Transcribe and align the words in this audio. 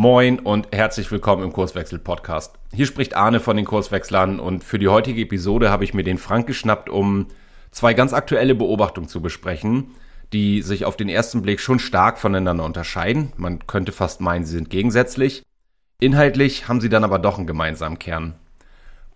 Moin 0.00 0.38
und 0.38 0.68
herzlich 0.70 1.10
willkommen 1.10 1.42
im 1.42 1.52
Kurswechsel 1.52 1.98
Podcast. 1.98 2.54
Hier 2.72 2.86
spricht 2.86 3.16
Arne 3.16 3.40
von 3.40 3.56
den 3.56 3.64
Kurswechslern 3.64 4.38
und 4.38 4.62
für 4.62 4.78
die 4.78 4.86
heutige 4.86 5.22
Episode 5.22 5.72
habe 5.72 5.82
ich 5.82 5.92
mir 5.92 6.04
den 6.04 6.18
Frank 6.18 6.46
geschnappt, 6.46 6.88
um 6.88 7.26
zwei 7.72 7.94
ganz 7.94 8.12
aktuelle 8.12 8.54
Beobachtungen 8.54 9.08
zu 9.08 9.20
besprechen, 9.20 9.96
die 10.32 10.62
sich 10.62 10.84
auf 10.84 10.96
den 10.96 11.08
ersten 11.08 11.42
Blick 11.42 11.58
schon 11.58 11.80
stark 11.80 12.18
voneinander 12.18 12.62
unterscheiden. 12.62 13.32
Man 13.36 13.66
könnte 13.66 13.90
fast 13.90 14.20
meinen, 14.20 14.44
sie 14.44 14.54
sind 14.54 14.70
gegensätzlich. 14.70 15.42
Inhaltlich 16.00 16.68
haben 16.68 16.80
sie 16.80 16.90
dann 16.90 17.02
aber 17.02 17.18
doch 17.18 17.36
einen 17.36 17.48
gemeinsamen 17.48 17.98
Kern. 17.98 18.36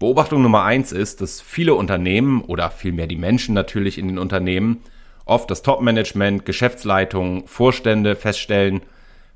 Beobachtung 0.01 0.43
Nummer 0.43 0.65
eins 0.65 0.91
ist, 0.91 1.21
dass 1.21 1.41
viele 1.41 1.75
Unternehmen 1.75 2.43
oder 2.43 2.73
vielmehr 2.73 3.07
die 3.07 3.15
Menschen 3.15 3.55
natürlich 3.55 3.99
in 3.99 4.09
den 4.09 4.19
Unternehmen 4.19 4.83
oft 5.27 5.49
das 5.49 5.63
Top-Management, 5.63 6.45
Geschäftsleitungen, 6.45 7.47
Vorstände 7.47 8.17
feststellen, 8.17 8.83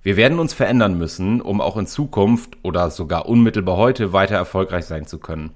wir 0.06 0.16
werden 0.16 0.38
uns 0.38 0.54
verändern 0.54 0.96
müssen, 0.96 1.40
um 1.40 1.60
auch 1.60 1.76
in 1.76 1.88
Zukunft 1.88 2.58
oder 2.62 2.90
sogar 2.90 3.26
unmittelbar 3.26 3.76
heute 3.76 4.12
weiter 4.12 4.36
erfolgreich 4.36 4.84
sein 4.84 5.04
zu 5.08 5.18
können. 5.18 5.50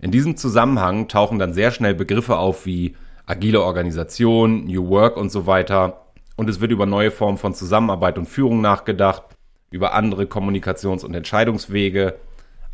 In 0.00 0.10
diesem 0.10 0.36
Zusammenhang 0.36 1.08
tauchen 1.08 1.38
dann 1.38 1.54
sehr 1.54 1.70
schnell 1.70 1.94
Begriffe 1.94 2.36
auf 2.36 2.66
wie 2.66 2.94
agile 3.24 3.62
Organisation, 3.62 4.66
New 4.66 4.90
Work 4.90 5.16
und 5.16 5.32
so 5.32 5.46
weiter. 5.46 6.02
Und 6.36 6.50
es 6.50 6.60
wird 6.60 6.72
über 6.72 6.84
neue 6.84 7.10
Formen 7.10 7.38
von 7.38 7.54
Zusammenarbeit 7.54 8.18
und 8.18 8.26
Führung 8.26 8.60
nachgedacht, 8.60 9.22
über 9.70 9.94
andere 9.94 10.24
Kommunikations- 10.24 11.02
und 11.02 11.14
Entscheidungswege, 11.14 12.16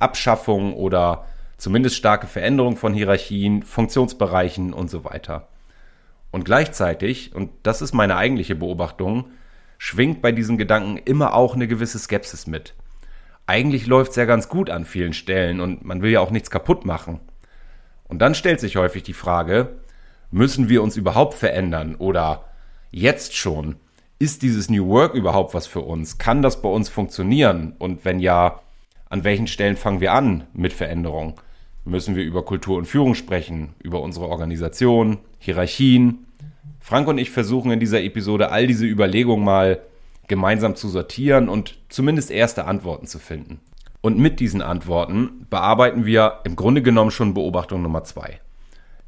Abschaffung 0.01 0.75
oder 0.75 1.25
zumindest 1.57 1.95
starke 1.95 2.27
Veränderung 2.27 2.77
von 2.77 2.95
Hierarchien, 2.95 3.63
Funktionsbereichen 3.63 4.73
und 4.73 4.91
so 4.91 5.05
weiter. 5.05 5.47
Und 6.33 6.45
gleichzeitig, 6.45 7.33
und 7.33 7.51
das 7.63 7.81
ist 7.81 7.95
meine 7.95 8.17
eigentliche 8.17 8.57
Beobachtung, 8.57 9.27
schwingt 9.79 10.23
bei 10.23 10.33
diesen 10.33 10.59
Gedanken 10.59 10.99
immer 10.99 11.35
auch 11.35 11.55
eine 11.55 11.69
gewisse 11.69 11.99
Skepsis 11.99 12.47
mit. 12.47 12.75
Eigentlich 13.47 13.87
läuft 13.87 14.11
es 14.11 14.17
ja 14.17 14.25
ganz 14.25 14.49
gut 14.49 14.71
an 14.71 14.85
vielen 14.85 15.13
Stellen 15.13 15.61
und 15.61 15.85
man 15.85 16.03
will 16.03 16.11
ja 16.11 16.21
auch 16.21 16.31
nichts 16.31 16.51
kaputt 16.51 16.85
machen. 16.85 17.21
Und 18.09 18.21
dann 18.21 18.35
stellt 18.35 18.61
sich 18.61 18.77
häufig 18.77 19.03
die 19.03 19.13
Frage, 19.13 19.79
müssen 20.31 20.69
wir 20.69 20.83
uns 20.83 20.97
überhaupt 20.97 21.35
verändern 21.35 21.95
oder 21.97 22.45
jetzt 22.91 23.37
schon? 23.37 23.77
Ist 24.19 24.43
dieses 24.43 24.71
New 24.71 24.89
Work 24.89 25.15
überhaupt 25.15 25.55
was 25.55 25.67
für 25.67 25.81
uns? 25.81 26.19
Kann 26.19 26.43
das 26.43 26.63
bei 26.63 26.69
uns 26.69 26.89
funktionieren? 26.89 27.75
Und 27.79 28.05
wenn 28.05 28.19
ja, 28.19 28.61
an 29.09 29.25
welchen 29.25 29.47
Stellen 29.47 29.77
fangen 29.77 30.01
wir 30.01 30.13
an 30.13 30.45
mit 30.55 30.73
Veränderung? 30.73 31.41
Müssen 31.85 32.17
wir 32.17 32.25
über 32.25 32.45
Kultur 32.45 32.79
und 32.79 32.87
Führung 32.87 33.15
sprechen, 33.15 33.75
über 33.81 34.01
unsere 34.01 34.27
Organisation, 34.27 35.19
Hierarchien, 35.39 36.27
Frank 36.87 37.09
und 37.09 37.19
ich 37.19 37.31
versuchen 37.33 37.73
in 37.73 37.81
dieser 37.81 38.01
Episode 38.01 38.53
all 38.53 38.69
diese 38.69 38.87
Überlegungen 38.87 39.45
mal 39.45 39.81
gemeinsam 40.29 40.77
zu 40.77 40.89
sortieren 40.89 41.49
und 41.49 41.77
zumindest 41.89 42.31
erste 42.31 42.67
Antworten 42.67 43.09
zu 43.09 43.19
finden. 43.19 43.59
Und 44.03 44.21
mit 44.21 44.39
diesen 44.39 44.63
Antworten 44.63 45.49
bearbeiten 45.51 46.07
wir 46.07 46.43
im 46.45 46.55
Grunde 46.55 46.83
genommen 46.83 47.11
schon 47.11 47.35
Beobachtung 47.35 47.83
Nummer 47.83 48.05
zwei. 48.05 48.39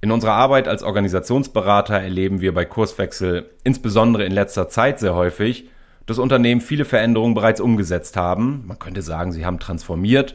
In 0.01 0.11
unserer 0.11 0.33
Arbeit 0.33 0.67
als 0.67 0.83
Organisationsberater 0.83 1.95
erleben 1.95 2.41
wir 2.41 2.53
bei 2.53 2.65
Kurswechsel 2.65 3.49
insbesondere 3.63 4.25
in 4.25 4.33
letzter 4.33 4.69
Zeit 4.69 4.99
sehr 4.99 5.15
häufig, 5.15 5.69
dass 6.05 6.19
Unternehmen 6.19 6.61
viele 6.61 6.85
Veränderungen 6.85 7.35
bereits 7.35 7.61
umgesetzt 7.61 8.17
haben. 8.17 8.65
Man 8.67 8.81
könnte 8.81 9.03
sagen, 9.03 9.31
sie 9.31 9.47
haben 9.47 9.61
transformiert. 9.61 10.35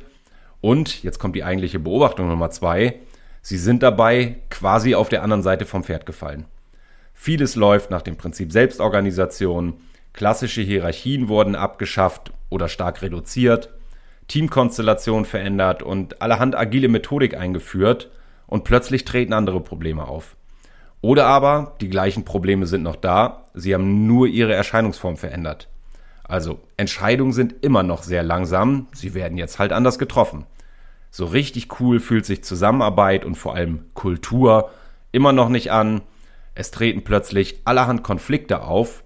Und, 0.62 1.04
jetzt 1.04 1.20
kommt 1.20 1.36
die 1.36 1.44
eigentliche 1.44 1.80
Beobachtung 1.80 2.30
Nummer 2.30 2.52
zwei, 2.52 3.00
sie 3.42 3.58
sind 3.58 3.84
dabei 3.84 4.38
quasi 4.50 4.96
auf 4.96 5.10
der 5.10 5.24
anderen 5.24 5.44
Seite 5.44 5.66
vom 5.66 5.84
Pferd 5.84 6.06
gefallen. 6.06 6.46
Vieles 7.14 7.56
läuft 7.56 7.92
nach 7.92 8.02
dem 8.02 8.18
Prinzip 8.18 8.52
Selbstorganisation, 8.52 9.76
klassische 10.14 10.62
Hierarchien 10.62 11.28
wurden 11.28 11.56
abgeschafft 11.56 12.32
oder 12.50 12.68
stark 12.68 13.02
reduziert, 13.02 13.70
Teamkonstellation 14.28 15.26
verändert 15.26 15.84
und 15.84 16.22
allerhand 16.22 16.56
agile 16.56 16.88
Methodik 16.88 17.36
eingeführt 17.36 18.10
und 18.48 18.64
plötzlich 18.64 19.06
treten 19.06 19.34
andere 19.34 19.60
Probleme 19.60 20.08
auf. 20.08 20.36
Oder 21.02 21.26
aber 21.26 21.76
die 21.82 21.90
gleichen 21.90 22.24
Probleme 22.24 22.66
sind 22.66 22.84
noch 22.84 22.96
da, 22.96 23.46
sie 23.54 23.74
haben 23.74 24.08
nur 24.08 24.28
ihre 24.28 24.54
Erscheinungsform 24.54 25.18
verändert. 25.18 25.68
Also 26.24 26.62
Entscheidungen 26.78 27.34
sind 27.34 27.56
immer 27.62 27.84
noch 27.84 28.04
sehr 28.04 28.24
langsam, 28.24 28.88
sie 28.94 29.14
werden 29.14 29.38
jetzt 29.38 29.60
halt 29.60 29.74
anders 29.74 30.00
getroffen. 30.00 30.46
So 31.12 31.26
richtig 31.26 31.80
cool 31.80 32.00
fühlt 32.00 32.26
sich 32.26 32.44
Zusammenarbeit 32.44 33.26
und 33.26 33.36
vor 33.36 33.56
allem 33.56 33.86
Kultur 33.94 34.72
immer 35.12 35.34
noch 35.34 35.50
nicht 35.50 35.72
an, 35.72 36.02
es 36.56 36.72
treten 36.72 37.04
plötzlich 37.04 37.62
allerhand 37.66 38.04
Konflikte 38.04 38.62
auf 38.62 39.04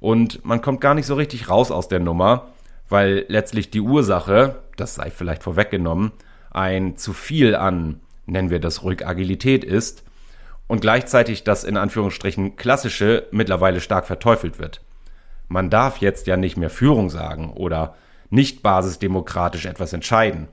und 0.00 0.44
man 0.44 0.60
kommt 0.60 0.80
gar 0.80 0.94
nicht 0.94 1.06
so 1.06 1.14
richtig 1.14 1.48
raus 1.48 1.70
aus 1.70 1.88
der 1.88 2.00
Nummer, 2.00 2.48
weil 2.88 3.24
letztlich 3.28 3.70
die 3.70 3.80
Ursache, 3.80 4.62
das 4.76 4.94
sei 4.94 5.10
vielleicht 5.10 5.42
vorweggenommen, 5.42 6.12
ein 6.50 6.96
zu 6.96 7.12
viel 7.12 7.54
an, 7.54 8.00
nennen 8.26 8.50
wir 8.50 8.60
das 8.60 8.82
ruhig 8.82 9.06
Agilität 9.06 9.64
ist 9.64 10.04
und 10.66 10.80
gleichzeitig 10.80 11.44
das 11.44 11.64
in 11.64 11.76
Anführungsstrichen 11.76 12.56
klassische 12.56 13.26
mittlerweile 13.30 13.80
stark 13.80 14.06
verteufelt 14.06 14.58
wird. 14.58 14.80
Man 15.48 15.70
darf 15.70 15.98
jetzt 15.98 16.26
ja 16.26 16.36
nicht 16.36 16.56
mehr 16.56 16.70
Führung 16.70 17.08
sagen 17.08 17.52
oder 17.52 17.94
nicht 18.30 18.62
basisdemokratisch 18.62 19.66
etwas 19.66 19.92
entscheiden. 19.92 20.48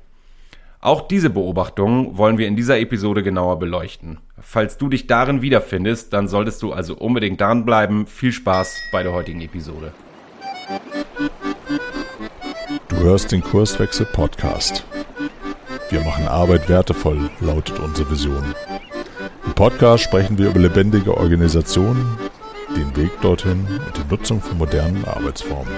Auch 0.84 1.08
diese 1.08 1.30
Beobachtungen 1.30 2.18
wollen 2.18 2.38
wir 2.38 2.46
in 2.46 2.58
dieser 2.58 2.78
Episode 2.78 3.24
genauer 3.24 3.58
beleuchten. 3.58 4.18
Falls 4.42 4.78
du 4.78 4.90
dich 4.90 5.08
darin 5.08 5.42
wiederfindest, 5.42 6.12
dann 6.12 6.28
solltest 6.28 6.62
du 6.62 6.74
also 6.74 6.96
unbedingt 6.96 7.40
dranbleiben. 7.40 8.06
Viel 8.06 8.34
Spaß 8.34 8.82
bei 8.92 9.02
der 9.02 9.14
heutigen 9.14 9.40
Episode. 9.40 9.94
Du 12.90 12.98
hörst 12.98 13.32
den 13.32 13.42
Kurswechsel 13.42 14.06
Podcast. 14.08 14.84
Wir 15.90 16.02
machen 16.02 16.28
Arbeit 16.28 16.68
wertevoll, 16.68 17.30
lautet 17.40 17.80
unsere 17.80 18.12
Vision. 18.12 18.44
Im 19.46 19.54
Podcast 19.54 20.04
sprechen 20.04 20.38
wir 20.38 20.50
über 20.50 20.60
lebendige 20.60 21.16
Organisationen, 21.16 22.18
den 22.76 22.94
Weg 22.98 23.22
dorthin 23.22 23.66
und 23.88 23.96
die 23.96 24.14
Nutzung 24.14 24.42
von 24.42 24.58
modernen 24.58 25.06
Arbeitsformen. 25.06 25.72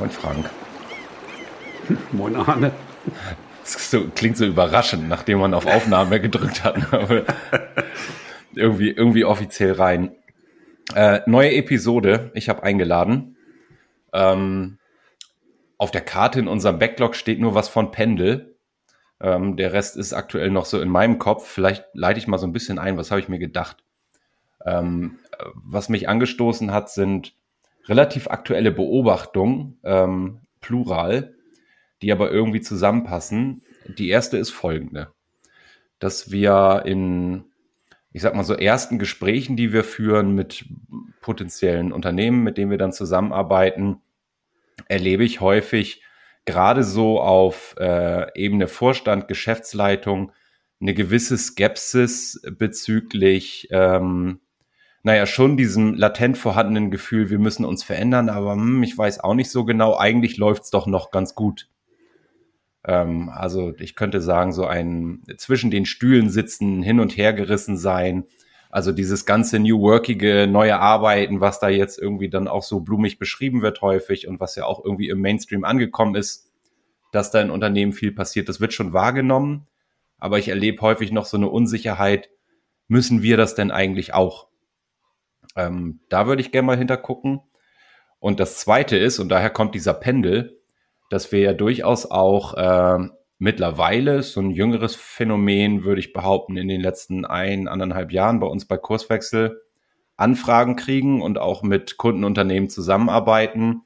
Moin 0.00 0.10
Frank. 0.10 0.48
Moin 2.12 2.34
Arne. 2.34 2.72
Das 3.62 3.90
so, 3.90 4.08
klingt 4.08 4.38
so 4.38 4.46
überraschend, 4.46 5.10
nachdem 5.10 5.40
man 5.40 5.52
auf 5.52 5.66
Aufnahme 5.66 6.22
gedrückt 6.22 6.64
hat. 6.64 6.78
irgendwie, 8.54 8.92
irgendwie 8.92 9.26
offiziell 9.26 9.72
rein. 9.72 10.16
Äh, 10.94 11.20
neue 11.26 11.52
Episode, 11.52 12.30
ich 12.32 12.48
habe 12.48 12.62
eingeladen. 12.62 13.36
Ähm, 14.14 14.78
auf 15.76 15.90
der 15.90 16.00
Karte 16.00 16.40
in 16.40 16.48
unserem 16.48 16.78
Backlog 16.78 17.14
steht 17.14 17.38
nur 17.38 17.54
was 17.54 17.68
von 17.68 17.90
Pendel. 17.90 18.56
Ähm, 19.20 19.58
der 19.58 19.74
Rest 19.74 19.98
ist 19.98 20.14
aktuell 20.14 20.48
noch 20.48 20.64
so 20.64 20.80
in 20.80 20.88
meinem 20.88 21.18
Kopf. 21.18 21.46
Vielleicht 21.46 21.84
leite 21.92 22.18
ich 22.18 22.26
mal 22.26 22.38
so 22.38 22.46
ein 22.46 22.54
bisschen 22.54 22.78
ein, 22.78 22.96
was 22.96 23.10
habe 23.10 23.20
ich 23.20 23.28
mir 23.28 23.38
gedacht. 23.38 23.84
Ähm, 24.64 25.18
was 25.52 25.90
mich 25.90 26.08
angestoßen 26.08 26.72
hat, 26.72 26.88
sind 26.88 27.34
relativ 27.90 28.28
aktuelle 28.28 28.70
Beobachtung, 28.70 29.78
ähm, 29.82 30.40
plural, 30.60 31.34
die 32.00 32.12
aber 32.12 32.30
irgendwie 32.30 32.60
zusammenpassen. 32.60 33.62
Die 33.98 34.08
erste 34.08 34.38
ist 34.38 34.50
folgende, 34.50 35.12
dass 35.98 36.30
wir 36.30 36.84
in, 36.86 37.44
ich 38.12 38.22
sag 38.22 38.34
mal 38.34 38.44
so, 38.44 38.54
ersten 38.54 38.98
Gesprächen, 38.98 39.56
die 39.56 39.72
wir 39.72 39.82
führen 39.84 40.34
mit 40.34 40.66
potenziellen 41.20 41.92
Unternehmen, 41.92 42.44
mit 42.44 42.56
denen 42.56 42.70
wir 42.70 42.78
dann 42.78 42.92
zusammenarbeiten, 42.92 44.00
erlebe 44.88 45.24
ich 45.24 45.40
häufig 45.40 46.02
gerade 46.44 46.84
so 46.84 47.20
auf 47.20 47.74
äh, 47.78 48.26
Ebene 48.34 48.68
Vorstand, 48.68 49.28
Geschäftsleitung 49.28 50.32
eine 50.80 50.94
gewisse 50.94 51.36
Skepsis 51.36 52.40
bezüglich 52.56 53.68
ähm, 53.70 54.40
naja, 55.02 55.26
schon 55.26 55.56
diesem 55.56 55.94
latent 55.94 56.36
vorhandenen 56.36 56.90
Gefühl, 56.90 57.30
wir 57.30 57.38
müssen 57.38 57.64
uns 57.64 57.82
verändern, 57.82 58.28
aber 58.28 58.52
hm, 58.52 58.82
ich 58.82 58.96
weiß 58.96 59.20
auch 59.20 59.34
nicht 59.34 59.50
so 59.50 59.64
genau, 59.64 59.96
eigentlich 59.96 60.36
läuft's 60.36 60.70
doch 60.70 60.86
noch 60.86 61.10
ganz 61.10 61.34
gut. 61.34 61.68
Ähm, 62.84 63.30
also 63.30 63.72
ich 63.78 63.94
könnte 63.94 64.20
sagen, 64.20 64.52
so 64.52 64.66
ein 64.66 65.22
zwischen 65.36 65.70
den 65.70 65.86
Stühlen 65.86 66.30
sitzen, 66.30 66.82
hin 66.82 67.00
und 67.00 67.16
her 67.16 67.32
gerissen 67.32 67.76
sein. 67.76 68.24
Also 68.70 68.92
dieses 68.92 69.26
ganze 69.26 69.58
New 69.58 69.80
Workige, 69.80 70.46
neue 70.46 70.78
Arbeiten, 70.78 71.40
was 71.40 71.58
da 71.60 71.68
jetzt 71.68 71.98
irgendwie 71.98 72.28
dann 72.28 72.46
auch 72.46 72.62
so 72.62 72.80
blumig 72.80 73.18
beschrieben 73.18 73.62
wird 73.62 73.82
häufig 73.82 74.28
und 74.28 74.38
was 74.38 74.54
ja 74.54 74.64
auch 74.64 74.84
irgendwie 74.84 75.08
im 75.08 75.20
Mainstream 75.20 75.64
angekommen 75.64 76.14
ist, 76.14 76.50
dass 77.10 77.30
da 77.32 77.40
in 77.40 77.50
Unternehmen 77.50 77.92
viel 77.92 78.12
passiert, 78.12 78.48
das 78.48 78.60
wird 78.60 78.72
schon 78.72 78.92
wahrgenommen. 78.92 79.66
Aber 80.18 80.38
ich 80.38 80.48
erlebe 80.48 80.82
häufig 80.82 81.10
noch 81.10 81.24
so 81.24 81.36
eine 81.36 81.48
Unsicherheit, 81.48 82.28
müssen 82.86 83.22
wir 83.22 83.36
das 83.36 83.54
denn 83.54 83.70
eigentlich 83.70 84.14
auch? 84.14 84.49
Ähm, 85.56 86.00
da 86.08 86.26
würde 86.26 86.42
ich 86.42 86.52
gerne 86.52 86.66
mal 86.66 86.78
hintergucken. 86.78 87.40
Und 88.18 88.40
das 88.40 88.58
Zweite 88.58 88.96
ist, 88.96 89.18
und 89.18 89.28
daher 89.28 89.50
kommt 89.50 89.74
dieser 89.74 89.94
Pendel, 89.94 90.60
dass 91.08 91.32
wir 91.32 91.40
ja 91.40 91.52
durchaus 91.52 92.10
auch 92.10 92.54
äh, 92.54 93.08
mittlerweile 93.38 94.22
so 94.22 94.40
ein 94.40 94.50
jüngeres 94.50 94.94
Phänomen, 94.94 95.82
würde 95.82 96.00
ich 96.00 96.12
behaupten, 96.12 96.56
in 96.56 96.68
den 96.68 96.80
letzten 96.80 97.24
ein, 97.24 97.68
anderthalb 97.68 98.12
Jahren 98.12 98.38
bei 98.38 98.46
uns 98.46 98.66
bei 98.66 98.76
Kurswechsel 98.76 99.62
Anfragen 100.16 100.76
kriegen 100.76 101.22
und 101.22 101.38
auch 101.38 101.62
mit 101.62 101.96
Kundenunternehmen 101.96 102.68
zusammenarbeiten, 102.68 103.82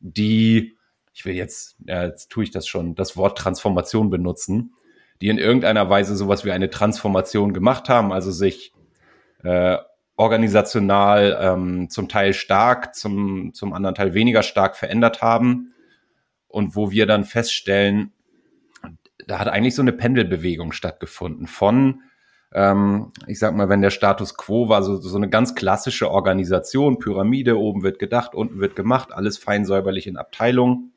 die, 0.00 0.76
ich 1.14 1.24
will 1.24 1.34
jetzt, 1.34 1.76
ja, 1.86 2.04
jetzt 2.04 2.28
tue 2.30 2.44
ich 2.44 2.50
das 2.50 2.68
schon, 2.68 2.94
das 2.94 3.16
Wort 3.16 3.38
Transformation 3.38 4.10
benutzen, 4.10 4.74
die 5.22 5.28
in 5.28 5.38
irgendeiner 5.38 5.88
Weise 5.88 6.14
sowas 6.14 6.44
wie 6.44 6.52
eine 6.52 6.68
Transformation 6.68 7.54
gemacht 7.54 7.88
haben, 7.88 8.12
also 8.12 8.30
sich 8.30 8.74
äh, 9.42 9.78
organisational 10.18 11.38
ähm, 11.40 11.90
zum 11.90 12.08
Teil 12.08 12.34
stark, 12.34 12.94
zum, 12.94 13.54
zum 13.54 13.72
anderen 13.72 13.94
Teil 13.94 14.14
weniger 14.14 14.42
stark 14.42 14.76
verändert 14.76 15.22
haben 15.22 15.72
und 16.48 16.74
wo 16.74 16.90
wir 16.90 17.06
dann 17.06 17.24
feststellen, 17.24 18.12
da 19.28 19.38
hat 19.38 19.46
eigentlich 19.46 19.76
so 19.76 19.82
eine 19.82 19.92
Pendelbewegung 19.92 20.72
stattgefunden 20.72 21.46
von, 21.46 22.02
ähm, 22.52 23.12
ich 23.28 23.38
sag 23.38 23.54
mal, 23.54 23.68
wenn 23.68 23.80
der 23.80 23.90
Status 23.90 24.36
quo 24.36 24.68
war, 24.68 24.82
so, 24.82 24.96
so 24.96 25.16
eine 25.16 25.28
ganz 25.28 25.54
klassische 25.54 26.10
Organisation, 26.10 26.98
Pyramide, 26.98 27.56
oben 27.56 27.84
wird 27.84 28.00
gedacht, 28.00 28.34
unten 28.34 28.58
wird 28.58 28.74
gemacht, 28.74 29.12
alles 29.12 29.38
fein 29.38 29.64
säuberlich 29.64 30.08
in 30.08 30.16
Abteilungen, 30.16 30.94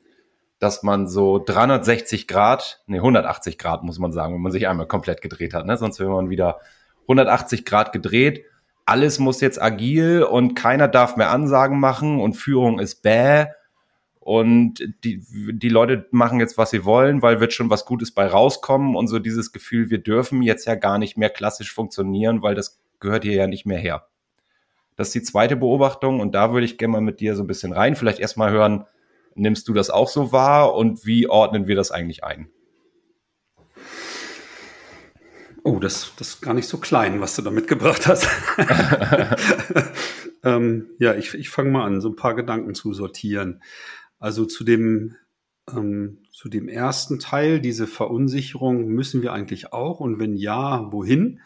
dass 0.58 0.82
man 0.82 1.06
so 1.06 1.38
360 1.38 2.26
Grad, 2.26 2.82
nee, 2.88 2.96
180 2.96 3.56
Grad 3.56 3.84
muss 3.84 4.00
man 4.00 4.12
sagen, 4.12 4.34
wenn 4.34 4.42
man 4.42 4.52
sich 4.52 4.66
einmal 4.66 4.88
komplett 4.88 5.20
gedreht 5.22 5.54
hat, 5.54 5.64
ne? 5.64 5.76
sonst 5.76 6.00
wäre 6.00 6.10
man 6.10 6.28
wieder 6.28 6.58
180 7.02 7.64
Grad 7.64 7.92
gedreht. 7.92 8.46
Alles 8.84 9.18
muss 9.18 9.40
jetzt 9.40 9.60
agil 9.60 10.22
und 10.22 10.54
keiner 10.54 10.88
darf 10.88 11.16
mehr 11.16 11.30
Ansagen 11.30 11.78
machen 11.78 12.20
und 12.20 12.34
Führung 12.34 12.78
ist 12.78 13.02
bäh 13.02 13.46
und 14.18 14.78
die, 15.02 15.24
die 15.52 15.68
Leute 15.68 16.06
machen 16.12 16.38
jetzt, 16.38 16.56
was 16.56 16.70
sie 16.70 16.84
wollen, 16.84 17.22
weil 17.22 17.40
wird 17.40 17.52
schon 17.52 17.70
was 17.70 17.84
Gutes 17.84 18.12
bei 18.12 18.26
rauskommen 18.26 18.94
und 18.94 19.08
so 19.08 19.18
dieses 19.18 19.52
Gefühl, 19.52 19.90
wir 19.90 19.98
dürfen 19.98 20.42
jetzt 20.42 20.64
ja 20.66 20.76
gar 20.76 20.98
nicht 20.98 21.16
mehr 21.16 21.30
klassisch 21.30 21.72
funktionieren, 21.72 22.42
weil 22.42 22.54
das 22.54 22.80
gehört 23.00 23.24
hier 23.24 23.34
ja 23.34 23.46
nicht 23.48 23.66
mehr 23.66 23.78
her. 23.78 24.06
Das 24.96 25.08
ist 25.08 25.14
die 25.14 25.22
zweite 25.22 25.56
Beobachtung 25.56 26.20
und 26.20 26.34
da 26.34 26.52
würde 26.52 26.66
ich 26.66 26.78
gerne 26.78 26.92
mal 26.92 27.00
mit 27.00 27.18
dir 27.18 27.34
so 27.34 27.42
ein 27.42 27.48
bisschen 27.48 27.72
rein. 27.72 27.96
Vielleicht 27.96 28.20
erstmal 28.20 28.52
hören, 28.52 28.84
nimmst 29.34 29.66
du 29.68 29.72
das 29.72 29.90
auch 29.90 30.08
so 30.08 30.32
wahr 30.32 30.74
und 30.74 31.04
wie 31.06 31.28
ordnen 31.28 31.66
wir 31.66 31.74
das 31.74 31.90
eigentlich 31.90 32.22
ein? 32.22 32.48
Oh, 35.64 35.78
das, 35.78 36.12
das 36.16 36.28
ist 36.30 36.40
gar 36.40 36.54
nicht 36.54 36.66
so 36.66 36.78
klein, 36.78 37.20
was 37.20 37.36
du 37.36 37.42
da 37.42 37.50
mitgebracht 37.52 38.06
hast. 38.08 38.26
ähm, 40.42 40.90
ja, 40.98 41.14
ich, 41.14 41.34
ich 41.34 41.50
fange 41.50 41.70
mal 41.70 41.84
an, 41.84 42.00
so 42.00 42.08
ein 42.08 42.16
paar 42.16 42.34
Gedanken 42.34 42.74
zu 42.74 42.92
sortieren. 42.92 43.62
Also 44.18 44.44
zu 44.44 44.64
dem, 44.64 45.14
ähm, 45.70 46.18
zu 46.32 46.48
dem 46.48 46.68
ersten 46.68 47.20
Teil, 47.20 47.60
diese 47.60 47.86
Verunsicherung, 47.86 48.88
müssen 48.88 49.22
wir 49.22 49.32
eigentlich 49.32 49.72
auch? 49.72 50.00
Und 50.00 50.18
wenn 50.18 50.34
ja, 50.34 50.90
wohin? 50.90 51.40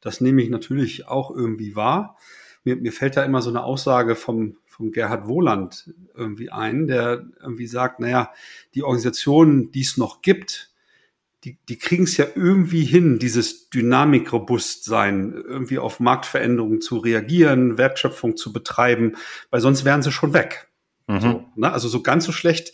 Das 0.00 0.20
nehme 0.20 0.42
ich 0.42 0.50
natürlich 0.50 1.06
auch 1.06 1.30
irgendwie 1.30 1.76
wahr. 1.76 2.18
Mir, 2.64 2.76
mir 2.76 2.92
fällt 2.92 3.16
da 3.16 3.22
immer 3.22 3.42
so 3.42 3.50
eine 3.50 3.62
Aussage 3.62 4.16
vom, 4.16 4.56
vom 4.66 4.90
Gerhard 4.90 5.28
Wohland 5.28 5.94
irgendwie 6.14 6.50
ein, 6.50 6.88
der 6.88 7.26
irgendwie 7.40 7.68
sagt, 7.68 8.00
naja, 8.00 8.32
die 8.74 8.82
Organisationen, 8.82 9.70
die 9.70 9.82
es 9.82 9.96
noch 9.96 10.20
gibt, 10.20 10.71
die, 11.44 11.58
die 11.68 11.78
kriegen 11.78 12.04
es 12.04 12.16
ja 12.16 12.26
irgendwie 12.34 12.84
hin, 12.84 13.18
dieses 13.18 13.68
Dynamikrobustsein, 13.70 15.32
irgendwie 15.32 15.78
auf 15.78 15.98
Marktveränderungen 15.98 16.80
zu 16.80 16.98
reagieren, 16.98 17.78
Wertschöpfung 17.78 18.36
zu 18.36 18.52
betreiben, 18.52 19.16
weil 19.50 19.60
sonst 19.60 19.84
wären 19.84 20.02
sie 20.02 20.12
schon 20.12 20.34
weg. 20.34 20.68
Mhm. 21.08 21.20
So, 21.20 21.44
ne? 21.56 21.72
Also 21.72 21.88
so 21.88 22.02
ganz 22.02 22.24
so 22.24 22.32
schlecht 22.32 22.72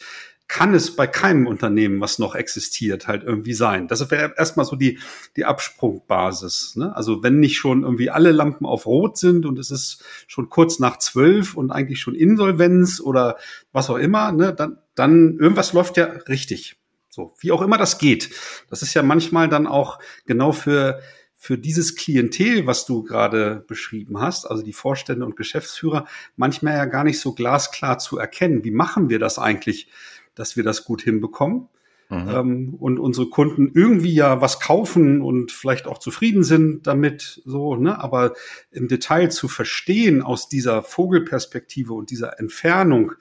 kann 0.48 0.72
es 0.74 0.96
bei 0.96 1.06
keinem 1.06 1.46
Unternehmen, 1.46 2.00
was 2.00 2.18
noch 2.18 2.34
existiert, 2.34 3.06
halt 3.06 3.22
irgendwie 3.22 3.52
sein. 3.52 3.86
Das 3.86 4.10
wäre 4.10 4.34
erstmal 4.36 4.64
so 4.64 4.76
die, 4.76 4.98
die 5.36 5.44
Absprungbasis. 5.44 6.74
Ne? 6.76 6.96
Also 6.96 7.22
wenn 7.22 7.38
nicht 7.38 7.58
schon 7.58 7.82
irgendwie 7.82 8.08
alle 8.08 8.32
Lampen 8.32 8.64
auf 8.64 8.86
Rot 8.86 9.18
sind 9.18 9.44
und 9.44 9.58
es 9.58 9.70
ist 9.70 10.02
schon 10.26 10.48
kurz 10.48 10.78
nach 10.78 10.98
zwölf 10.98 11.54
und 11.54 11.70
eigentlich 11.70 12.00
schon 12.00 12.14
Insolvenz 12.14 12.98
oder 12.98 13.36
was 13.72 13.90
auch 13.90 13.98
immer, 13.98 14.32
ne? 14.32 14.54
dann, 14.54 14.78
dann 14.94 15.38
irgendwas 15.38 15.74
läuft 15.74 15.98
ja 15.98 16.06
richtig. 16.06 16.77
So, 17.18 17.34
wie 17.40 17.50
auch 17.50 17.62
immer 17.62 17.78
das 17.78 17.98
geht. 17.98 18.30
Das 18.70 18.82
ist 18.82 18.94
ja 18.94 19.02
manchmal 19.02 19.48
dann 19.48 19.66
auch 19.66 19.98
genau 20.24 20.52
für 20.52 21.00
für 21.40 21.58
dieses 21.58 21.96
Klientel, 21.96 22.66
was 22.66 22.86
du 22.86 23.02
gerade 23.02 23.64
beschrieben 23.66 24.20
hast, 24.20 24.44
also 24.44 24.62
die 24.62 24.72
Vorstände 24.72 25.24
und 25.24 25.36
Geschäftsführer, 25.36 26.06
manchmal 26.36 26.74
ja 26.74 26.84
gar 26.84 27.04
nicht 27.04 27.20
so 27.20 27.32
glasklar 27.32 27.98
zu 27.98 28.18
erkennen. 28.18 28.64
Wie 28.64 28.72
machen 28.72 29.08
wir 29.08 29.20
das 29.20 29.38
eigentlich, 29.38 29.88
dass 30.34 30.56
wir 30.56 30.64
das 30.64 30.84
gut 30.84 31.02
hinbekommen? 31.02 31.68
Mhm. 32.08 32.28
Ähm, 32.28 32.74
und 32.74 32.98
unsere 33.00 33.28
Kunden 33.30 33.70
irgendwie 33.74 34.14
ja 34.14 34.40
was 34.40 34.60
kaufen 34.60 35.20
und 35.20 35.50
vielleicht 35.50 35.86
auch 35.86 35.98
zufrieden 35.98 36.44
sind 36.44 36.86
damit, 36.86 37.42
so, 37.44 37.74
ne? 37.74 38.00
Aber 38.00 38.34
im 38.70 38.86
Detail 38.88 39.28
zu 39.30 39.48
verstehen 39.48 40.22
aus 40.22 40.48
dieser 40.48 40.82
Vogelperspektive 40.82 41.94
und 41.94 42.10
dieser 42.10 42.38
Entfernung 42.38 43.12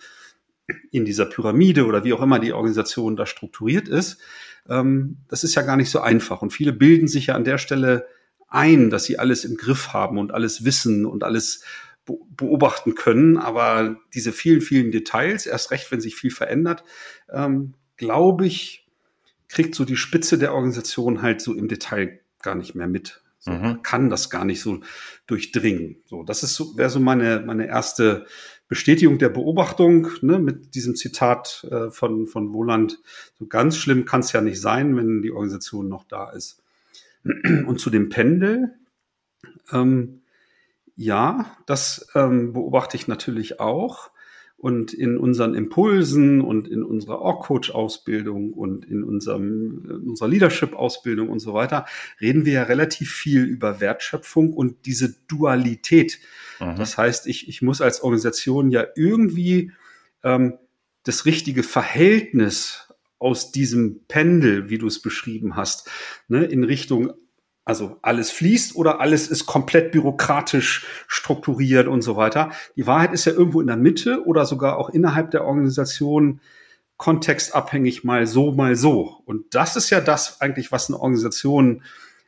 in 0.92 1.06
dieser 1.06 1.25
Pyramide 1.25 1.86
oder 1.86 2.04
wie 2.04 2.14
auch 2.14 2.22
immer 2.22 2.40
die 2.40 2.54
Organisation 2.54 3.16
da 3.16 3.25
strukturiert 3.25 3.88
ist, 3.88 4.19
ähm, 4.69 5.18
das 5.28 5.44
ist 5.44 5.56
ja 5.56 5.62
gar 5.62 5.78
nicht 5.78 5.90
so 5.90 6.00
einfach. 6.00 6.42
Und 6.42 6.52
viele 6.52 6.74
bilden 6.74 7.08
sich 7.08 7.28
ja 7.28 7.36
an 7.36 7.44
der 7.44 7.58
Stelle 7.58 8.08
ein, 8.48 8.90
dass 8.90 9.06
sie 9.06 9.19
alles 9.19 9.46
im 9.46 9.56
Griff 9.56 9.94
haben 9.94 10.18
und 10.18 10.34
alles 10.34 10.64
wissen 10.64 11.06
und 11.06 11.24
alles 11.24 11.64
beobachten 12.06 12.96
können. 12.96 13.38
Aber 13.38 13.98
diese 14.14 14.31
vielen, 14.31 14.62
vielen 14.62 14.92
Details, 14.92 15.46
erst 15.46 15.72
recht, 15.72 15.92
wenn 15.92 16.02
sich 16.02 16.16
viel 16.16 16.31
verändert, 16.31 16.84
ähm, 17.31 17.74
glaube 17.98 18.46
ich, 18.46 18.88
kriegt 19.50 19.75
so 19.75 19.86
die 19.86 19.98
Spitze 19.98 20.38
der 20.38 20.54
Organisation 20.54 21.22
halt 21.22 21.42
so 21.42 21.54
im 21.54 21.68
Detail 21.68 22.20
gar 22.42 22.56
nicht 22.56 22.75
mehr 22.75 22.88
mit. 22.88 23.22
So, 23.40 23.52
mhm. 23.52 23.81
Kann 23.81 24.10
das 24.10 24.30
gar 24.30 24.46
nicht 24.46 24.62
so 24.62 24.81
durchdringen. 25.25 25.98
So, 26.06 26.24
das 26.24 26.44
ist 26.44 26.56
so, 26.56 26.78
wäre 26.78 26.90
so 26.90 27.00
meine, 27.00 27.42
meine 27.46 27.68
erste 27.68 28.25
Bestätigung 28.68 29.18
der 29.18 29.30
Beobachtung, 29.30 30.10
ne, 30.22 30.40
mit 30.40 30.75
diesem 30.75 30.96
Zitat 30.96 31.66
äh, 31.72 31.90
von, 31.90 32.28
von 32.28 32.54
Woland. 32.54 33.00
So 33.40 33.46
ganz 33.48 33.78
schlimm 33.78 34.06
kann 34.06 34.19
es 34.19 34.34
ja 34.34 34.42
nicht 34.42 34.60
sein, 34.60 34.96
wenn 34.98 35.22
die 35.22 35.31
Organisation 35.31 35.88
noch 35.88 36.04
da 36.04 36.31
ist. 36.31 36.62
Und 37.24 37.80
zu 37.80 37.90
dem 37.90 38.10
Pendel, 38.10 38.74
ähm, 39.72 40.22
ja, 40.96 41.58
das 41.66 42.08
ähm, 42.16 42.54
beobachte 42.54 42.98
ich 42.98 43.08
natürlich 43.08 43.60
auch. 43.60 44.12
Und 44.59 44.92
in 44.92 45.18
unseren 45.18 45.54
Impulsen 45.54 46.42
und 46.42 46.68
in 46.68 46.83
unserer 46.83 47.19
Org-Coach-Ausbildung 47.19 48.54
und 48.54 48.86
in, 48.86 49.04
unserem, 49.04 49.86
in 49.88 50.09
unserer 50.09 50.27
Leadership-Ausbildung 50.30 51.30
und 51.30 51.39
so 51.39 51.54
weiter 51.54 51.86
reden 52.19 52.44
wir 52.44 52.54
ja 52.54 52.63
relativ 52.63 53.12
viel 53.13 53.44
über 53.44 53.80
Wertschöpfung 53.80 54.54
und 54.54 54.88
diese 54.88 55.15
Dualität. 55.27 56.19
Mhm. 56.59 56.75
Das 56.75 56.98
heißt, 56.98 57.27
ich, 57.27 57.48
ich 57.48 57.62
muss 57.62 57.81
als 57.81 58.01
Organisation 58.01 58.71
ja 58.71 58.88
irgendwie 58.95 59.72
ähm, 60.24 60.58
das 61.03 61.25
richtige 61.25 61.62
Verhältnis 61.62 62.88
aus 63.20 63.51
diesem 63.51 64.05
Pendel, 64.08 64.70
wie 64.70 64.77
du 64.77 64.88
es 64.88 65.01
beschrieben 65.01 65.55
hast, 65.55 65.89
ne, 66.27 66.46
in 66.46 66.63
Richtung 66.63 67.13
also 67.67 67.97
alles 68.01 68.31
fließt 68.31 68.77
oder 68.77 69.01
alles 69.01 69.27
ist 69.27 69.45
komplett 69.45 69.91
bürokratisch 69.91 70.86
strukturiert 71.07 71.89
und 71.89 72.01
so 72.01 72.15
weiter. 72.15 72.51
Die 72.77 72.88
Wahrheit 72.88 73.12
ist 73.12 73.25
ja 73.25 73.33
irgendwo 73.33 73.59
in 73.59 73.67
der 73.67 73.75
Mitte 73.75 74.25
oder 74.25 74.45
sogar 74.45 74.77
auch 74.77 74.89
innerhalb 74.89 75.31
der 75.31 75.43
Organisation 75.43 76.39
kontextabhängig 76.95 78.05
mal 78.05 78.25
so, 78.25 78.53
mal 78.53 78.77
so. 78.77 79.21
Und 79.25 79.53
das 79.53 79.75
ist 79.75 79.89
ja 79.89 80.00
das 80.00 80.39
eigentlich, 80.39 80.71
was 80.71 80.88
eine 80.88 80.97
Organisation 80.97 81.83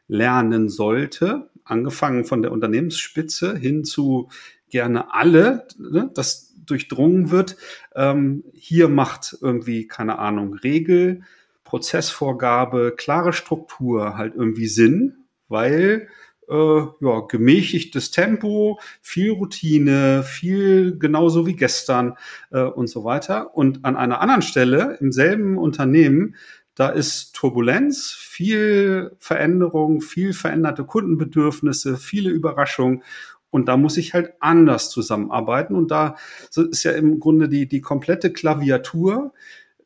lernen 0.09 0.67
sollte, 0.67 1.49
angefangen 1.63 2.25
von 2.25 2.41
der 2.41 2.51
Unternehmensspitze 2.51 3.55
hin 3.55 3.85
zu 3.85 4.27
gerne 4.69 5.13
alle, 5.13 5.67
ne, 5.77 6.11
das 6.13 6.53
durchdrungen 6.65 7.31
wird. 7.31 7.55
Ähm, 7.95 8.43
hier 8.53 8.89
macht 8.89 9.37
irgendwie, 9.39 9.87
keine 9.87 10.19
Ahnung, 10.19 10.55
Regel, 10.55 11.21
Prozessvorgabe, 11.63 12.93
klare 12.97 13.31
Struktur 13.31 14.17
halt 14.17 14.35
irgendwie 14.35 14.67
Sinn 14.67 15.18
weil 15.49 16.07
äh, 16.49 16.81
ja, 16.99 17.19
gemächtigtes 17.27 18.11
Tempo, 18.11 18.79
viel 19.01 19.31
Routine, 19.31 20.23
viel 20.23 20.97
genauso 20.97 21.45
wie 21.45 21.55
gestern 21.55 22.15
äh, 22.51 22.61
und 22.61 22.87
so 22.87 23.03
weiter. 23.03 23.55
Und 23.55 23.85
an 23.85 23.95
einer 23.95 24.21
anderen 24.21 24.41
Stelle 24.41 24.97
im 24.99 25.11
selben 25.11 25.57
Unternehmen, 25.57 26.35
da 26.75 26.89
ist 26.89 27.33
Turbulenz, 27.33 28.11
viel 28.11 29.11
Veränderung, 29.19 30.01
viel 30.01 30.33
veränderte 30.33 30.85
Kundenbedürfnisse, 30.85 31.97
viele 31.97 32.29
Überraschungen. 32.29 33.03
Und 33.51 33.67
da 33.67 33.77
muss 33.77 33.97
ich 33.97 34.13
halt 34.13 34.33
anders 34.39 34.89
zusammenarbeiten. 34.89 35.75
Und 35.75 35.91
da 35.91 36.15
ist 36.55 36.83
ja 36.83 36.91
im 36.93 37.19
Grunde 37.19 37.49
die, 37.49 37.67
die 37.67 37.81
komplette 37.81 38.31
Klaviatur, 38.31 39.33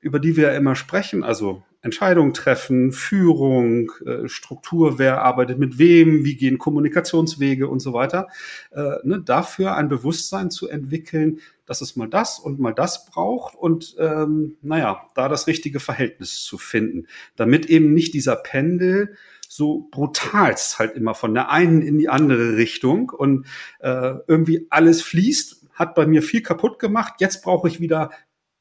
über 0.01 0.19
die 0.19 0.35
wir 0.35 0.51
ja 0.51 0.57
immer 0.57 0.75
sprechen, 0.75 1.23
also 1.23 1.63
Entscheidungen 1.83 2.33
treffen, 2.33 2.93
Führung, 2.93 3.91
äh, 4.05 4.29
Struktur, 4.29 4.97
wer 4.99 5.21
arbeitet 5.21 5.59
mit 5.59 5.77
wem, 5.77 6.23
wie 6.23 6.35
gehen 6.35 6.57
Kommunikationswege 6.57 7.67
und 7.67 7.81
so 7.81 7.93
weiter. 7.93 8.29
Äh, 8.71 8.95
ne, 9.03 9.21
dafür 9.21 9.75
ein 9.75 9.89
Bewusstsein 9.89 10.49
zu 10.49 10.69
entwickeln, 10.69 11.39
dass 11.65 11.81
es 11.81 11.97
mal 11.97 12.07
das 12.07 12.39
und 12.39 12.59
mal 12.59 12.73
das 12.73 13.05
braucht 13.05 13.55
und 13.55 13.95
ähm, 13.99 14.55
naja, 14.61 15.09
da 15.13 15.27
das 15.27 15.45
richtige 15.45 15.81
Verhältnis 15.81 16.41
zu 16.43 16.57
finden, 16.57 17.07
damit 17.35 17.65
eben 17.65 17.93
nicht 17.93 18.13
dieser 18.13 18.37
Pendel 18.37 19.15
so 19.49 19.87
brutalst 19.91 20.79
halt 20.79 20.95
immer 20.95 21.13
von 21.13 21.33
der 21.33 21.49
einen 21.51 21.81
in 21.81 21.97
die 21.97 22.09
andere 22.09 22.55
Richtung 22.55 23.09
und 23.09 23.45
äh, 23.79 24.15
irgendwie 24.27 24.67
alles 24.69 25.01
fließt, 25.01 25.67
hat 25.73 25.95
bei 25.95 26.05
mir 26.05 26.23
viel 26.23 26.41
kaputt 26.41 26.79
gemacht. 26.79 27.15
Jetzt 27.19 27.43
brauche 27.43 27.67
ich 27.67 27.79
wieder 27.79 28.11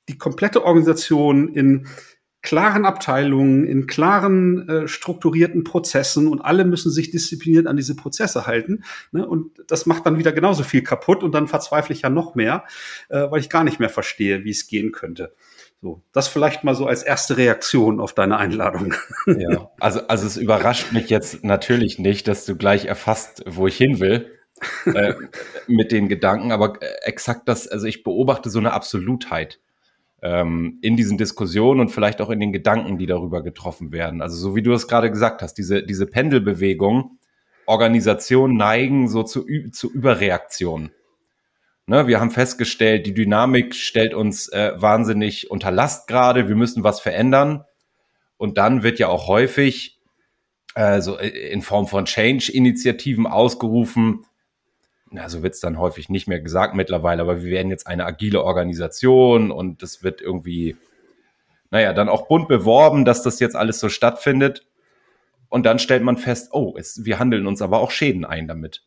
die 0.09 0.19
komplette 0.19 0.65
Organisation 0.65 1.49
in 1.49 1.87
klaren 2.43 2.85
Abteilungen, 2.85 3.65
in 3.65 3.87
klaren 3.87 4.69
äh, 4.69 4.89
strukturierten 4.89 5.63
Prozessen 5.63 6.27
und 6.27 6.41
alle 6.41 6.65
müssen 6.65 6.91
sich 6.91 7.11
diszipliniert 7.11 7.69
an 7.69 7.77
diese 7.77 7.95
Prozesse 7.95 8.47
halten. 8.47 8.83
Ne? 9.13 9.27
Und 9.27 9.63
das 9.69 9.87
macht 9.87 10.05
dann 10.07 10.19
wieder 10.19 10.33
genauso 10.33 10.65
viel 10.65 10.83
kaputt 10.83 11.23
und 11.23 11.33
dann 11.33 11.47
verzweifle 11.47 11.95
ich 11.95 12.03
ja 12.03 12.11
noch 12.11 12.35
mehr, 12.35 12.65
äh, 13.09 13.31
weil 13.31 13.41
ich 13.41 13.49
gar 13.49 13.63
nicht 13.63 13.79
mehr 13.79 13.89
verstehe, 13.89 14.45
wie 14.45 14.51
es 14.51 14.67
gehen 14.67 14.91
könnte. 14.91 15.35
So, 15.81 16.03
das 16.13 16.29
vielleicht 16.29 16.65
mal 16.65 16.75
so 16.75 16.87
als 16.87 17.03
erste 17.03 17.37
Reaktion 17.37 18.01
auf 18.01 18.13
deine 18.13 18.37
Einladung. 18.37 18.95
Ja, 19.27 19.71
also, 19.81 20.07
also 20.09 20.27
es 20.27 20.37
überrascht 20.37 20.93
mich 20.93 21.09
jetzt 21.09 21.45
natürlich 21.45 21.99
nicht, 21.99 22.29
dass 22.29 22.45
du 22.45 22.57
gleich 22.57 22.87
erfasst, 22.87 23.43
wo 23.47 23.67
ich 23.67 23.77
hin 23.77 24.01
will. 24.01 24.31
äh, 24.85 25.15
mit 25.69 25.93
den 25.93 26.09
Gedanken, 26.09 26.53
aber 26.53 26.81
äh, 26.83 26.87
exakt 27.03 27.49
das, 27.49 27.67
also 27.67 27.87
ich 27.87 28.03
beobachte 28.03 28.51
so 28.51 28.59
eine 28.59 28.73
Absolutheit 28.73 29.61
ähm, 30.23 30.79
in 30.83 30.97
diesen 30.97 31.19
Diskussionen 31.19 31.81
und 31.81 31.89
vielleicht 31.91 32.21
auch 32.21 32.31
in 32.31 32.41
den 32.41 32.53
Gedanken, 32.53 32.97
die 32.97 33.07
darüber 33.07 33.43
getroffen 33.43 33.93
werden. 33.93 34.23
Also 34.23 34.37
so 34.37 34.57
wie 34.57 34.63
du 34.63 34.73
es 34.73 34.89
gerade 34.89 35.11
gesagt 35.11 35.43
hast, 35.43 35.55
diese, 35.55 35.83
diese 35.83 36.07
Pendelbewegung, 36.07 37.19
Organisationen 37.67 38.57
neigen 38.57 39.09
so 39.09 39.23
zu, 39.25 39.45
zu 39.73 39.93
Überreaktionen. 39.93 40.93
Ne, 41.87 42.07
wir 42.07 42.21
haben 42.21 42.31
festgestellt, 42.31 43.07
die 43.07 43.15
Dynamik 43.15 43.75
stellt 43.75 44.15
uns 44.15 44.49
äh, 44.49 44.73
wahnsinnig 44.77 45.51
unter 45.51 45.73
Last 45.73 46.07
gerade, 46.07 46.49
wir 46.49 46.55
müssen 46.55 46.85
was 46.85 47.01
verändern. 47.01 47.65
Und 48.37 48.57
dann 48.57 48.85
wird 48.85 49.01
ja 49.01 49.09
auch 49.09 49.27
häufig 49.27 50.01
äh, 50.75 51.01
so 51.01 51.19
in 51.19 51.63
Form 51.63 51.89
von 51.89 52.05
Change-Initiativen 52.05 53.27
ausgerufen, 53.27 54.25
na, 55.13 55.29
so 55.29 55.43
wird's 55.43 55.61
dann 55.61 55.79
häufig 55.79 56.09
nicht 56.09 56.27
mehr 56.27 56.41
gesagt 56.41 56.75
mittlerweile, 56.75 57.23
aber 57.23 57.43
wir 57.43 57.51
werden 57.51 57.71
jetzt 57.71 57.87
eine 57.87 58.05
agile 58.07 58.43
Organisation 58.43 59.51
und 59.51 59.83
das 59.83 60.03
wird 60.03 60.21
irgendwie, 60.21 60.77
naja, 61.71 61.93
dann 61.93 62.09
auch 62.09 62.29
bunt 62.29 62.49
beworben, 62.49 63.05
dass 63.05 63.23
das 63.23 63.39
jetzt 63.39 63.57
alles 63.57 63.79
so 63.79 63.89
stattfindet. 63.89 64.67
Und 65.49 65.67
dann 65.67 65.79
stellt 65.79 66.03
man 66.03 66.17
fest, 66.17 66.49
oh, 66.53 66.75
es, 66.79 67.05
wir 67.05 67.19
handeln 67.19 67.47
uns 67.47 67.61
aber 67.61 67.81
auch 67.81 67.91
Schäden 67.91 68.25
ein 68.25 68.49
damit. 68.49 68.85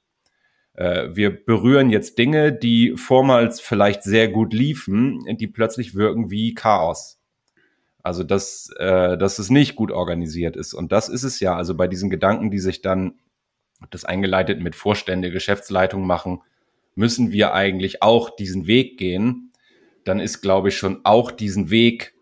Äh, 0.73 1.09
wir 1.15 1.45
berühren 1.45 1.91
jetzt 1.91 2.17
Dinge, 2.17 2.51
die 2.51 2.95
vormals 2.97 3.61
vielleicht 3.61 4.01
sehr 4.01 4.27
gut 4.27 4.51
liefen, 4.51 5.23
die 5.37 5.47
plötzlich 5.47 5.93
wirken 5.93 6.31
wie 6.31 6.55
Chaos. 6.55 7.19
Also 8.01 8.23
dass, 8.23 8.71
äh, 8.77 9.17
dass 9.17 9.39
es 9.39 9.49
nicht 9.49 9.75
gut 9.75 9.91
organisiert 9.91 10.55
ist. 10.55 10.73
Und 10.73 10.91
das 10.91 11.07
ist 11.09 11.23
es 11.23 11.39
ja. 11.39 11.55
Also 11.55 11.75
bei 11.75 11.87
diesen 11.87 12.09
Gedanken, 12.09 12.51
die 12.51 12.59
sich 12.59 12.81
dann 12.81 13.15
das 13.91 14.05
eingeleitet 14.05 14.61
mit 14.61 14.75
Vorstände, 14.75 15.31
Geschäftsleitung 15.31 16.05
machen, 16.05 16.41
müssen 16.95 17.31
wir 17.31 17.53
eigentlich 17.53 18.01
auch 18.01 18.29
diesen 18.35 18.67
Weg 18.67 18.97
gehen, 18.97 19.51
dann 20.05 20.19
ist, 20.19 20.41
glaube 20.41 20.69
ich, 20.69 20.77
schon 20.77 21.01
auch 21.03 21.31
diesen 21.31 21.69
Weg 21.69 22.13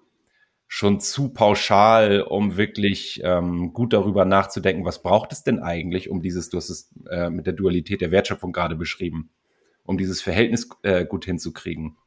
schon 0.67 0.99
zu 0.99 1.29
pauschal, 1.29 2.21
um 2.21 2.57
wirklich 2.57 3.21
ähm, 3.23 3.73
gut 3.73 3.93
darüber 3.93 4.25
nachzudenken, 4.25 4.85
was 4.85 5.03
braucht 5.03 5.31
es 5.31 5.43
denn 5.43 5.59
eigentlich, 5.59 6.09
um 6.09 6.21
dieses, 6.21 6.49
du 6.49 6.57
hast 6.57 6.69
es 6.69 6.91
äh, 7.11 7.29
mit 7.29 7.45
der 7.45 7.53
Dualität 7.53 8.01
der 8.01 8.09
Wertschöpfung 8.09 8.51
gerade 8.51 8.75
beschrieben, 8.75 9.29
um 9.83 9.99
dieses 9.99 10.23
Verhältnis 10.23 10.67
äh, 10.81 11.05
gut 11.05 11.25
hinzukriegen. 11.25 11.97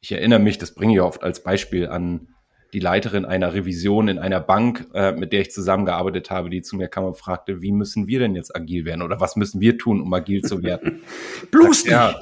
Ich 0.00 0.12
erinnere 0.12 0.38
mich, 0.38 0.56
das 0.56 0.74
bringe 0.74 0.94
ich 0.94 1.00
oft 1.02 1.22
als 1.22 1.42
Beispiel 1.42 1.88
an 1.88 2.28
die 2.72 2.80
Leiterin 2.80 3.24
einer 3.24 3.54
Revision 3.54 4.08
in 4.08 4.18
einer 4.18 4.40
Bank, 4.40 4.86
äh, 4.92 5.12
mit 5.12 5.32
der 5.32 5.40
ich 5.40 5.50
zusammengearbeitet 5.50 6.30
habe, 6.30 6.50
die 6.50 6.60
zu 6.60 6.76
mir 6.76 6.88
kam 6.88 7.04
und 7.04 7.16
fragte, 7.16 7.62
wie 7.62 7.72
müssen 7.72 8.06
wir 8.06 8.18
denn 8.18 8.34
jetzt 8.34 8.54
agil 8.54 8.84
werden 8.84 9.02
oder 9.02 9.20
was 9.20 9.36
müssen 9.36 9.60
wir 9.60 9.78
tun, 9.78 10.02
um 10.02 10.12
agil 10.12 10.42
zu 10.42 10.62
werden? 10.62 11.00
Bloß 11.50 11.84
nicht. 11.84 11.92
Ja, 11.92 12.14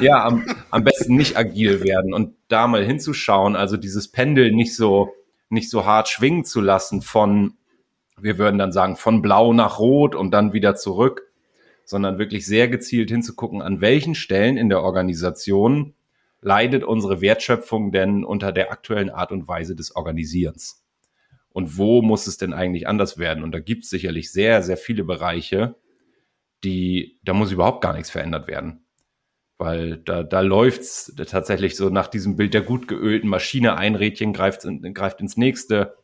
ja 0.00 0.24
am, 0.24 0.44
am 0.70 0.84
besten 0.84 1.16
nicht 1.16 1.38
agil 1.38 1.82
werden 1.82 2.12
und 2.12 2.34
da 2.48 2.66
mal 2.66 2.84
hinzuschauen, 2.84 3.56
also 3.56 3.78
dieses 3.78 4.08
Pendel 4.08 4.52
nicht 4.52 4.76
so, 4.76 5.14
nicht 5.48 5.70
so 5.70 5.86
hart 5.86 6.08
schwingen 6.08 6.44
zu 6.44 6.60
lassen 6.60 7.00
von, 7.00 7.54
wir 8.20 8.36
würden 8.36 8.58
dann 8.58 8.72
sagen, 8.72 8.96
von 8.96 9.22
blau 9.22 9.54
nach 9.54 9.78
rot 9.78 10.14
und 10.14 10.32
dann 10.32 10.52
wieder 10.52 10.74
zurück, 10.74 11.30
sondern 11.86 12.18
wirklich 12.18 12.44
sehr 12.44 12.68
gezielt 12.68 13.10
hinzugucken, 13.10 13.62
an 13.62 13.80
welchen 13.80 14.14
Stellen 14.14 14.58
in 14.58 14.68
der 14.68 14.82
Organisation 14.82 15.94
leidet 16.44 16.84
unsere 16.84 17.20
Wertschöpfung 17.20 17.90
denn 17.90 18.24
unter 18.24 18.52
der 18.52 18.70
aktuellen 18.70 19.10
Art 19.10 19.32
und 19.32 19.48
Weise 19.48 19.74
des 19.74 19.96
Organisierens? 19.96 20.84
Und 21.48 21.78
wo 21.78 22.02
muss 22.02 22.26
es 22.26 22.36
denn 22.36 22.52
eigentlich 22.52 22.86
anders 22.86 23.16
werden? 23.16 23.42
Und 23.42 23.52
da 23.52 23.60
gibt 23.60 23.84
es 23.84 23.90
sicherlich 23.90 24.30
sehr, 24.30 24.62
sehr 24.62 24.76
viele 24.76 25.04
Bereiche, 25.04 25.76
die, 26.62 27.18
da 27.24 27.32
muss 27.32 27.52
überhaupt 27.52 27.80
gar 27.80 27.94
nichts 27.94 28.10
verändert 28.10 28.46
werden. 28.46 28.84
Weil 29.56 29.98
da, 29.98 30.22
da 30.22 30.40
läuft's 30.40 31.14
tatsächlich 31.16 31.76
so 31.76 31.88
nach 31.88 32.08
diesem 32.08 32.36
Bild 32.36 32.54
der 32.54 32.62
gut 32.62 32.88
geölten 32.88 33.28
Maschine, 33.28 33.76
ein 33.76 33.94
Rädchen 33.94 34.32
greift, 34.32 34.66
greift 34.94 35.20
ins 35.20 35.36
nächste. 35.36 35.94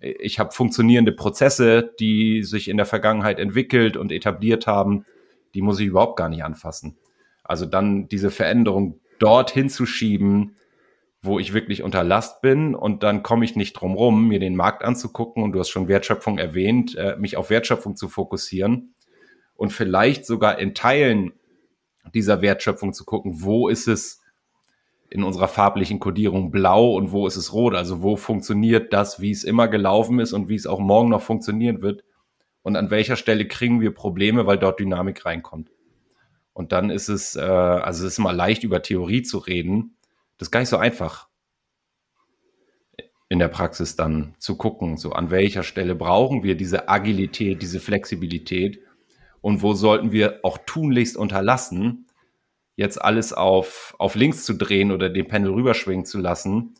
Ich 0.00 0.38
habe 0.38 0.52
funktionierende 0.52 1.12
Prozesse, 1.12 1.94
die 2.00 2.42
sich 2.42 2.68
in 2.68 2.78
der 2.78 2.86
Vergangenheit 2.86 3.38
entwickelt 3.38 3.96
und 3.96 4.10
etabliert 4.10 4.66
haben, 4.66 5.04
die 5.54 5.62
muss 5.62 5.78
ich 5.78 5.86
überhaupt 5.86 6.16
gar 6.16 6.28
nicht 6.30 6.42
anfassen. 6.42 6.96
Also 7.44 7.66
dann 7.66 8.08
diese 8.08 8.30
Veränderung 8.30 9.00
dorthin 9.18 9.68
zu 9.68 9.86
schieben, 9.86 10.56
wo 11.22 11.38
ich 11.38 11.54
wirklich 11.54 11.82
unter 11.82 12.04
Last 12.04 12.42
bin. 12.42 12.74
Und 12.74 13.02
dann 13.02 13.22
komme 13.22 13.44
ich 13.44 13.56
nicht 13.56 13.74
drum 13.74 13.94
rum, 13.94 14.28
mir 14.28 14.40
den 14.40 14.56
Markt 14.56 14.84
anzugucken. 14.84 15.42
Und 15.42 15.52
du 15.52 15.60
hast 15.60 15.70
schon 15.70 15.88
Wertschöpfung 15.88 16.38
erwähnt, 16.38 16.96
äh, 16.96 17.16
mich 17.16 17.36
auf 17.36 17.50
Wertschöpfung 17.50 17.96
zu 17.96 18.08
fokussieren 18.08 18.94
und 19.56 19.72
vielleicht 19.72 20.26
sogar 20.26 20.58
in 20.58 20.74
Teilen 20.74 21.32
dieser 22.14 22.42
Wertschöpfung 22.42 22.92
zu 22.92 23.04
gucken, 23.04 23.42
wo 23.42 23.68
ist 23.68 23.88
es 23.88 24.20
in 25.10 25.22
unserer 25.22 25.48
farblichen 25.48 26.00
Kodierung 26.00 26.50
blau 26.50 26.94
und 26.94 27.12
wo 27.12 27.26
ist 27.26 27.36
es 27.36 27.52
rot, 27.52 27.74
also 27.74 28.02
wo 28.02 28.16
funktioniert 28.16 28.92
das, 28.92 29.20
wie 29.20 29.30
es 29.30 29.44
immer 29.44 29.68
gelaufen 29.68 30.18
ist 30.18 30.32
und 30.32 30.48
wie 30.48 30.56
es 30.56 30.66
auch 30.66 30.80
morgen 30.80 31.08
noch 31.08 31.22
funktionieren 31.22 31.82
wird? 31.82 32.04
Und 32.62 32.76
an 32.76 32.90
welcher 32.90 33.16
Stelle 33.16 33.46
kriegen 33.46 33.80
wir 33.80 33.94
Probleme, 33.94 34.46
weil 34.46 34.58
dort 34.58 34.80
Dynamik 34.80 35.24
reinkommt. 35.24 35.70
Und 36.54 36.72
dann 36.72 36.88
ist 36.88 37.08
es, 37.08 37.36
äh, 37.36 37.40
also 37.40 38.06
es 38.06 38.14
ist 38.14 38.18
immer 38.18 38.32
leicht 38.32 38.64
über 38.64 38.80
Theorie 38.80 39.22
zu 39.22 39.38
reden. 39.38 39.96
Das 40.38 40.48
ist 40.48 40.52
gar 40.52 40.60
nicht 40.60 40.70
so 40.70 40.78
einfach 40.78 41.28
in 43.28 43.40
der 43.40 43.48
Praxis 43.48 43.96
dann 43.96 44.34
zu 44.38 44.56
gucken, 44.56 44.96
so 44.96 45.12
an 45.12 45.30
welcher 45.30 45.64
Stelle 45.64 45.94
brauchen 45.94 46.42
wir 46.44 46.56
diese 46.56 46.88
Agilität, 46.88 47.60
diese 47.62 47.80
Flexibilität 47.80 48.80
und 49.40 49.60
wo 49.60 49.74
sollten 49.74 50.12
wir 50.12 50.40
auch 50.42 50.58
tunlichst 50.66 51.16
unterlassen, 51.16 52.06
jetzt 52.76 53.00
alles 53.02 53.32
auf, 53.32 53.94
auf 53.98 54.14
links 54.14 54.44
zu 54.44 54.54
drehen 54.54 54.92
oder 54.92 55.10
den 55.10 55.26
Pendel 55.26 55.52
rüberschwingen 55.52 56.04
zu 56.04 56.18
lassen 56.18 56.74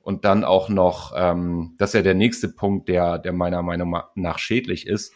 und 0.00 0.24
dann 0.24 0.44
auch 0.44 0.68
noch, 0.68 1.12
ähm, 1.16 1.74
das 1.78 1.90
ist 1.90 1.94
ja 1.94 2.02
der 2.02 2.14
nächste 2.14 2.48
Punkt, 2.48 2.88
der, 2.88 3.18
der 3.18 3.32
meiner 3.32 3.62
Meinung 3.62 4.00
nach 4.14 4.38
schädlich 4.38 4.86
ist, 4.86 5.12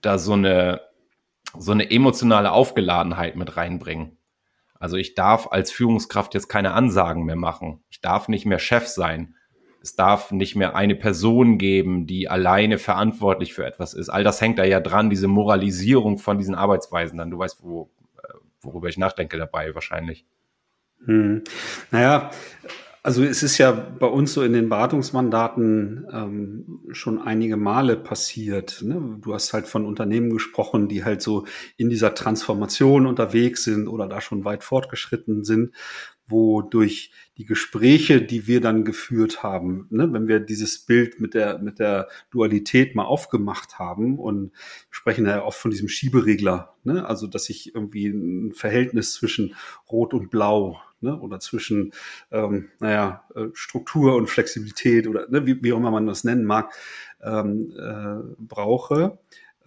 da 0.00 0.18
so 0.18 0.32
eine 0.32 0.80
so 1.58 1.72
eine 1.72 1.90
emotionale 1.90 2.52
Aufgeladenheit 2.52 3.36
mit 3.36 3.56
reinbringen. 3.56 4.18
Also 4.78 4.96
ich 4.96 5.14
darf 5.14 5.48
als 5.50 5.72
Führungskraft 5.72 6.34
jetzt 6.34 6.48
keine 6.48 6.72
Ansagen 6.72 7.24
mehr 7.24 7.36
machen. 7.36 7.82
Ich 7.88 8.00
darf 8.00 8.28
nicht 8.28 8.46
mehr 8.46 8.58
Chef 8.58 8.86
sein. 8.86 9.34
Es 9.82 9.94
darf 9.94 10.32
nicht 10.32 10.56
mehr 10.56 10.74
eine 10.74 10.96
Person 10.96 11.58
geben, 11.58 12.06
die 12.06 12.28
alleine 12.28 12.78
verantwortlich 12.78 13.54
für 13.54 13.64
etwas 13.64 13.94
ist. 13.94 14.08
All 14.08 14.24
das 14.24 14.40
hängt 14.40 14.58
da 14.58 14.64
ja 14.64 14.80
dran, 14.80 15.10
diese 15.10 15.28
Moralisierung 15.28 16.18
von 16.18 16.38
diesen 16.38 16.54
Arbeitsweisen 16.54 17.18
dann. 17.18 17.30
Du 17.30 17.38
weißt, 17.38 17.62
wo, 17.62 17.90
äh, 18.22 18.34
worüber 18.60 18.88
ich 18.88 18.98
nachdenke 18.98 19.38
dabei 19.38 19.74
wahrscheinlich. 19.74 20.26
Hm. 21.04 21.44
Naja, 21.90 22.30
also 23.06 23.22
es 23.22 23.44
ist 23.44 23.56
ja 23.58 23.70
bei 23.70 24.08
uns 24.08 24.32
so 24.32 24.42
in 24.42 24.52
den 24.52 24.68
Beratungsmandaten 24.68 26.08
ähm, 26.12 26.80
schon 26.90 27.22
einige 27.22 27.56
Male 27.56 27.96
passiert. 27.96 28.82
Ne? 28.82 29.18
Du 29.22 29.32
hast 29.32 29.52
halt 29.52 29.68
von 29.68 29.86
Unternehmen 29.86 30.30
gesprochen, 30.30 30.88
die 30.88 31.04
halt 31.04 31.22
so 31.22 31.46
in 31.76 31.88
dieser 31.88 32.16
Transformation 32.16 33.06
unterwegs 33.06 33.62
sind 33.62 33.86
oder 33.86 34.08
da 34.08 34.20
schon 34.20 34.44
weit 34.44 34.64
fortgeschritten 34.64 35.44
sind, 35.44 35.72
wo 36.26 36.62
durch 36.62 37.12
die 37.36 37.44
Gespräche, 37.44 38.22
die 38.22 38.48
wir 38.48 38.60
dann 38.60 38.84
geführt 38.84 39.44
haben, 39.44 39.86
ne, 39.90 40.12
wenn 40.12 40.26
wir 40.26 40.40
dieses 40.40 40.84
Bild 40.84 41.20
mit 41.20 41.34
der, 41.34 41.58
mit 41.58 41.78
der 41.78 42.08
Dualität 42.32 42.96
mal 42.96 43.04
aufgemacht 43.04 43.78
haben 43.78 44.18
und 44.18 44.50
sprechen 44.90 45.26
ja 45.26 45.44
oft 45.44 45.60
von 45.60 45.70
diesem 45.70 45.88
Schieberegler, 45.88 46.74
ne, 46.82 47.06
also 47.06 47.28
dass 47.28 47.50
ich 47.50 47.72
irgendwie 47.72 48.08
ein 48.08 48.52
Verhältnis 48.52 49.12
zwischen 49.12 49.54
Rot 49.88 50.12
und 50.12 50.28
Blau 50.28 50.80
ne? 51.06 51.18
oder 51.18 51.40
zwischen, 51.40 51.92
ähm, 52.30 52.68
naja, 52.80 53.24
äh, 53.34 53.46
Struktur 53.54 54.16
und 54.16 54.28
Flexibilität 54.28 55.06
oder 55.06 55.28
ne, 55.30 55.46
wie, 55.46 55.62
wie 55.62 55.72
auch 55.72 55.78
immer 55.78 55.90
man 55.90 56.06
das 56.06 56.24
nennen 56.24 56.44
mag, 56.44 56.72
ähm, 57.22 57.72
äh, 57.78 58.34
brauche. 58.38 59.18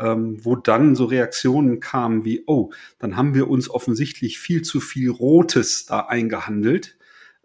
Ähm, 0.01 0.38
wo 0.46 0.55
dann 0.55 0.96
so 0.96 1.03
Reaktionen 1.03 1.81
kamen 1.81 2.24
wie, 2.24 2.43
oh, 2.48 2.72
dann 3.00 3.17
haben 3.17 3.34
wir 3.34 3.50
uns 3.50 3.69
offensichtlich 3.69 4.39
viel 4.39 4.62
zu 4.62 4.79
viel 4.79 5.10
Rotes 5.10 5.88
da 5.88 6.00
eingehandelt, 6.00 6.98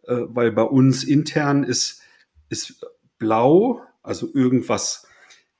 äh, 0.04 0.18
weil 0.28 0.52
bei 0.52 0.62
uns 0.62 1.02
intern 1.02 1.64
ist, 1.64 2.02
ist 2.50 2.86
blau, 3.18 3.82
also 4.04 4.28
irgendwas 4.32 5.03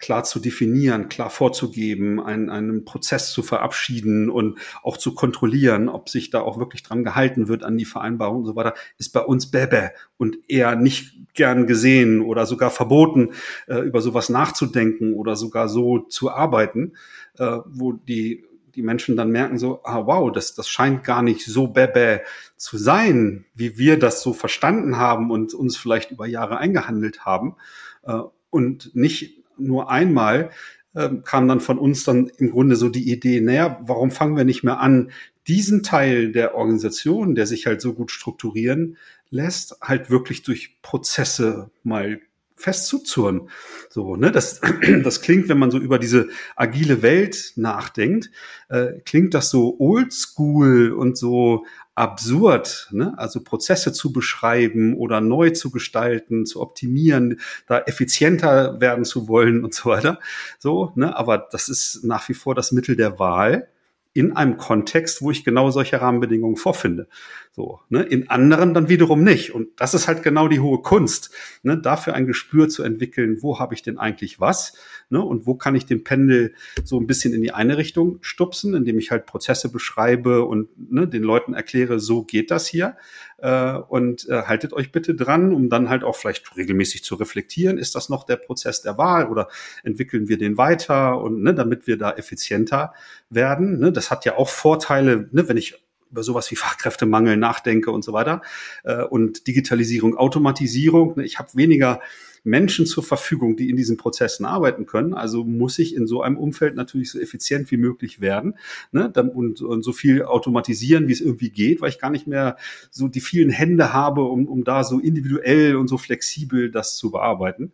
klar 0.05 0.23
zu 0.23 0.39
definieren, 0.39 1.09
klar 1.09 1.31
vorzugeben, 1.31 2.21
einen, 2.21 2.51
einen 2.51 2.85
Prozess 2.85 3.33
zu 3.33 3.43
verabschieden 3.43 4.29
und 4.29 4.59
auch 4.83 4.99
zu 4.99 5.15
kontrollieren, 5.15 5.89
ob 5.89 6.11
sich 6.11 6.29
da 6.29 6.43
auch 6.43 6.59
wirklich 6.59 6.83
dran 6.83 7.05
gehalten 7.05 7.49
wird 7.49 7.65
an 7.65 7.79
die 7.79 7.87
Vereinbarung 7.87 8.41
und 8.41 8.45
so 8.45 8.55
weiter, 8.55 8.75
ist 8.99 9.15
bei 9.15 9.23
uns 9.23 9.51
Bäbä 9.51 9.93
und 10.19 10.37
eher 10.47 10.77
nicht 10.77 11.15
gern 11.33 11.67
gesehen 11.67 12.21
oder 12.21 12.45
sogar 12.45 12.71
verboten, 12.71 13.31
äh, 13.67 13.79
über 13.79 14.03
sowas 14.03 14.29
nachzudenken 14.29 15.15
oder 15.15 15.37
sogar 15.37 15.71
so 15.71 16.01
zu 16.01 16.31
arbeiten, 16.31 16.93
äh, 17.39 17.61
wo 17.65 17.93
die 17.95 18.45
die 18.75 18.83
Menschen 18.83 19.17
dann 19.17 19.31
merken 19.31 19.57
so, 19.57 19.81
ah 19.85 20.05
wow, 20.05 20.33
das, 20.33 20.57
das 20.57 20.69
scheint 20.69 21.05
gar 21.05 21.23
nicht 21.23 21.47
so 21.47 21.69
bäbä 21.69 22.23
zu 22.57 22.77
sein, 22.77 23.45
wie 23.55 23.79
wir 23.79 24.01
das 24.01 24.21
so 24.21 24.33
verstanden 24.33 24.97
haben 24.97 25.31
und 25.31 25.55
uns 25.55 25.77
vielleicht 25.77 26.11
über 26.11 26.27
Jahre 26.27 26.59
eingehandelt 26.59 27.25
haben. 27.25 27.55
Äh, 28.03 28.19
und 28.51 28.95
nicht 28.95 29.44
nur 29.59 29.91
einmal 29.91 30.51
äh, 30.95 31.11
kam 31.25 31.49
dann 31.49 31.61
von 31.61 31.79
uns 31.79 32.05
dann 32.05 32.29
im 32.39 32.51
Grunde 32.51 32.77
so 32.77 32.89
die 32.89 33.11
Idee, 33.11 33.41
naja, 33.41 33.81
warum 33.85 34.11
fangen 34.11 34.37
wir 34.37 34.45
nicht 34.45 34.65
mehr 34.65 34.81
an, 34.81 35.11
diesen 35.47 35.83
Teil 35.83 36.33
der 36.33 36.55
Organisation, 36.55 37.35
der 37.35 37.47
sich 37.47 37.67
halt 37.67 37.81
so 37.81 37.93
gut 37.93 38.11
strukturieren 38.11 38.97
lässt, 39.31 39.77
halt 39.83 40.11
wirklich 40.11 40.43
durch 40.43 40.81
Prozesse 40.81 41.71
mal 41.83 42.21
festzuzurren. 42.57 43.51
So, 43.91 44.17
ne, 44.17 44.33
das, 44.33 44.61
das 45.03 45.21
klingt, 45.21 45.49
wenn 45.49 45.59
man 45.59 45.71
so 45.71 45.79
über 45.79 45.99
diese 45.99 46.29
agile 46.57 47.03
Welt 47.03 47.53
nachdenkt, 47.57 48.31
äh, 48.69 49.01
klingt 49.05 49.35
das 49.35 49.51
so 49.51 49.77
oldschool 49.79 50.93
und 50.93 51.19
so 51.19 51.67
absurd, 51.95 52.89
ne? 52.91 53.15
also 53.17 53.43
Prozesse 53.43 53.93
zu 53.93 54.13
beschreiben 54.13 54.95
oder 54.95 55.21
neu 55.21 55.51
zu 55.51 55.71
gestalten, 55.71 56.45
zu 56.45 56.61
optimieren, 56.61 57.41
da 57.67 57.81
effizienter 57.81 58.81
werden 58.81 59.05
zu 59.05 59.29
wollen 59.29 59.65
und 59.65 59.75
so 59.75 59.91
weiter. 59.91 60.19
So, 60.59 60.93
ne? 60.97 61.17
aber 61.17 61.39
das 61.39 61.69
ist 61.69 62.05
nach 62.05 62.29
wie 62.29 62.35
vor 62.35 62.55
das 62.55 62.73
Mittel 62.73 62.97
der 62.97 63.19
Wahl 63.19 63.69
in 64.13 64.37
einem 64.37 64.57
Kontext, 64.57 65.23
wo 65.23 65.31
ich 65.31 65.45
genau 65.45 65.71
solche 65.71 66.01
Rahmenbedingungen 66.01 66.57
vorfinde. 66.57 67.09
So, 67.57 67.81
ne? 67.89 68.03
In 68.03 68.31
anderen 68.31 68.75
dann 68.75 68.89
wiederum 68.89 69.23
nicht. 69.23 69.55
Und 69.55 69.69
das 69.81 69.95
ist 69.95 70.09
halt 70.09 70.25
genau 70.25 70.49
die 70.49 70.59
hohe 70.59 70.83
Kunst, 70.83 71.31
ne? 71.63 71.79
dafür 71.79 72.15
ein 72.15 72.27
Gespür 72.27 72.69
zu 72.69 72.83
entwickeln, 72.83 73.39
wo 73.43 73.61
habe 73.61 73.75
ich 73.75 73.83
denn 73.83 73.97
eigentlich 73.97 74.41
was 74.41 74.77
ne? 75.09 75.23
und 75.23 75.47
wo 75.47 75.55
kann 75.55 75.77
ich 75.77 75.87
den 75.87 76.03
Pendel 76.03 76.55
so 76.83 76.99
ein 76.99 77.07
bisschen 77.07 77.33
in 77.33 77.43
die 77.43 77.53
eine 77.53 77.77
Richtung 77.77 78.19
stupsen, 78.23 78.75
indem 78.75 78.99
ich 78.99 79.13
halt 79.13 79.27
Prozesse 79.27 79.71
beschreibe 79.71 80.45
und 80.47 80.69
ne, 80.91 81.07
den 81.07 81.23
Leuten 81.23 81.55
erkläre, 81.55 82.01
so 82.01 82.25
geht 82.25 82.51
das 82.51 82.67
hier. 82.67 82.97
Äh, 83.39 83.75
und 83.75 84.29
äh, 84.29 84.43
haltet 84.43 84.73
euch 84.73 84.91
bitte 84.91 85.15
dran, 85.15 85.53
um 85.53 85.69
dann 85.69 85.89
halt 85.89 86.03
auch 86.03 86.17
vielleicht 86.17 86.57
regelmäßig 86.57 87.05
zu 87.05 87.15
reflektieren, 87.15 87.79
ist 87.79 87.95
das 87.95 88.09
noch 88.09 88.25
der 88.25 88.37
Prozess 88.37 88.83
der 88.83 88.99
Wahl 88.99 89.29
oder 89.29 89.47
entwickeln 89.85 90.27
wir 90.27 90.39
den 90.39 90.59
weiter 90.59 91.21
und 91.21 91.41
ne, 91.41 91.55
damit 91.55 91.87
wir 91.87 91.99
da 91.99 92.11
effizienter 92.11 92.95
werden. 93.31 93.79
Ne? 93.79 93.93
Das 93.93 94.11
hat 94.11 94.25
ja 94.25 94.37
auch 94.39 94.49
Vorteile, 94.49 95.29
ne, 95.31 95.49
wenn 95.49 95.57
ich 95.57 95.85
über 96.15 96.23
sowas 96.23 96.49
wie 96.53 96.57
Fachkräftemangel 96.57 97.37
nachdenke 97.37 97.91
und 97.91 98.05
so 98.05 98.13
weiter. 98.13 98.41
Äh, 98.85 99.03
und 99.03 99.49
Digitalisierung, 99.49 100.17
Automatisierung. 100.17 101.15
Ne, 101.17 101.25
ich 101.25 101.41
habe 101.41 101.51
weniger 101.55 102.01
Menschen 102.45 102.87
zur 102.87 103.03
Verfügung, 103.03 103.57
die 103.57 103.71
in 103.71 103.77
diesen 103.77 103.97
Prozessen 103.97 104.45
arbeiten 104.45 104.87
können. 104.87 105.15
Also 105.15 105.45
muss 105.45 105.79
ich 105.79 105.97
in 105.97 106.07
so 106.07 106.23
einem 106.23 106.37
Umfeld 106.37 106.77
natürlich 106.77 107.11
so 107.11 107.19
effizient 107.19 107.71
wie 107.71 107.79
möglich 107.79 108.21
werden 108.21 108.55
ne? 108.93 109.11
und, 109.35 109.63
und 109.63 109.83
so 109.83 109.93
viel 109.93 110.23
automatisieren, 110.23 111.09
wie 111.09 111.13
es 111.13 111.23
irgendwie 111.23 111.51
geht, 111.51 111.81
weil 111.81 111.89
ich 111.89 111.99
gar 111.99 112.11
nicht 112.11 112.27
mehr 112.27 112.57
so 112.91 113.09
die 113.09 113.23
vielen 113.23 113.51
Hände 113.51 113.93
habe, 113.93 114.25
um, 114.25 114.47
um 114.47 114.63
da 114.63 114.85
so 114.85 115.01
individuell 115.01 115.77
und 115.77 115.89
so 115.89 115.97
flexibel 115.97 116.71
das 116.71 116.97
zu 116.97 117.11
bearbeiten. 117.11 117.73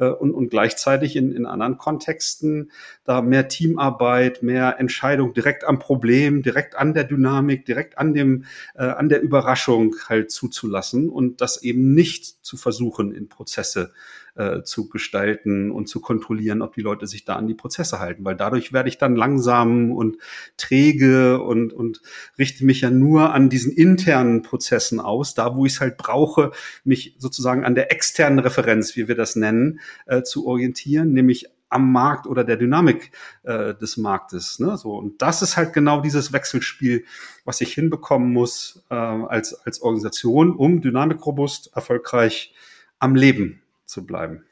Äh, 0.00 0.08
und, 0.08 0.32
und 0.32 0.48
gleichzeitig 0.48 1.14
in, 1.14 1.32
in 1.32 1.46
anderen 1.46 1.78
Kontexten 1.78 2.70
da 3.04 3.22
mehr 3.22 3.48
Teamarbeit, 3.48 4.42
mehr 4.42 4.80
Entscheidung 4.80 5.34
direkt 5.34 5.64
am 5.64 5.78
Problem, 5.78 6.42
direkt 6.42 6.74
an 6.76 6.94
der 6.94 7.04
Dynamik, 7.04 7.66
direkt 7.66 7.98
an 7.98 8.14
dem, 8.14 8.44
äh, 8.74 8.82
an 8.82 9.08
der 9.08 9.20
Überraschung 9.20 9.94
halt 10.08 10.30
zuzulassen 10.30 11.08
und 11.08 11.40
das 11.40 11.62
eben 11.62 11.94
nicht 11.94 12.44
zu 12.44 12.56
versuchen, 12.56 13.12
in 13.12 13.28
Prozesse 13.28 13.92
äh, 14.40 14.62
zu 14.62 14.88
gestalten 14.88 15.70
und 15.70 15.86
zu 15.86 16.00
kontrollieren, 16.00 16.62
ob 16.62 16.72
die 16.74 16.80
Leute 16.80 17.06
sich 17.06 17.26
da 17.26 17.36
an 17.36 17.46
die 17.46 17.54
Prozesse 17.54 18.00
halten, 18.00 18.24
weil 18.24 18.36
dadurch 18.36 18.72
werde 18.72 18.88
ich 18.88 18.96
dann 18.96 19.14
langsam 19.14 19.92
und 19.92 20.16
träge 20.56 21.42
und, 21.42 21.74
und 21.74 22.00
richte 22.38 22.64
mich 22.64 22.80
ja 22.80 22.90
nur 22.90 23.34
an 23.34 23.50
diesen 23.50 23.70
internen 23.70 24.40
Prozessen 24.40 24.98
aus, 24.98 25.34
da 25.34 25.56
wo 25.56 25.66
ich 25.66 25.74
es 25.74 25.80
halt 25.80 25.98
brauche, 25.98 26.52
mich 26.84 27.16
sozusagen 27.18 27.64
an 27.66 27.74
der 27.74 27.92
externen 27.92 28.38
Referenz, 28.38 28.96
wie 28.96 29.08
wir 29.08 29.14
das 29.14 29.36
nennen, 29.36 29.80
äh, 30.06 30.22
zu 30.22 30.46
orientieren, 30.46 31.12
nämlich 31.12 31.46
am 31.68 31.92
Markt 31.92 32.26
oder 32.26 32.42
der 32.42 32.56
Dynamik 32.56 33.12
äh, 33.42 33.74
des 33.74 33.98
Marktes. 33.98 34.58
Ne? 34.58 34.78
So, 34.78 34.96
und 34.96 35.20
das 35.20 35.42
ist 35.42 35.58
halt 35.58 35.74
genau 35.74 36.00
dieses 36.00 36.32
Wechselspiel, 36.32 37.04
was 37.44 37.60
ich 37.60 37.74
hinbekommen 37.74 38.32
muss 38.32 38.82
äh, 38.88 38.94
als, 38.94 39.54
als 39.66 39.82
Organisation, 39.82 40.56
um 40.56 40.80
dynamikrobust, 40.80 41.72
erfolgreich 41.74 42.54
am 42.98 43.14
Leben 43.14 43.60
zu 43.90 44.06
bleiben. 44.06 44.44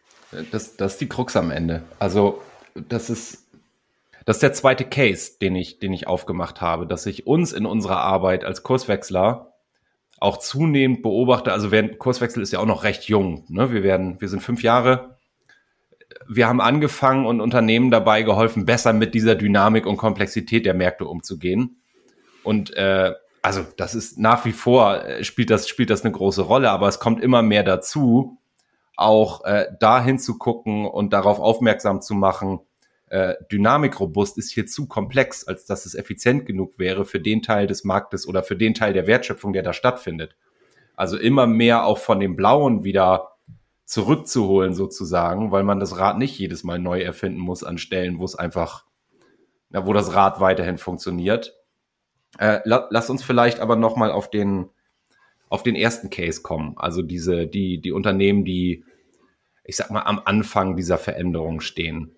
Das, 0.51 0.77
das 0.77 0.93
ist 0.93 1.01
die 1.01 1.09
Krux 1.09 1.37
am 1.37 1.51
Ende. 1.51 1.83
Also, 1.99 2.43
das 2.75 3.09
ist, 3.09 3.49
das 4.27 4.37
ist 4.37 4.43
der 4.43 4.53
zweite 4.53 4.85
Case, 4.85 5.39
den 5.41 5.57
ich, 5.57 5.79
den 5.79 5.93
ich 5.93 6.07
aufgemacht 6.07 6.61
habe, 6.61 6.87
dass 6.87 7.07
ich 7.07 7.27
uns 7.27 7.53
in 7.53 7.65
unserer 7.65 7.99
Arbeit 7.99 8.45
als 8.45 8.63
Kurswechsler 8.63 9.55
auch 10.21 10.39
zunehmend 10.39 11.03
beobachte. 11.03 11.53
Also, 11.53 11.71
während 11.71 11.99
Kurswechsel 11.99 12.43
ist 12.43 12.53
ja 12.53 12.59
auch 12.59 12.67
noch 12.67 12.85
recht 12.85 13.05
jung. 13.05 13.45
Ne? 13.49 13.73
Wir 13.73 13.83
werden, 13.83 14.21
wir 14.21 14.29
sind 14.29 14.41
fünf 14.41 14.63
Jahre. 14.63 15.17
Wir 16.27 16.47
haben 16.47 16.61
angefangen 16.61 17.27
und 17.27 17.41
Unternehmen 17.41 17.91
dabei 17.91 18.23
geholfen, 18.23 18.67
besser 18.67 18.93
mit 18.93 19.15
dieser 19.15 19.35
Dynamik 19.35 19.87
und 19.87 19.97
Komplexität 19.97 20.67
der 20.67 20.75
Märkte 20.75 21.07
umzugehen. 21.07 21.81
Und 22.43 22.75
äh, 22.75 23.15
also 23.43 23.65
das 23.77 23.95
ist 23.95 24.19
nach 24.19 24.45
wie 24.45 24.53
vor 24.53 25.05
äh, 25.05 25.25
spielt 25.25 25.51
das 25.51 25.69
spielt 25.69 25.91
das 25.91 26.05
eine 26.05 26.13
große 26.13 26.43
Rolle, 26.43 26.71
aber 26.71 26.89
es 26.89 26.99
kommt 26.99 27.23
immer 27.23 27.43
mehr 27.43 27.63
dazu, 27.63 28.38
auch 28.99 29.45
äh, 29.45 29.67
dahin 29.79 30.19
zu 30.19 30.39
gucken 30.39 30.87
und 30.87 31.13
darauf 31.13 31.39
aufmerksam 31.39 32.01
zu 32.01 32.15
machen, 32.15 32.61
äh, 33.07 33.35
dynamikrobust 33.51 34.37
ist 34.39 34.53
hier 34.53 34.67
zu 34.67 34.87
komplex, 34.87 35.47
als 35.47 35.65
dass 35.65 35.87
es 35.87 35.95
effizient 35.95 36.47
genug 36.47 36.79
wäre 36.79 37.05
für 37.05 37.21
den 37.21 37.43
Teil 37.43 37.67
des 37.67 37.85
Marktes 37.85 38.27
oder 38.27 38.43
für 38.43 38.57
den 38.57 38.75
Teil 38.75 38.93
der 38.93 39.07
Wertschöpfung, 39.07 39.53
der 39.53 39.63
da 39.63 39.73
stattfindet. 39.73 40.37
Also 40.97 41.17
immer 41.17 41.47
mehr 41.47 41.85
auch 41.85 41.99
von 41.99 42.21
dem 42.21 42.37
Blauen 42.37 42.85
wieder 42.85 43.37
zurückzuholen 43.85 44.75
sozusagen, 44.75 45.53
weil 45.53 45.63
man 45.63 45.81
das 45.81 45.97
Rad 45.97 46.19
nicht 46.19 46.39
jedes 46.39 46.65
Mal 46.65 46.79
neu 46.79 47.01
erfinden 47.01 47.41
muss 47.41 47.65
an 47.65 47.79
Stellen, 47.79 48.19
wo 48.19 48.25
es 48.25 48.35
einfach, 48.35 48.85
na, 49.71 49.87
wo 49.87 49.93
das 49.93 50.13
Rad 50.13 50.41
weiterhin 50.41 50.77
funktioniert. 50.77 51.55
Äh, 52.39 52.61
la, 52.65 52.89
lass 52.91 53.09
uns 53.09 53.23
vielleicht 53.23 53.61
aber 53.61 53.77
noch 53.77 53.97
mal 53.97 54.11
auf 54.11 54.29
den 54.29 54.69
auf 55.49 55.63
den 55.63 55.75
ersten 55.75 56.11
Case 56.11 56.43
kommen. 56.43 56.75
Also 56.77 57.03
diese, 57.03 57.47
die, 57.47 57.81
die 57.81 57.93
Unternehmen, 57.93 58.45
die, 58.45 58.85
ich 59.65 59.77
sag 59.77 59.91
mal, 59.91 60.03
am 60.03 60.21
Anfang 60.25 60.77
dieser 60.77 60.99
Veränderung 60.99 61.61
stehen. 61.61 62.13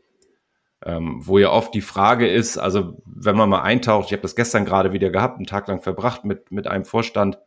Ähm, 0.82 1.20
wo 1.20 1.38
ja 1.38 1.50
oft 1.50 1.74
die 1.74 1.82
Frage 1.82 2.26
ist, 2.26 2.56
also 2.56 3.02
wenn 3.04 3.36
man 3.36 3.50
mal 3.50 3.60
eintaucht, 3.60 4.06
ich 4.06 4.12
habe 4.12 4.22
das 4.22 4.34
gestern 4.34 4.64
gerade 4.64 4.92
wieder 4.92 5.10
gehabt, 5.10 5.36
einen 5.36 5.46
Tag 5.46 5.68
lang 5.68 5.82
verbracht 5.82 6.24
mit, 6.24 6.50
mit 6.50 6.66
einem 6.66 6.86
Vorstand, 6.86 7.38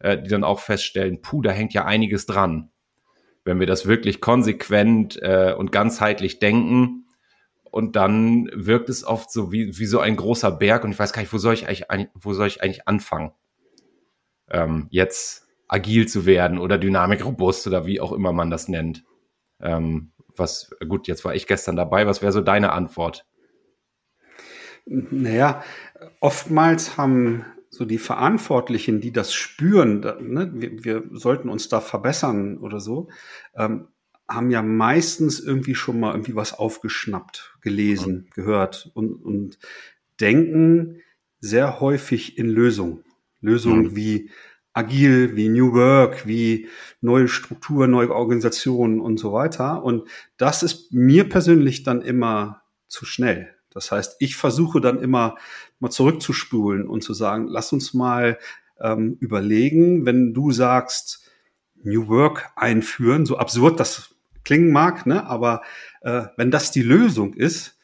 äh, 0.00 0.20
die 0.20 0.28
dann 0.28 0.44
auch 0.44 0.60
feststellen, 0.60 1.22
puh, 1.22 1.40
da 1.40 1.50
hängt 1.50 1.72
ja 1.72 1.86
einiges 1.86 2.26
dran. 2.26 2.70
Wenn 3.42 3.58
wir 3.58 3.66
das 3.66 3.86
wirklich 3.86 4.20
konsequent 4.20 5.18
äh, 5.22 5.54
und 5.56 5.72
ganzheitlich 5.72 6.40
denken, 6.40 7.04
und 7.74 7.96
dann 7.96 8.48
wirkt 8.54 8.88
es 8.88 9.02
oft 9.02 9.32
so 9.32 9.50
wie, 9.50 9.76
wie 9.76 9.86
so 9.86 9.98
ein 9.98 10.14
großer 10.14 10.52
Berg 10.52 10.84
und 10.84 10.92
ich 10.92 10.98
weiß 11.00 11.12
gar 11.12 11.22
nicht, 11.22 11.32
wo 11.32 11.38
soll 11.38 11.54
ich 11.54 11.68
eigentlich, 11.68 12.08
wo 12.14 12.32
soll 12.32 12.46
ich 12.46 12.62
eigentlich 12.62 12.86
anfangen? 12.86 13.32
Ähm, 14.50 14.86
jetzt 14.90 15.48
agil 15.68 16.06
zu 16.06 16.26
werden 16.26 16.58
oder 16.58 16.78
dynamikrobust 16.78 17.66
oder 17.66 17.86
wie 17.86 18.00
auch 18.00 18.12
immer 18.12 18.32
man 18.32 18.50
das 18.50 18.68
nennt. 18.68 19.04
Ähm, 19.60 20.12
was, 20.36 20.70
gut, 20.88 21.06
jetzt 21.08 21.24
war 21.24 21.34
ich 21.34 21.46
gestern 21.46 21.76
dabei. 21.76 22.06
Was 22.06 22.22
wäre 22.22 22.32
so 22.32 22.40
deine 22.40 22.72
Antwort? 22.72 23.26
Naja, 24.86 25.62
oftmals 26.20 26.96
haben 26.96 27.44
so 27.70 27.84
die 27.84 27.98
Verantwortlichen, 27.98 29.00
die 29.00 29.12
das 29.12 29.34
spüren, 29.34 30.00
ne, 30.00 30.50
wir, 30.54 30.84
wir, 30.84 31.04
sollten 31.12 31.48
uns 31.48 31.68
da 31.68 31.80
verbessern 31.80 32.58
oder 32.58 32.80
so, 32.80 33.08
ähm, 33.56 33.88
haben 34.28 34.50
ja 34.50 34.62
meistens 34.62 35.40
irgendwie 35.40 35.74
schon 35.74 36.00
mal 36.00 36.12
irgendwie 36.12 36.36
was 36.36 36.52
aufgeschnappt, 36.52 37.56
gelesen, 37.60 38.28
gehört 38.34 38.90
und, 38.94 39.14
und 39.14 39.58
denken 40.20 41.00
sehr 41.40 41.80
häufig 41.80 42.38
in 42.38 42.48
Lösungen. 42.48 43.03
Lösungen 43.44 43.88
mhm. 43.88 43.96
wie 43.96 44.30
agil, 44.72 45.36
wie 45.36 45.48
New 45.48 45.72
Work, 45.72 46.26
wie 46.26 46.68
neue 47.00 47.28
Strukturen, 47.28 47.92
neue 47.92 48.10
Organisationen 48.10 49.00
und 49.00 49.18
so 49.18 49.32
weiter. 49.32 49.84
Und 49.84 50.08
das 50.36 50.62
ist 50.62 50.92
mir 50.92 51.28
persönlich 51.28 51.84
dann 51.84 52.02
immer 52.02 52.62
zu 52.88 53.04
schnell. 53.04 53.54
Das 53.70 53.92
heißt, 53.92 54.16
ich 54.18 54.36
versuche 54.36 54.80
dann 54.80 55.00
immer 55.00 55.36
mal 55.78 55.90
zurückzuspulen 55.90 56.88
und 56.88 57.02
zu 57.02 57.14
sagen, 57.14 57.46
lass 57.48 57.72
uns 57.72 57.94
mal 57.94 58.38
ähm, 58.80 59.16
überlegen, 59.20 60.06
wenn 60.06 60.34
du 60.34 60.50
sagst, 60.50 61.30
New 61.82 62.08
Work 62.08 62.50
einführen, 62.56 63.26
so 63.26 63.36
absurd 63.36 63.78
das 63.78 64.14
klingen 64.42 64.72
mag, 64.72 65.06
ne? 65.06 65.26
aber 65.26 65.62
äh, 66.02 66.24
wenn 66.36 66.50
das 66.50 66.70
die 66.70 66.82
Lösung 66.82 67.34
ist, 67.34 67.78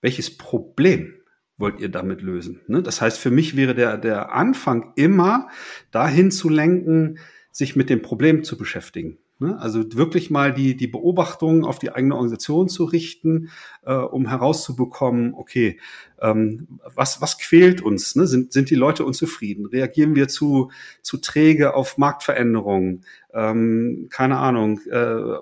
welches 0.00 0.36
Problem 0.36 1.14
wollt 1.58 1.80
ihr 1.80 1.88
damit 1.88 2.22
lösen? 2.22 2.60
Ne? 2.68 2.82
Das 2.82 3.00
heißt, 3.00 3.18
für 3.18 3.30
mich 3.30 3.56
wäre 3.56 3.74
der, 3.74 3.98
der 3.98 4.32
Anfang 4.32 4.92
immer 4.96 5.48
dahin 5.90 6.30
zu 6.30 6.48
lenken, 6.48 7.18
sich 7.50 7.76
mit 7.76 7.90
dem 7.90 8.00
Problem 8.02 8.44
zu 8.44 8.56
beschäftigen. 8.56 9.18
Ne? 9.40 9.56
Also 9.60 9.84
wirklich 9.94 10.30
mal 10.30 10.52
die, 10.52 10.76
die 10.76 10.88
Beobachtungen 10.88 11.64
auf 11.64 11.78
die 11.78 11.92
eigene 11.92 12.14
Organisation 12.14 12.68
zu 12.68 12.84
richten, 12.84 13.50
äh, 13.84 13.94
um 13.94 14.28
herauszubekommen, 14.28 15.34
okay, 15.34 15.78
ähm, 16.20 16.80
was, 16.94 17.20
was 17.20 17.38
quält 17.38 17.80
uns? 17.80 18.16
Ne? 18.16 18.26
Sind, 18.26 18.52
sind 18.52 18.70
die 18.70 18.74
Leute 18.74 19.04
unzufrieden? 19.04 19.66
Reagieren 19.66 20.16
wir 20.16 20.26
zu, 20.28 20.70
zu 21.02 21.18
träge 21.18 21.74
auf 21.74 21.98
Marktveränderungen? 21.98 23.04
Ähm, 23.32 24.08
keine 24.10 24.38
Ahnung, 24.38 24.80
äh, 24.90 25.36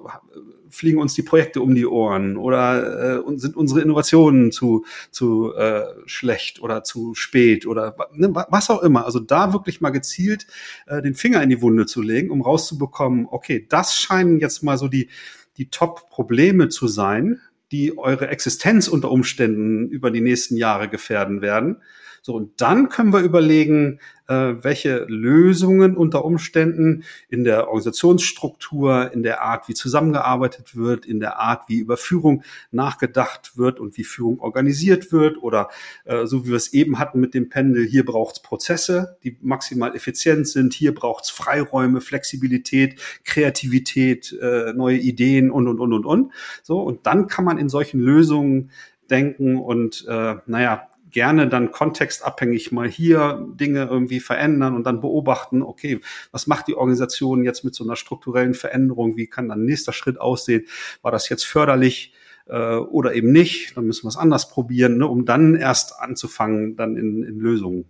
fliegen 0.77 0.99
uns 0.99 1.15
die 1.15 1.23
Projekte 1.23 1.61
um 1.61 1.75
die 1.75 1.87
Ohren 1.87 2.37
oder 2.37 3.19
äh, 3.27 3.39
sind 3.39 3.57
unsere 3.57 3.81
Innovationen 3.81 4.53
zu, 4.53 4.85
zu 5.11 5.55
äh, 5.55 5.85
schlecht 6.07 6.61
oder 6.61 6.85
zu 6.85 7.15
spät 7.15 7.67
oder 7.67 7.97
ne, 8.13 8.31
was 8.35 8.71
auch 8.71 8.83
immer. 8.83 9.05
Also 9.05 9.19
da 9.21 9.53
wirklich 9.53 9.81
mal 9.81 9.91
gezielt 9.91 10.47
äh, 10.87 11.03
den 11.03 11.15
Finger 11.15 11.43
in 11.43 11.51
die 11.51 11.63
Wunde 11.63 11.87
zu 11.87 12.03
legen, 12.03 12.31
um 12.31 12.43
rauszubekommen, 12.43 13.27
okay, 13.31 13.67
das 13.69 13.97
scheinen 13.97 14.39
jetzt 14.39 14.63
mal 14.63 14.79
so 14.79 14.89
die, 14.89 15.09
die 15.57 15.71
Top-Probleme 15.71 16.69
zu 16.69 16.89
sein, 16.89 17.41
die 17.73 17.99
eure 17.99 18.29
Existenz 18.29 18.89
unter 18.89 19.11
Umständen 19.11 19.89
über 19.89 20.11
die 20.11 20.21
nächsten 20.21 20.57
Jahre 20.57 20.89
gefährden 20.89 21.41
werden. 21.41 21.83
So, 22.27 22.35
und 22.35 22.61
dann 22.61 22.89
können 22.89 23.13
wir 23.13 23.21
überlegen, 23.21 24.01
äh, 24.27 24.55
welche 24.61 25.05
Lösungen 25.05 25.97
unter 25.97 26.25
Umständen 26.25 27.05
in 27.29 27.45
der 27.45 27.69
Organisationsstruktur, 27.69 29.13
in 29.13 29.23
der 29.23 29.43
Art, 29.43 29.69
wie 29.69 29.75
zusammengearbeitet 29.75 30.75
wird, 30.75 31.07
in 31.07 31.21
der 31.21 31.39
Art, 31.39 31.69
wie 31.69 31.79
über 31.79 31.97
Führung 31.97 32.43
nachgedacht 32.73 33.57
wird 33.57 33.79
und 33.79 33.97
wie 33.97 34.03
Führung 34.03 34.41
organisiert 34.41 35.13
wird 35.13 35.41
oder 35.41 35.69
äh, 36.05 36.27
so 36.27 36.45
wie 36.45 36.49
wir 36.49 36.57
es 36.57 36.73
eben 36.73 36.99
hatten 36.99 37.21
mit 37.21 37.33
dem 37.33 37.49
Pendel, 37.49 37.87
hier 37.87 38.05
braucht 38.05 38.39
es 38.39 38.43
Prozesse, 38.43 39.19
die 39.23 39.39
maximal 39.41 39.95
effizient 39.95 40.49
sind, 40.49 40.75
hier 40.75 40.97
braucht 40.97 41.27
es 41.27 41.31
Freiräume, 41.31 42.01
Flexibilität, 42.01 43.01
Kreativität, 43.23 44.37
äh, 44.43 44.73
neue 44.73 44.99
Ideen 44.99 45.53
und, 45.53 45.69
und, 45.69 45.79
und, 45.79 45.93
und, 45.93 46.05
und. 46.05 46.33
So, 46.65 46.81
und 46.81 47.07
dann 47.07 47.29
kann 47.29 47.45
man 47.45 47.57
in 47.57 47.69
solchen 47.69 48.01
Lösungen 48.01 48.73
denken 49.09 49.55
und 49.55 50.05
äh, 50.09 50.35
naja, 50.47 50.89
gerne 51.17 51.49
dann 51.49 51.71
kontextabhängig 51.71 52.73
mal 52.73 52.87
hier 52.87 53.43
Dinge 53.55 53.89
irgendwie 53.91 54.21
verändern 54.21 54.75
und 54.75 54.85
dann 54.85 55.01
beobachten, 55.01 55.63
okay, 55.63 56.01
was 56.31 56.47
macht 56.47 56.69
die 56.69 56.75
Organisation 56.75 57.43
jetzt 57.43 57.65
mit 57.65 57.75
so 57.75 57.85
einer 57.85 57.97
strukturellen 57.97 58.53
Veränderung? 58.53 59.17
Wie 59.17 59.27
kann 59.27 59.49
dann 59.49 59.65
nächster 59.65 59.95
Schritt 59.95 60.21
aussehen? 60.21 60.67
War 61.01 61.13
das 61.13 61.31
jetzt 61.31 61.47
förderlich? 61.47 62.13
äh, 62.49 62.77
oder 62.77 63.15
eben 63.15 63.33
nicht, 63.33 63.79
dann 63.79 63.87
müssen 63.87 64.05
wir 64.05 64.11
es 64.11 64.19
anders 64.19 64.51
probieren, 64.51 64.99
ne, 64.99 65.07
um 65.07 65.25
dann 65.25 65.55
erst 65.55 65.99
anzufangen, 65.99 66.77
dann 66.77 66.99
in, 66.99 67.23
in 67.23 67.41
Lösungen 67.41 67.87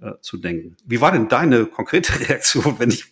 äh, 0.00 0.14
zu 0.20 0.36
denken. 0.36 0.76
Wie 0.84 1.00
war 1.00 1.12
denn 1.12 1.28
deine 1.28 1.66
konkrete 1.66 2.18
Reaktion, 2.28 2.74
wenn 2.78 2.90
ich 2.90 3.04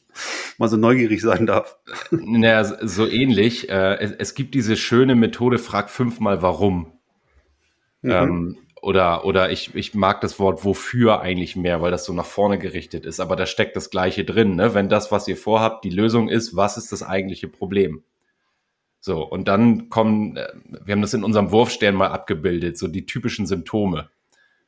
mal 0.58 0.68
so 0.68 0.76
neugierig 0.76 1.20
sein 1.20 1.46
darf? 1.46 1.76
Naja, 2.10 2.64
so 2.64 3.06
ähnlich. 3.06 3.68
Äh, 3.68 4.00
es, 4.00 4.10
es, 4.18 4.34
gibt 4.34 4.54
diese 4.56 4.76
schöne 4.76 5.14
Methode, 5.14 5.58
frag 5.58 5.88
fünfmal 5.88 6.42
warum. 6.42 6.92
Mhm. 8.02 8.10
Ähm, 8.10 8.58
oder, 8.82 9.24
oder 9.24 9.52
ich, 9.52 9.76
ich 9.76 9.94
mag 9.94 10.20
das 10.20 10.40
Wort 10.40 10.64
wofür 10.64 11.20
eigentlich 11.20 11.54
mehr, 11.54 11.80
weil 11.80 11.92
das 11.92 12.04
so 12.04 12.12
nach 12.12 12.26
vorne 12.26 12.58
gerichtet 12.58 13.06
ist. 13.06 13.20
Aber 13.20 13.36
da 13.36 13.46
steckt 13.46 13.76
das 13.76 13.90
Gleiche 13.90 14.24
drin. 14.24 14.56
Ne? 14.56 14.74
Wenn 14.74 14.88
das, 14.88 15.12
was 15.12 15.28
ihr 15.28 15.36
vorhabt, 15.36 15.84
die 15.84 15.90
Lösung 15.90 16.28
ist, 16.28 16.56
was 16.56 16.76
ist 16.76 16.90
das 16.90 17.04
eigentliche 17.04 17.46
Problem? 17.46 18.02
So, 18.98 19.22
und 19.22 19.46
dann 19.46 19.88
kommen, 19.88 20.36
äh, 20.36 20.48
wir 20.84 20.92
haben 20.92 21.00
das 21.00 21.14
in 21.14 21.22
unserem 21.22 21.52
Wurfstern 21.52 21.94
mal 21.94 22.08
abgebildet, 22.08 22.76
so 22.76 22.88
die 22.88 23.06
typischen 23.06 23.46
Symptome. 23.46 24.10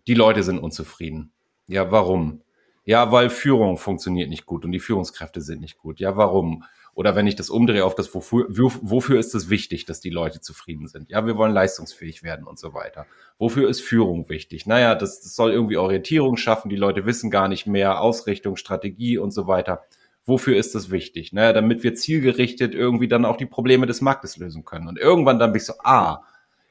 Die 0.07 0.15
Leute 0.15 0.45
sind 0.45 0.61
unzufrieden. 0.61 1.33
Ja, 1.67 1.91
warum? 1.91 2.43
Ja, 2.85 3.11
weil 3.11 3.31
Führung 3.31 3.79
funktioniert 3.79 4.29
nicht 4.29 4.47
gut 4.47 4.65
und 4.65 4.71
die 4.71 4.81
Führungskräfte 4.81 5.41
sind 5.41 5.61
nicht 5.61 5.79
gut. 5.79 5.99
Ja, 5.99 6.17
warum? 6.17 6.63
Oder 6.95 7.17
wenn 7.17 7.27
ich 7.27 7.35
das 7.35 7.51
umdrehe 7.51 7.85
auf 7.85 7.95
das, 7.95 8.15
wofür, 8.15 8.47
wofür 8.49 9.19
ist 9.19 9.35
es 9.35 9.51
wichtig, 9.51 9.85
dass 9.85 10.01
die 10.01 10.11
Leute 10.11 10.41
zufrieden 10.41 10.87
sind? 10.87 11.11
Ja, 11.11 11.27
wir 11.27 11.37
wollen 11.37 11.53
leistungsfähig 11.53 12.23
werden 12.23 12.47
und 12.47 12.59
so 12.59 12.73
weiter. 12.73 13.07
Wofür 13.39 13.69
ist 13.69 13.81
Führung 13.81 14.29
wichtig? 14.29 14.67
Naja, 14.67 14.95
das, 14.95 15.21
das 15.21 15.35
soll 15.35 15.53
irgendwie 15.53 15.77
Orientierung 15.77 16.37
schaffen. 16.37 16.69
Die 16.69 16.77
Leute 16.77 17.05
wissen 17.05 17.31
gar 17.31 17.49
nicht 17.49 17.67
mehr, 17.67 18.01
Ausrichtung, 18.01 18.57
Strategie 18.57 19.19
und 19.19 19.33
so 19.33 19.49
weiter. 19.49 19.83
Wofür 20.25 20.57
ist 20.57 20.75
das 20.75 20.91
wichtig? 20.91 21.33
Naja, 21.33 21.53
damit 21.53 21.83
wir 21.83 21.95
zielgerichtet 21.95 22.75
irgendwie 22.75 23.09
dann 23.09 23.25
auch 23.25 23.37
die 23.37 23.47
Probleme 23.47 23.87
des 23.87 24.01
Marktes 24.01 24.37
lösen 24.37 24.65
können. 24.65 24.89
Und 24.89 24.99
irgendwann 24.99 25.39
dann 25.39 25.53
bin 25.53 25.61
ich 25.61 25.67
so, 25.67 25.75
ah, 25.83 26.23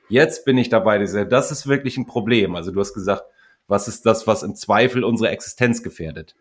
jetzt 0.09 0.45
bin 0.45 0.57
ich 0.57 0.69
dabei, 0.69 0.97
das 0.99 1.51
ist 1.51 1.67
wirklich 1.67 1.97
ein 1.97 2.05
Problem. 2.05 2.55
Also 2.55 2.71
du 2.71 2.79
hast 2.79 2.93
gesagt, 2.93 3.23
was 3.67 3.87
ist 3.87 4.05
das, 4.05 4.25
was 4.25 4.43
im 4.43 4.55
Zweifel 4.55 5.03
unsere 5.03 5.29
Existenz 5.29 5.83
gefährdet? 5.83 6.35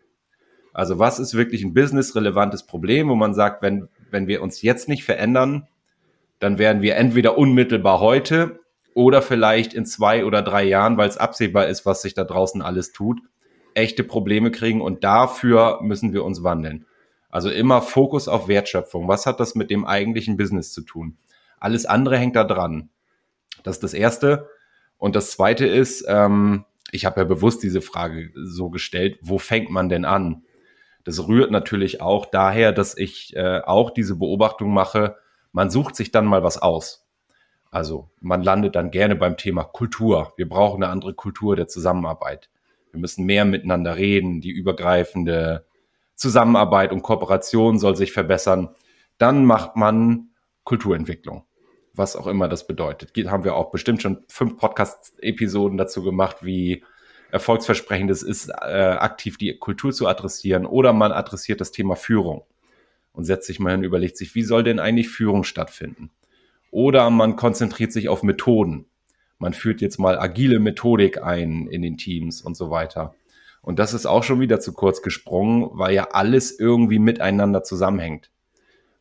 Also 0.73 0.99
was 0.99 1.19
ist 1.19 1.35
wirklich 1.35 1.63
ein 1.63 1.73
businessrelevantes 1.73 2.63
Problem, 2.63 3.07
wo 3.09 3.15
man 3.15 3.33
sagt, 3.33 3.61
wenn, 3.61 3.87
wenn 4.09 4.27
wir 4.27 4.41
uns 4.41 4.61
jetzt 4.61 4.89
nicht 4.89 5.03
verändern, 5.03 5.67
dann 6.39 6.57
werden 6.57 6.81
wir 6.81 6.95
entweder 6.95 7.37
unmittelbar 7.37 7.99
heute 7.99 8.59
oder 8.95 9.21
vielleicht 9.21 9.73
in 9.73 9.85
zwei 9.85 10.25
oder 10.25 10.41
drei 10.41 10.63
Jahren, 10.63 10.97
weil 10.97 11.07
es 11.07 11.17
absehbar 11.17 11.67
ist, 11.67 11.85
was 11.85 12.01
sich 12.01 12.15
da 12.15 12.23
draußen 12.23 12.61
alles 12.61 12.91
tut, 12.91 13.21
echte 13.75 14.03
Probleme 14.03 14.51
kriegen 14.51 14.81
und 14.81 15.03
dafür 15.03 15.79
müssen 15.81 16.11
wir 16.11 16.23
uns 16.23 16.43
wandeln. 16.43 16.85
Also 17.29 17.49
immer 17.49 17.81
Fokus 17.81 18.27
auf 18.27 18.47
Wertschöpfung. 18.47 19.07
Was 19.07 19.25
hat 19.25 19.39
das 19.39 19.55
mit 19.55 19.71
dem 19.71 19.85
eigentlichen 19.85 20.37
Business 20.37 20.71
zu 20.71 20.81
tun? 20.81 21.17
Alles 21.59 21.85
andere 21.85 22.17
hängt 22.17 22.35
da 22.35 22.43
dran. 22.43 22.89
Das 23.63 23.77
ist 23.77 23.83
das 23.83 23.93
Erste. 23.93 24.49
Und 24.97 25.15
das 25.15 25.31
Zweite 25.31 25.65
ist, 25.65 26.05
ähm, 26.07 26.65
ich 26.91 27.05
habe 27.05 27.21
ja 27.21 27.25
bewusst 27.25 27.63
diese 27.63 27.81
Frage 27.81 28.31
so 28.35 28.69
gestellt, 28.69 29.17
wo 29.21 29.39
fängt 29.39 29.71
man 29.71 29.89
denn 29.89 30.05
an? 30.05 30.43
Das 31.03 31.27
rührt 31.27 31.51
natürlich 31.51 32.01
auch 32.01 32.25
daher, 32.25 32.71
dass 32.71 32.97
ich 32.97 33.35
äh, 33.35 33.61
auch 33.65 33.91
diese 33.91 34.15
Beobachtung 34.15 34.73
mache, 34.73 35.17
man 35.51 35.69
sucht 35.69 35.95
sich 35.95 36.11
dann 36.11 36.25
mal 36.25 36.43
was 36.43 36.57
aus. 36.57 37.05
Also 37.69 38.09
man 38.21 38.43
landet 38.43 38.75
dann 38.75 38.91
gerne 38.91 39.15
beim 39.15 39.35
Thema 39.35 39.63
Kultur. 39.63 40.33
Wir 40.37 40.47
brauchen 40.47 40.83
eine 40.83 40.91
andere 40.91 41.13
Kultur 41.13 41.55
der 41.55 41.67
Zusammenarbeit. 41.67 42.49
Wir 42.91 42.99
müssen 42.99 43.25
mehr 43.25 43.45
miteinander 43.45 43.97
reden. 43.97 44.41
Die 44.41 44.51
übergreifende 44.51 45.65
Zusammenarbeit 46.15 46.91
und 46.91 47.01
Kooperation 47.01 47.79
soll 47.79 47.95
sich 47.95 48.11
verbessern. 48.11 48.69
Dann 49.17 49.45
macht 49.45 49.75
man 49.75 50.29
Kulturentwicklung. 50.63 51.45
Was 51.95 52.15
auch 52.15 52.27
immer 52.27 52.47
das 52.47 52.67
bedeutet. 52.67 53.11
Haben 53.27 53.43
wir 53.43 53.55
auch 53.55 53.71
bestimmt 53.71 54.01
schon 54.01 54.23
fünf 54.27 54.57
Podcast-Episoden 54.57 55.77
dazu 55.77 56.03
gemacht, 56.03 56.37
wie 56.41 56.83
erfolgsversprechend 57.33 58.11
es 58.11 58.21
ist, 58.21 58.49
äh, 58.49 58.53
aktiv 58.53 59.39
die 59.39 59.57
Kultur 59.57 59.91
zu 59.91 60.07
adressieren 60.07 60.67
oder 60.67 60.93
man 60.93 61.11
adressiert 61.11 61.61
das 61.61 61.71
Thema 61.71 61.95
Führung 61.95 62.43
und 63.11 63.23
setzt 63.23 63.47
sich 63.47 63.59
mal 63.59 63.71
hin 63.71 63.79
und 63.79 63.85
überlegt 63.85 64.17
sich, 64.17 64.35
wie 64.35 64.43
soll 64.43 64.63
denn 64.63 64.79
eigentlich 64.79 65.09
Führung 65.09 65.43
stattfinden? 65.43 66.11
Oder 66.69 67.09
man 67.09 67.35
konzentriert 67.35 67.91
sich 67.91 68.07
auf 68.07 68.21
Methoden. 68.21 68.85
Man 69.39 69.53
führt 69.53 69.81
jetzt 69.81 69.97
mal 69.97 70.19
agile 70.19 70.59
Methodik 70.59 71.23
ein 71.23 71.65
in 71.65 71.81
den 71.81 71.97
Teams 71.97 72.39
und 72.39 72.55
so 72.55 72.69
weiter. 72.69 73.15
Und 73.63 73.79
das 73.79 73.95
ist 73.95 74.05
auch 74.05 74.23
schon 74.23 74.39
wieder 74.39 74.59
zu 74.59 74.71
kurz 74.71 75.01
gesprungen, 75.01 75.69
weil 75.71 75.95
ja 75.95 76.09
alles 76.11 76.59
irgendwie 76.59 76.99
miteinander 76.99 77.63
zusammenhängt. 77.63 78.29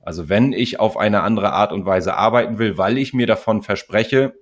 Also 0.00 0.30
wenn 0.30 0.54
ich 0.54 0.80
auf 0.80 0.96
eine 0.96 1.22
andere 1.22 1.52
Art 1.52 1.70
und 1.70 1.84
Weise 1.84 2.14
arbeiten 2.14 2.58
will, 2.58 2.78
weil 2.78 2.96
ich 2.96 3.12
mir 3.12 3.26
davon 3.26 3.60
verspreche, 3.60 4.34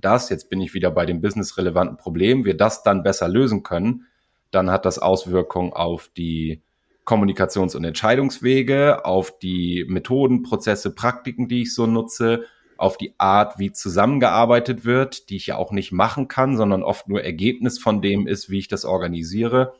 dass, 0.00 0.28
jetzt 0.28 0.50
bin 0.50 0.60
ich 0.60 0.74
wieder 0.74 0.90
bei 0.90 1.06
dem 1.06 1.20
businessrelevanten 1.20 1.96
Problem, 1.96 2.44
wir 2.44 2.56
das 2.56 2.82
dann 2.82 3.02
besser 3.02 3.28
lösen 3.28 3.62
können, 3.62 4.06
dann 4.50 4.70
hat 4.70 4.84
das 4.84 4.98
Auswirkungen 4.98 5.72
auf 5.72 6.08
die 6.16 6.62
Kommunikations- 7.04 7.74
und 7.74 7.84
Entscheidungswege, 7.84 9.04
auf 9.04 9.38
die 9.38 9.84
Methoden, 9.88 10.42
Prozesse, 10.42 10.94
Praktiken, 10.94 11.48
die 11.48 11.62
ich 11.62 11.74
so 11.74 11.86
nutze, 11.86 12.44
auf 12.76 12.96
die 12.96 13.14
Art, 13.18 13.58
wie 13.58 13.72
zusammengearbeitet 13.72 14.84
wird, 14.84 15.28
die 15.28 15.36
ich 15.36 15.48
ja 15.48 15.56
auch 15.56 15.70
nicht 15.70 15.92
machen 15.92 16.28
kann, 16.28 16.56
sondern 16.56 16.82
oft 16.82 17.08
nur 17.08 17.22
Ergebnis 17.22 17.78
von 17.78 18.00
dem 18.00 18.26
ist, 18.26 18.48
wie 18.48 18.58
ich 18.58 18.68
das 18.68 18.84
organisiere. 18.84 19.74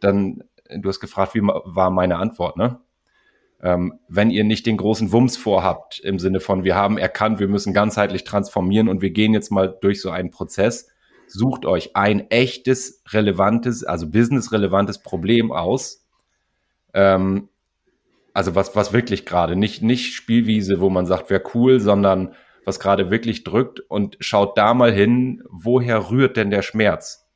Dann, 0.00 0.42
du 0.68 0.88
hast 0.88 0.98
gefragt, 0.98 1.34
wie 1.34 1.42
war 1.42 1.90
meine 1.90 2.16
Antwort, 2.16 2.56
ne? 2.56 2.80
Ähm, 3.62 4.00
wenn 4.08 4.30
ihr 4.30 4.44
nicht 4.44 4.66
den 4.66 4.76
großen 4.76 5.12
Wumms 5.12 5.36
vorhabt, 5.36 6.00
im 6.00 6.18
Sinne 6.18 6.40
von, 6.40 6.64
wir 6.64 6.74
haben 6.74 6.98
erkannt, 6.98 7.38
wir 7.38 7.48
müssen 7.48 7.72
ganzheitlich 7.72 8.24
transformieren 8.24 8.88
und 8.88 9.02
wir 9.02 9.10
gehen 9.10 9.32
jetzt 9.32 9.50
mal 9.50 9.76
durch 9.80 10.00
so 10.00 10.10
einen 10.10 10.30
Prozess, 10.30 10.88
sucht 11.28 11.64
euch 11.64 11.94
ein 11.94 12.28
echtes, 12.30 13.02
relevantes, 13.10 13.84
also 13.84 14.10
business-relevantes 14.10 14.98
Problem 15.02 15.52
aus. 15.52 16.04
Ähm, 16.92 17.48
also 18.34 18.54
was, 18.54 18.74
was 18.74 18.92
wirklich 18.92 19.26
gerade, 19.26 19.54
nicht, 19.54 19.82
nicht 19.82 20.14
Spielwiese, 20.14 20.80
wo 20.80 20.90
man 20.90 21.06
sagt, 21.06 21.30
wäre 21.30 21.42
cool, 21.54 21.78
sondern 21.78 22.34
was 22.64 22.80
gerade 22.80 23.10
wirklich 23.10 23.44
drückt 23.44 23.80
und 23.80 24.16
schaut 24.20 24.58
da 24.58 24.74
mal 24.74 24.92
hin, 24.92 25.42
woher 25.50 26.10
rührt 26.10 26.36
denn 26.36 26.50
der 26.50 26.62
Schmerz? 26.62 27.28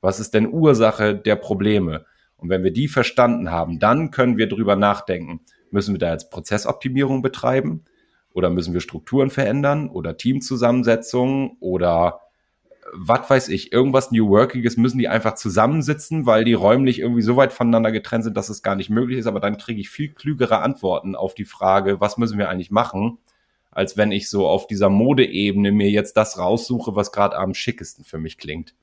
Was 0.00 0.20
ist 0.20 0.34
denn 0.34 0.52
Ursache 0.52 1.14
der 1.14 1.36
Probleme? 1.36 2.06
Und 2.36 2.48
wenn 2.48 2.62
wir 2.62 2.70
die 2.70 2.88
verstanden 2.88 3.50
haben, 3.50 3.78
dann 3.78 4.10
können 4.10 4.36
wir 4.36 4.48
drüber 4.48 4.76
nachdenken, 4.76 5.40
Müssen 5.70 5.94
wir 5.94 5.98
da 5.98 6.12
jetzt 6.12 6.30
Prozessoptimierung 6.30 7.22
betreiben? 7.22 7.84
Oder 8.32 8.50
müssen 8.50 8.74
wir 8.74 8.80
Strukturen 8.80 9.30
verändern 9.30 9.88
oder 9.88 10.16
Teamzusammensetzungen 10.16 11.56
oder 11.60 12.20
was 12.92 13.28
weiß 13.28 13.48
ich, 13.48 13.72
irgendwas 13.72 14.10
New 14.10 14.28
Workiges 14.28 14.76
müssen 14.76 14.98
die 14.98 15.08
einfach 15.08 15.34
zusammensitzen, 15.34 16.26
weil 16.26 16.44
die 16.44 16.52
räumlich 16.52 17.00
irgendwie 17.00 17.22
so 17.22 17.36
weit 17.36 17.52
voneinander 17.52 17.92
getrennt 17.92 18.24
sind, 18.24 18.36
dass 18.36 18.48
es 18.48 18.62
gar 18.62 18.76
nicht 18.76 18.90
möglich 18.90 19.18
ist. 19.18 19.26
Aber 19.26 19.40
dann 19.40 19.58
kriege 19.58 19.80
ich 19.80 19.90
viel 19.90 20.08
klügere 20.08 20.60
Antworten 20.60 21.14
auf 21.14 21.34
die 21.34 21.44
Frage, 21.44 22.00
was 22.00 22.16
müssen 22.16 22.38
wir 22.38 22.48
eigentlich 22.48 22.70
machen, 22.70 23.18
als 23.70 23.96
wenn 23.96 24.12
ich 24.12 24.30
so 24.30 24.46
auf 24.46 24.66
dieser 24.66 24.88
Modeebene 24.88 25.72
mir 25.72 25.90
jetzt 25.90 26.16
das 26.16 26.38
raussuche, 26.38 26.94
was 26.94 27.12
gerade 27.12 27.36
am 27.36 27.54
schickesten 27.54 28.04
für 28.04 28.18
mich 28.18 28.38
klingt. 28.38 28.74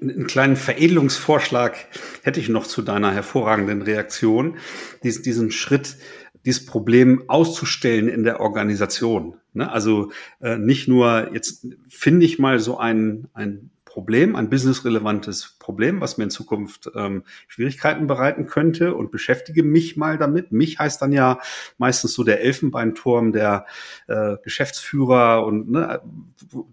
Einen 0.00 0.26
kleinen 0.26 0.56
Veredelungsvorschlag 0.56 1.76
hätte 2.22 2.40
ich 2.40 2.48
noch 2.48 2.66
zu 2.66 2.82
deiner 2.82 3.12
hervorragenden 3.12 3.82
Reaktion. 3.82 4.56
Dies, 5.02 5.22
diesen 5.22 5.50
Schritt, 5.50 5.96
dieses 6.44 6.64
Problem 6.66 7.24
auszustellen 7.28 8.08
in 8.08 8.24
der 8.24 8.40
Organisation. 8.40 9.36
Ne? 9.52 9.70
Also 9.70 10.12
äh, 10.40 10.56
nicht 10.56 10.88
nur, 10.88 11.30
jetzt 11.32 11.66
finde 11.88 12.26
ich 12.26 12.38
mal 12.38 12.58
so 12.58 12.78
ein, 12.78 13.28
ein 13.34 13.71
Problem, 13.92 14.36
ein 14.36 14.48
businessrelevantes 14.48 15.56
Problem, 15.58 16.00
was 16.00 16.16
mir 16.16 16.24
in 16.24 16.30
Zukunft 16.30 16.90
ähm, 16.94 17.24
Schwierigkeiten 17.46 18.06
bereiten 18.06 18.46
könnte 18.46 18.94
und 18.94 19.10
beschäftige 19.10 19.62
mich 19.62 19.98
mal 19.98 20.16
damit. 20.16 20.50
Mich 20.50 20.78
heißt 20.78 21.02
dann 21.02 21.12
ja 21.12 21.40
meistens 21.76 22.14
so 22.14 22.24
der 22.24 22.40
Elfenbeinturm 22.40 23.32
der 23.32 23.66
äh, 24.08 24.38
Geschäftsführer 24.42 25.44
und 25.44 25.70
ne, 25.70 26.00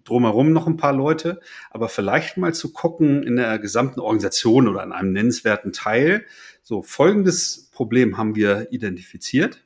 drumherum 0.04 0.54
noch 0.54 0.66
ein 0.66 0.78
paar 0.78 0.94
Leute. 0.94 1.40
Aber 1.70 1.90
vielleicht 1.90 2.38
mal 2.38 2.54
zu 2.54 2.72
gucken 2.72 3.22
in 3.22 3.36
der 3.36 3.58
gesamten 3.58 4.00
Organisation 4.00 4.66
oder 4.66 4.82
in 4.82 4.92
einem 4.92 5.12
nennenswerten 5.12 5.74
Teil. 5.74 6.24
So, 6.62 6.82
folgendes 6.82 7.68
Problem 7.70 8.16
haben 8.16 8.34
wir 8.34 8.72
identifiziert. 8.72 9.62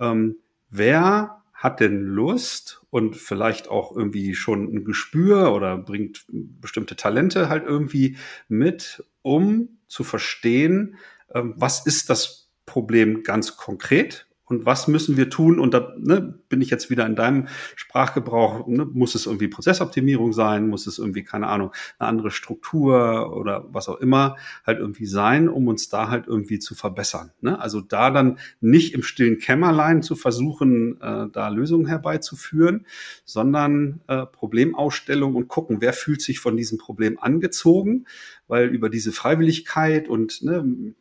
Ähm, 0.00 0.38
wer 0.70 1.42
hat 1.52 1.80
denn 1.80 2.00
Lust 2.00 2.85
und 2.96 3.14
vielleicht 3.14 3.68
auch 3.68 3.94
irgendwie 3.94 4.34
schon 4.34 4.74
ein 4.74 4.82
Gespür 4.82 5.52
oder 5.52 5.76
bringt 5.76 6.24
bestimmte 6.28 6.96
Talente 6.96 7.50
halt 7.50 7.66
irgendwie 7.66 8.16
mit, 8.48 9.04
um 9.20 9.80
zu 9.86 10.02
verstehen, 10.02 10.96
ähm, 11.34 11.52
was 11.58 11.84
ist 11.84 12.08
das 12.08 12.48
Problem 12.64 13.22
ganz 13.22 13.58
konkret 13.58 14.26
und 14.48 14.64
was 14.64 14.86
müssen 14.86 15.16
wir 15.16 15.28
tun? 15.28 15.58
Und 15.58 15.74
da 15.74 15.92
ne, 15.98 16.38
bin 16.48 16.60
ich 16.60 16.70
jetzt 16.70 16.88
wieder 16.88 17.04
in 17.04 17.16
deinem 17.16 17.48
Sprachgebrauch. 17.74 18.68
Ne, 18.68 18.84
muss 18.84 19.16
es 19.16 19.26
irgendwie 19.26 19.48
Prozessoptimierung 19.48 20.32
sein? 20.32 20.68
Muss 20.68 20.86
es 20.86 20.98
irgendwie, 20.98 21.24
keine 21.24 21.48
Ahnung, 21.48 21.72
eine 21.98 22.08
andere 22.08 22.30
Struktur 22.30 23.36
oder 23.36 23.66
was 23.68 23.88
auch 23.88 24.00
immer 24.00 24.36
halt 24.64 24.78
irgendwie 24.78 25.06
sein, 25.06 25.48
um 25.48 25.66
uns 25.66 25.88
da 25.88 26.10
halt 26.10 26.28
irgendwie 26.28 26.60
zu 26.60 26.76
verbessern? 26.76 27.32
Ne? 27.40 27.58
Also 27.58 27.80
da 27.80 28.10
dann 28.10 28.38
nicht 28.60 28.94
im 28.94 29.02
stillen 29.02 29.38
Kämmerlein 29.38 30.02
zu 30.02 30.14
versuchen, 30.14 31.00
äh, 31.00 31.26
da 31.32 31.48
Lösungen 31.48 31.86
herbeizuführen, 31.86 32.86
sondern 33.24 34.00
äh, 34.06 34.26
Problemausstellung 34.26 35.34
und 35.34 35.48
gucken, 35.48 35.78
wer 35.80 35.92
fühlt 35.92 36.22
sich 36.22 36.38
von 36.38 36.56
diesem 36.56 36.78
Problem 36.78 37.18
angezogen, 37.18 38.06
weil 38.46 38.68
über 38.68 38.90
diese 38.90 39.10
Freiwilligkeit 39.10 40.08
und 40.08 40.42
ne, 40.42 40.94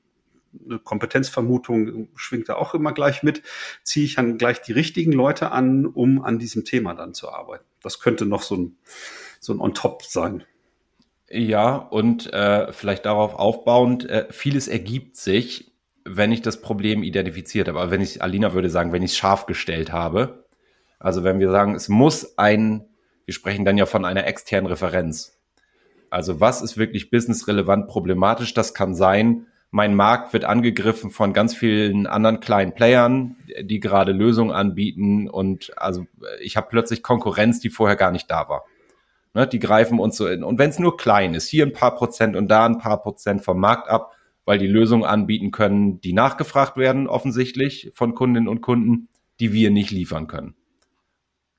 eine 0.65 0.79
Kompetenzvermutung 0.79 2.09
schwingt 2.15 2.49
da 2.49 2.55
auch 2.55 2.73
immer 2.73 2.93
gleich 2.93 3.23
mit, 3.23 3.41
ziehe 3.83 4.05
ich 4.05 4.15
dann 4.15 4.37
gleich 4.37 4.61
die 4.61 4.73
richtigen 4.73 5.11
Leute 5.11 5.51
an, 5.51 5.85
um 5.85 6.23
an 6.23 6.39
diesem 6.39 6.65
Thema 6.65 6.93
dann 6.93 7.13
zu 7.13 7.31
arbeiten. 7.31 7.65
Das 7.81 7.99
könnte 7.99 8.25
noch 8.25 8.41
so 8.41 8.55
ein, 8.55 8.77
so 9.39 9.53
ein 9.53 9.59
On-Top 9.59 10.03
sein. 10.03 10.43
Ja, 11.29 11.75
und 11.75 12.31
äh, 12.33 12.71
vielleicht 12.71 13.05
darauf 13.05 13.33
aufbauend, 13.35 14.09
äh, 14.09 14.27
vieles 14.29 14.67
ergibt 14.67 15.15
sich, 15.15 15.71
wenn 16.05 16.31
ich 16.31 16.41
das 16.41 16.61
Problem 16.61 17.01
identifiziert 17.03 17.67
habe. 17.67 17.79
Aber 17.79 17.91
wenn 17.91 18.01
ich, 18.01 18.21
Alina 18.21 18.53
würde 18.53 18.69
sagen, 18.69 18.93
wenn 18.93 19.03
ich 19.03 19.11
es 19.11 19.17
scharf 19.17 19.47
gestellt 19.47 19.91
habe. 19.91 20.45
Also 20.99 21.23
wenn 21.23 21.39
wir 21.39 21.49
sagen, 21.49 21.75
es 21.75 21.89
muss 21.89 22.37
ein, 22.37 22.85
wir 23.25 23.33
sprechen 23.33 23.65
dann 23.65 23.77
ja 23.77 23.85
von 23.85 24.05
einer 24.05 24.27
externen 24.27 24.67
Referenz. 24.67 25.35
Also 26.09 26.39
was 26.39 26.61
ist 26.61 26.77
wirklich 26.77 27.09
businessrelevant 27.09 27.87
problematisch? 27.87 28.53
Das 28.53 28.73
kann 28.73 28.93
sein, 28.93 29.47
mein 29.75 29.93
Markt 29.93 30.31
wird 30.31 30.45
angegriffen 30.45 31.09
von 31.09 31.33
ganz 31.33 31.53
vielen 31.53 32.07
anderen 32.07 32.39
kleinen 32.39 32.73
Playern, 32.73 33.35
die 33.61 33.81
gerade 33.81 34.13
Lösungen 34.13 34.51
anbieten 34.51 35.29
und 35.29 35.73
also 35.75 36.05
ich 36.39 36.55
habe 36.55 36.67
plötzlich 36.69 37.03
Konkurrenz, 37.03 37.59
die 37.59 37.69
vorher 37.69 37.97
gar 37.97 38.11
nicht 38.11 38.31
da 38.31 38.47
war. 38.47 38.63
Ne, 39.33 39.45
die 39.45 39.59
greifen 39.59 39.99
uns 39.99 40.15
so 40.15 40.27
in. 40.27 40.45
Und 40.45 40.59
wenn 40.59 40.69
es 40.69 40.79
nur 40.79 40.95
klein 40.95 41.33
ist, 41.33 41.49
hier 41.49 41.65
ein 41.65 41.73
paar 41.73 41.93
Prozent 41.93 42.37
und 42.37 42.47
da 42.47 42.65
ein 42.65 42.77
paar 42.77 43.01
Prozent 43.01 43.43
vom 43.43 43.59
Markt 43.59 43.89
ab, 43.89 44.13
weil 44.45 44.59
die 44.59 44.67
Lösungen 44.67 45.03
anbieten 45.03 45.51
können, 45.51 45.99
die 45.99 46.13
nachgefragt 46.13 46.77
werden, 46.77 47.07
offensichtlich 47.07 47.91
von 47.93 48.15
Kundinnen 48.15 48.47
und 48.47 48.61
Kunden, 48.61 49.09
die 49.41 49.51
wir 49.51 49.71
nicht 49.71 49.91
liefern 49.91 50.27
können. 50.27 50.55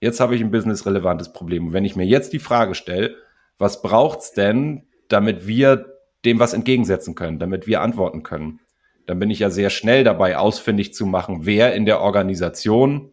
Jetzt 0.00 0.20
habe 0.20 0.34
ich 0.34 0.40
ein 0.40 0.50
businessrelevantes 0.50 1.34
Problem. 1.34 1.66
Und 1.66 1.72
wenn 1.74 1.84
ich 1.84 1.96
mir 1.96 2.06
jetzt 2.06 2.32
die 2.32 2.38
Frage 2.38 2.74
stelle, 2.74 3.14
was 3.58 3.82
braucht's 3.82 4.32
denn, 4.32 4.86
damit 5.08 5.46
wir 5.46 5.95
dem 6.26 6.38
was 6.38 6.52
entgegensetzen 6.52 7.14
können, 7.14 7.38
damit 7.38 7.66
wir 7.66 7.80
antworten 7.80 8.22
können. 8.22 8.60
Dann 9.06 9.18
bin 9.20 9.30
ich 9.30 9.38
ja 9.38 9.50
sehr 9.50 9.70
schnell 9.70 10.04
dabei, 10.04 10.36
ausfindig 10.36 10.92
zu 10.92 11.06
machen, 11.06 11.46
wer 11.46 11.74
in 11.74 11.86
der 11.86 12.00
Organisation 12.00 13.12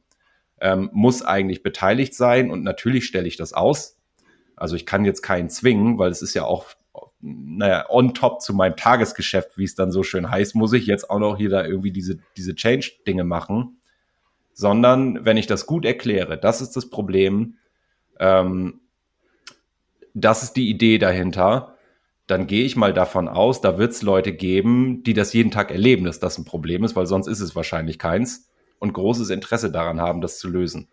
ähm, 0.59 0.89
muss 0.91 1.21
eigentlich 1.21 1.61
beteiligt 1.61 2.15
sein. 2.15 2.49
Und 2.49 2.63
natürlich 2.63 3.05
stelle 3.05 3.27
ich 3.27 3.37
das 3.37 3.53
aus. 3.53 3.99
Also 4.55 4.75
ich 4.75 4.85
kann 4.85 5.05
jetzt 5.05 5.21
keinen 5.21 5.49
zwingen, 5.49 5.99
weil 5.99 6.09
es 6.09 6.21
ist 6.21 6.33
ja 6.33 6.45
auch, 6.45 6.65
naja, 7.21 7.85
on 7.89 8.13
top 8.13 8.41
zu 8.41 8.53
meinem 8.53 8.75
Tagesgeschäft, 8.75 9.57
wie 9.57 9.63
es 9.63 9.75
dann 9.75 9.91
so 9.91 10.03
schön 10.03 10.29
heißt, 10.29 10.55
muss 10.55 10.73
ich 10.73 10.87
jetzt 10.87 11.09
auch 11.09 11.19
noch 11.19 11.37
hier 11.37 11.49
da 11.49 11.63
irgendwie 11.63 11.91
diese, 11.91 12.19
diese 12.35 12.55
Change-Dinge 12.55 13.23
machen. 13.23 13.79
Sondern 14.55 15.25
wenn 15.25 15.37
ich 15.37 15.47
das 15.47 15.65
gut 15.65 15.85
erkläre, 15.85 16.37
das 16.37 16.61
ist 16.61 16.75
das 16.75 16.89
Problem, 16.89 17.57
ähm, 18.19 18.81
das 20.13 20.43
ist 20.43 20.53
die 20.53 20.69
Idee 20.69 20.97
dahinter 20.99 21.72
dann 22.33 22.47
gehe 22.47 22.65
ich 22.65 22.75
mal 22.75 22.95
davon 22.95 23.27
aus, 23.27 23.61
da 23.61 23.77
wird 23.77 23.91
es 23.91 24.01
Leute 24.01 24.33
geben, 24.33 25.03
die 25.03 25.13
das 25.13 25.33
jeden 25.33 25.51
Tag 25.51 25.69
erleben, 25.69 26.05
dass 26.05 26.19
das 26.19 26.39
ein 26.39 26.45
Problem 26.45 26.83
ist, 26.83 26.95
weil 26.95 27.05
sonst 27.05 27.27
ist 27.27 27.41
es 27.41 27.55
wahrscheinlich 27.55 27.99
keins 27.99 28.49
und 28.79 28.91
großes 28.91 29.29
Interesse 29.29 29.71
daran 29.71 30.01
haben, 30.01 30.19
das 30.19 30.39
zu 30.39 30.49
lösen. 30.49 30.89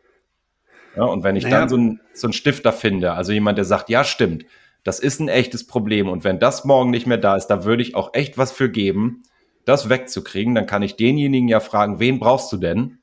Ja, 0.94 1.04
und 1.04 1.24
wenn 1.24 1.36
ich 1.36 1.44
naja. 1.44 1.60
dann 1.60 1.68
so, 1.70 1.76
ein, 1.78 2.00
so 2.12 2.26
einen 2.26 2.34
Stifter 2.34 2.74
finde, 2.74 3.14
also 3.14 3.32
jemand, 3.32 3.56
der 3.56 3.64
sagt, 3.64 3.88
ja, 3.88 4.04
stimmt, 4.04 4.44
das 4.84 5.00
ist 5.00 5.18
ein 5.18 5.28
echtes 5.28 5.66
Problem 5.66 6.10
und 6.10 6.24
wenn 6.24 6.38
das 6.38 6.66
morgen 6.66 6.90
nicht 6.90 7.06
mehr 7.06 7.16
da 7.16 7.36
ist, 7.36 7.46
da 7.46 7.64
würde 7.64 7.82
ich 7.82 7.94
auch 7.94 8.12
echt 8.12 8.36
was 8.36 8.52
für 8.52 8.70
geben, 8.70 9.22
das 9.64 9.88
wegzukriegen, 9.88 10.54
dann 10.54 10.66
kann 10.66 10.82
ich 10.82 10.96
denjenigen 10.96 11.48
ja 11.48 11.60
fragen, 11.60 12.00
wen 12.00 12.18
brauchst 12.18 12.52
du 12.52 12.58
denn, 12.58 12.98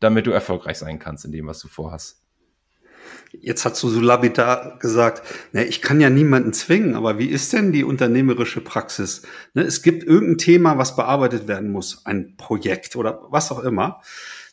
damit 0.00 0.26
du 0.26 0.32
erfolgreich 0.32 0.76
sein 0.76 0.98
kannst 0.98 1.24
in 1.24 1.32
dem, 1.32 1.46
was 1.46 1.60
du 1.60 1.68
vorhast. 1.68 2.19
Jetzt 3.32 3.64
hast 3.64 3.82
du 3.82 3.88
so 3.88 4.00
lapidar 4.00 4.78
gesagt, 4.78 5.22
ne, 5.52 5.64
ich 5.64 5.82
kann 5.82 6.00
ja 6.00 6.10
niemanden 6.10 6.52
zwingen, 6.52 6.94
aber 6.94 7.18
wie 7.18 7.26
ist 7.26 7.52
denn 7.52 7.72
die 7.72 7.84
unternehmerische 7.84 8.60
Praxis? 8.60 9.22
Ne, 9.54 9.62
es 9.62 9.82
gibt 9.82 10.02
irgendein 10.02 10.38
Thema, 10.38 10.78
was 10.78 10.96
bearbeitet 10.96 11.48
werden 11.48 11.70
muss, 11.70 12.04
ein 12.06 12.36
Projekt 12.36 12.96
oder 12.96 13.20
was 13.30 13.52
auch 13.52 13.60
immer. 13.60 14.00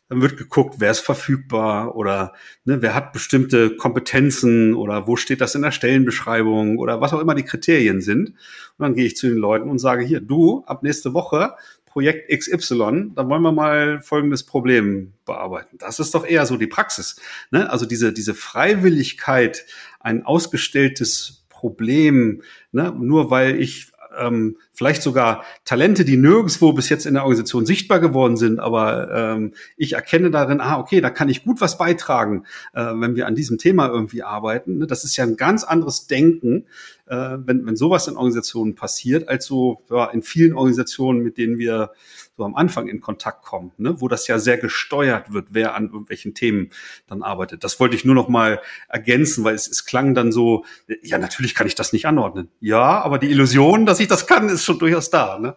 Dann 0.10 0.22
wird 0.22 0.38
geguckt, 0.38 0.76
wer 0.78 0.92
ist 0.92 1.02
verfügbar 1.02 1.96
oder 1.96 2.34
ne, 2.64 2.82
wer 2.82 2.96
hat 2.96 3.12
bestimmte 3.12 3.76
Kompetenzen 3.76 4.74
oder 4.74 5.06
wo 5.06 5.18
steht 5.18 5.42
das 5.42 5.56
in 5.56 5.64
der 5.64 5.72
Stellenbeschreibung 5.72 6.78
oder 6.78 7.02
was 7.02 7.14
auch 7.14 7.20
immer 7.20 7.36
die 7.36 7.44
Kriterien 7.44 8.00
sind. 8.00 8.30
Und 8.30 8.36
dann 8.80 8.94
gehe 8.94 9.06
ich 9.06 9.18
zu 9.18 9.28
den 9.28 9.38
Leuten 9.38 9.70
und 9.70 9.80
sage, 9.80 10.06
hier, 10.06 10.22
du, 10.22 10.64
ab 10.66 10.82
nächste 10.82 11.14
Woche 11.14 11.56
Projekt 11.98 12.30
XY, 12.30 13.14
da 13.16 13.28
wollen 13.28 13.42
wir 13.42 13.52
mal 13.52 14.02
folgendes 14.02 14.44
Problem 14.44 15.14
bearbeiten. 15.26 15.80
Das 15.80 16.00
ist 16.00 16.14
doch 16.14 16.28
eher 16.28 16.46
so 16.46 16.56
die 16.56 16.68
Praxis. 16.68 17.20
Ne? 17.50 17.72
Also 17.72 17.88
diese, 17.88 18.14
diese 18.14 18.36
Freiwilligkeit, 18.36 19.66
ein 20.00 20.24
ausgestelltes 20.24 21.48
Problem, 21.50 22.44
ne? 22.72 22.94
nur 22.96 23.32
weil 23.32 23.60
ich 23.60 23.92
ähm, 24.18 24.58
vielleicht 24.74 25.02
sogar 25.02 25.44
Talente, 25.66 26.06
die 26.06 26.18
nirgendwo 26.18 26.74
bis 26.74 26.90
jetzt 26.90 27.06
in 27.06 27.16
der 27.16 27.24
Organisation 27.24 27.66
sichtbar 27.66 28.00
geworden 28.00 28.38
sind, 28.38 28.60
aber 28.60 29.12
ähm, 29.12 29.54
ich 29.76 29.94
erkenne 29.94 30.32
darin, 30.32 30.62
ah, 30.62 30.80
okay, 30.80 31.02
da 31.02 31.10
kann 31.10 31.30
ich 31.30 31.44
gut 31.44 31.62
was 31.62 31.78
beitragen, 31.78 32.44
äh, 32.74 32.82
wenn 32.96 33.16
wir 33.16 33.28
an 33.28 33.36
diesem 33.36 33.58
Thema 33.58 33.88
irgendwie 33.88 34.24
arbeiten. 34.24 34.80
Ne? 34.80 34.88
Das 34.88 35.04
ist 35.04 35.18
ja 35.18 35.24
ein 35.24 35.38
ganz 35.38 35.64
anderes 35.64 36.08
Denken, 36.08 36.66
äh, 37.08 37.38
wenn, 37.46 37.66
wenn 37.66 37.76
sowas 37.76 38.08
in 38.08 38.16
Organisationen 38.16 38.76
passiert, 38.76 39.30
als 39.30 39.46
so 39.46 39.82
ja, 39.90 40.06
in 40.06 40.22
vielen 40.22 40.54
Organisationen, 40.54 41.22
mit 41.22 41.38
denen 41.38 41.58
wir 41.58 41.92
so 42.38 42.46
am 42.46 42.56
Anfang 42.56 42.88
in 42.88 43.02
Kontakt 43.02 43.44
kommen, 43.44 43.72
ne? 43.78 44.00
wo 44.00 44.08
das 44.08 44.28
ja 44.28 44.38
sehr 44.38 44.58
gesteuert 44.58 45.34
wird, 45.34 45.48
wer 45.52 45.74
an 45.74 45.86
irgendwelchen 45.86 46.36
Themen 46.36 46.70
dann 47.08 47.24
arbeitet. 47.24 47.64
Das 47.64 47.80
wollte 47.80 47.96
ich 47.96 48.06
nur 48.06 48.14
noch 48.14 48.30
mal 48.30 48.62
ergänzen, 48.88 49.44
weil 49.44 49.56
es, 49.56 49.68
es 49.68 49.86
klang 49.86 50.14
dann 50.14 50.32
so, 50.32 50.64
ja, 51.02 51.18
natürlich 51.18 51.56
kann 51.56 51.66
ich 51.66 51.74
das 51.74 51.94
nicht 51.94 52.06
anordnen. 52.06 52.50
Ja, 52.60 53.02
aber 53.02 53.18
die 53.18 53.32
Illusion, 53.32 53.88
dass 53.88 54.00
ich 54.00 54.08
das 54.08 54.28
kann, 54.28 54.50
ist 54.50 54.64
schon 54.64 54.78
durchaus 54.78 55.10
da. 55.10 55.40
Ne? 55.40 55.56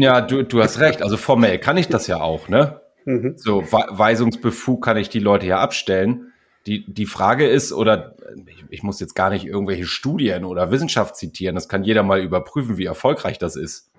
Ja, 0.00 0.22
du, 0.22 0.42
du 0.42 0.62
hast 0.62 0.80
recht. 0.80 1.02
Also 1.02 1.18
formell 1.18 1.58
kann 1.58 1.76
ich 1.76 1.88
das 1.88 2.06
ja 2.06 2.20
auch. 2.20 2.48
Ne? 2.48 2.80
Mhm. 3.04 3.34
So 3.36 3.62
Weisungsbefug 3.70 4.82
kann 4.82 4.96
ich 4.96 5.10
die 5.10 5.20
Leute 5.20 5.46
ja 5.46 5.58
abstellen. 5.58 6.32
Die, 6.66 6.86
die 6.90 7.06
Frage 7.06 7.46
ist, 7.46 7.72
oder 7.72 8.16
ich, 8.46 8.64
ich 8.70 8.82
muss 8.82 9.00
jetzt 9.00 9.14
gar 9.14 9.28
nicht 9.28 9.44
irgendwelche 9.44 9.84
Studien 9.84 10.44
oder 10.44 10.70
Wissenschaft 10.70 11.16
zitieren, 11.16 11.56
das 11.56 11.68
kann 11.68 11.84
jeder 11.84 12.04
mal 12.04 12.22
überprüfen, 12.22 12.78
wie 12.78 12.84
erfolgreich 12.84 13.38
das 13.38 13.56
ist 13.56 13.91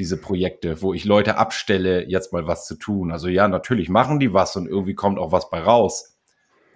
diese 0.00 0.20
Projekte, 0.20 0.82
wo 0.82 0.94
ich 0.94 1.04
Leute 1.04 1.36
abstelle, 1.36 2.08
jetzt 2.08 2.32
mal 2.32 2.46
was 2.46 2.66
zu 2.66 2.74
tun. 2.74 3.12
Also 3.12 3.28
ja, 3.28 3.46
natürlich 3.46 3.88
machen 3.88 4.18
die 4.18 4.32
was 4.32 4.56
und 4.56 4.66
irgendwie 4.66 4.94
kommt 4.94 5.18
auch 5.18 5.30
was 5.30 5.50
bei 5.50 5.60
raus. 5.60 6.18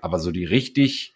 Aber 0.01 0.19
so 0.19 0.31
die 0.31 0.45
richtig, 0.45 1.15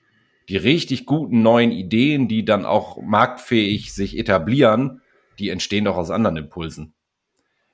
die 0.49 0.57
richtig 0.57 1.07
guten 1.07 1.43
neuen 1.43 1.71
Ideen, 1.71 2.27
die 2.27 2.45
dann 2.45 2.65
auch 2.65 3.01
marktfähig 3.01 3.93
sich 3.93 4.19
etablieren, 4.19 5.03
die 5.39 5.51
entstehen 5.51 5.85
doch 5.85 5.97
aus 5.97 6.11
anderen 6.11 6.39
Impulsen. 6.39 6.95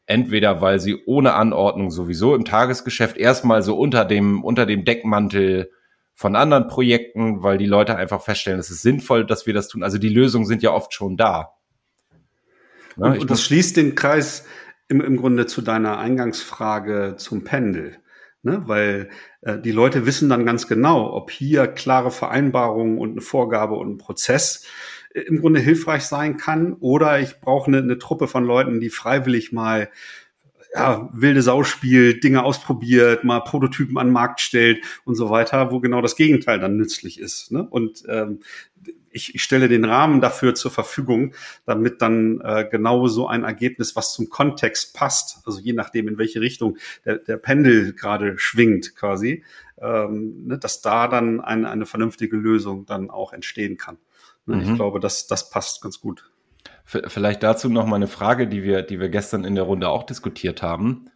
Entweder 0.07 0.61
weil 0.61 0.81
sie 0.81 1.03
ohne 1.07 1.35
Anordnung 1.35 1.91
sowieso 1.91 2.35
im 2.35 2.45
Tagesgeschäft 2.45 3.17
erstmal 3.17 3.63
so 3.63 3.79
unter 3.79 4.05
dem, 4.05 4.45
unter 4.45 4.67
dem 4.67 4.85
Deckmantel 4.85 5.71
von 6.15 6.37
anderen 6.37 6.67
Projekten, 6.67 7.43
weil 7.43 7.57
die 7.57 7.67
Leute 7.67 7.97
einfach 7.97 8.21
feststellen, 8.21 8.59
es 8.59 8.71
ist 8.71 8.83
sinnvoll, 8.83 9.25
dass 9.25 9.47
wir 9.47 9.55
das 9.55 9.69
tun. 9.69 9.83
Also 9.83 9.99
die 9.99 10.09
Lösungen 10.09 10.47
sind 10.47 10.63
ja 10.63 10.73
oft 10.73 10.93
schon 10.93 11.17
da. 11.17 11.55
Ja, 12.97 13.07
und, 13.07 13.21
und 13.21 13.31
das 13.31 13.43
schließt 13.43 13.77
den 13.77 13.95
Kreis 13.95 14.45
im, 14.89 15.01
im 15.01 15.17
Grunde 15.17 15.47
zu 15.47 15.63
deiner 15.63 15.99
Eingangsfrage 15.99 17.15
zum 17.17 17.45
Pendel. 17.45 17.97
Ne? 18.43 18.63
Weil 18.67 19.09
äh, 19.41 19.59
die 19.59 19.73
Leute 19.73 20.07
wissen 20.07 20.29
dann 20.29 20.45
ganz 20.45 20.69
genau, 20.69 21.13
ob 21.15 21.31
hier 21.31 21.67
klare 21.67 22.11
Vereinbarungen 22.11 22.99
und 22.99 23.13
eine 23.13 23.23
Vorgabe 23.23 23.75
und 23.75 23.95
ein 23.95 23.99
Prozess 23.99 24.67
äh, 25.15 25.21
im 25.21 25.41
Grunde 25.41 25.61
hilfreich 25.61 26.05
sein 26.05 26.37
kann 26.37 26.75
oder 26.75 27.21
ich 27.21 27.41
brauche 27.41 27.69
eine, 27.69 27.79
eine 27.79 27.99
Truppe 27.99 28.29
von 28.29 28.45
Leuten, 28.45 28.81
die 28.81 28.91
freiwillig 28.91 29.53
mal 29.53 29.89
ja, 30.75 31.09
wilde 31.13 31.41
Sau 31.41 31.63
spielt, 31.63 32.25
Dinge 32.25 32.43
ausprobiert, 32.43 33.25
mal 33.25 33.41
Prototypen 33.41 33.97
an 33.97 34.09
den 34.09 34.13
Markt 34.13 34.41
stellt 34.41 34.85
und 35.05 35.15
so 35.15 35.31
weiter, 35.31 35.71
wo 35.71 35.81
genau 35.81 36.03
das 36.03 36.17
Gegenteil 36.17 36.59
dann 36.59 36.77
nützlich 36.77 37.21
ist. 37.21 37.53
Ne? 37.53 37.67
Und 37.71 38.03
ähm, 38.09 38.41
ich, 39.15 39.35
ich 39.35 39.43
stelle 39.43 39.69
den 39.69 39.85
Rahmen 39.85 40.21
dafür 40.21 40.55
zur 40.55 40.71
Verfügung, 40.71 41.35
damit 41.65 42.03
dann 42.03 42.41
äh, 42.41 42.67
genau 42.71 43.07
so 43.07 43.29
ein 43.29 43.45
Ergebnis, 43.45 43.97
was 43.97 44.13
zum 44.13 44.29
Kontext 44.29 44.95
passt, 44.95 45.39
also 45.47 45.61
je 45.61 45.73
nachdem, 45.73 46.09
in 46.09 46.19
welche 46.19 46.41
Richtung 46.41 46.77
der, 47.05 47.19
der 47.19 47.37
Pendel 47.37 47.95
gerade 47.95 48.39
schwingt 48.39 48.97
quasi, 48.97 49.45
ähm, 49.81 50.47
ne, 50.47 50.59
dass 50.59 50.83
da 50.83 51.09
dann 51.09 51.41
eine, 51.41 51.71
eine 51.71 51.87
vernünftige 51.87 52.37
Lösung 52.37 52.87
dann 52.87 53.09
auch 53.09 53.33
entstehen 53.33 53.77
kann. 53.77 53.99
Ne? 54.47 54.57
Mhm. 54.57 54.63
Ich 54.63 54.75
glaube, 54.75 55.01
das, 55.01 55.27
das 55.27 55.49
passt 55.49 55.81
ganz 55.81 56.01
gut. 56.01 56.31
Vielleicht 56.85 57.43
dazu 57.43 57.71
noch 57.71 57.87
mal 57.87 57.97
eine 57.97 58.09
Frage, 58.09 58.47
die 58.47 58.63
wir, 58.63 58.83
die 58.83 59.01
wir 59.01 59.09
gestern 59.09 59.45
in 59.45 59.55
der 59.55 59.65
Runde 59.65 59.89
auch 59.89 60.03
diskutiert 60.03 60.63
haben. 60.63 61.07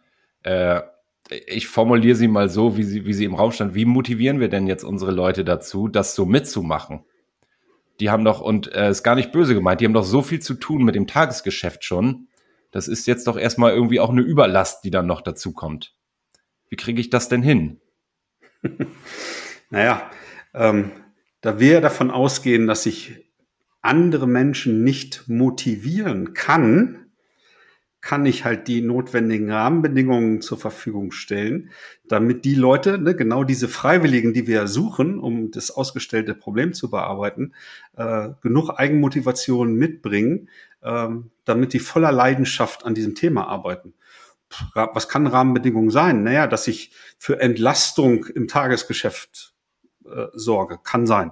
Äh, 0.41 0.81
ich 1.29 1.67
formuliere 1.67 2.15
sie 2.15 2.27
mal 2.27 2.49
so, 2.49 2.75
wie 2.75 2.83
sie, 2.83 3.05
wie 3.05 3.13
sie 3.13 3.25
im 3.25 3.35
Raum 3.35 3.51
stand. 3.51 3.75
Wie 3.75 3.85
motivieren 3.85 4.39
wir 4.39 4.49
denn 4.49 4.65
jetzt 4.65 4.83
unsere 4.83 5.11
Leute 5.11 5.45
dazu, 5.45 5.87
das 5.87 6.15
so 6.15 6.25
mitzumachen? 6.25 7.03
Die 7.99 8.09
haben 8.09 8.23
doch, 8.23 8.41
und 8.41 8.73
äh, 8.73 8.89
ist 8.89 9.03
gar 9.03 9.15
nicht 9.15 9.31
böse 9.31 9.53
gemeint, 9.53 9.81
die 9.81 9.85
haben 9.85 9.93
doch 9.93 10.03
so 10.03 10.21
viel 10.21 10.39
zu 10.39 10.53
tun 10.53 10.83
mit 10.83 10.95
dem 10.95 11.07
Tagesgeschäft 11.07 11.83
schon. 11.83 12.27
Das 12.71 12.87
ist 12.87 13.07
jetzt 13.07 13.27
doch 13.27 13.37
erstmal 13.37 13.73
irgendwie 13.73 13.99
auch 13.99 14.09
eine 14.09 14.21
Überlast, 14.21 14.83
die 14.83 14.91
dann 14.91 15.07
noch 15.07 15.21
dazu 15.21 15.53
kommt. 15.53 15.95
Wie 16.69 16.75
kriege 16.75 17.01
ich 17.01 17.09
das 17.09 17.29
denn 17.29 17.41
hin? 17.41 17.81
naja, 19.69 20.09
ähm, 20.53 20.91
da 21.41 21.59
wir 21.59 21.81
davon 21.81 22.11
ausgehen, 22.11 22.67
dass 22.67 22.85
ich 22.85 23.25
andere 23.81 24.27
Menschen 24.27 24.83
nicht 24.83 25.27
motivieren 25.27 26.33
kann, 26.33 27.08
kann 28.01 28.25
ich 28.25 28.45
halt 28.45 28.67
die 28.67 28.81
notwendigen 28.81 29.51
Rahmenbedingungen 29.51 30.41
zur 30.41 30.57
Verfügung 30.57 31.11
stellen, 31.11 31.69
damit 32.07 32.45
die 32.45 32.55
Leute, 32.55 32.97
ne, 32.97 33.15
genau 33.15 33.43
diese 33.43 33.67
Freiwilligen, 33.67 34.33
die 34.33 34.47
wir 34.47 34.67
suchen, 34.67 35.19
um 35.19 35.51
das 35.51 35.71
ausgestellte 35.71 36.33
Problem 36.33 36.73
zu 36.73 36.89
bearbeiten, 36.89 37.53
äh, 37.97 38.29
genug 38.41 38.69
Eigenmotivation 38.69 39.75
mitbringen, 39.75 40.49
ähm, 40.81 41.31
damit 41.43 41.73
die 41.73 41.79
voller 41.79 42.11
Leidenschaft 42.11 42.85
an 42.85 42.95
diesem 42.95 43.15
Thema 43.15 43.47
arbeiten. 43.47 43.93
Was 44.73 45.07
kann 45.07 45.27
Rahmenbedingungen 45.27 45.91
sein? 45.91 46.23
Naja, 46.23 46.47
dass 46.47 46.67
ich 46.67 46.91
für 47.19 47.39
Entlastung 47.39 48.25
im 48.25 48.47
Tagesgeschäft 48.47 49.53
äh, 50.05 50.27
sorge. 50.33 50.79
Kann 50.83 51.05
sein. 51.05 51.31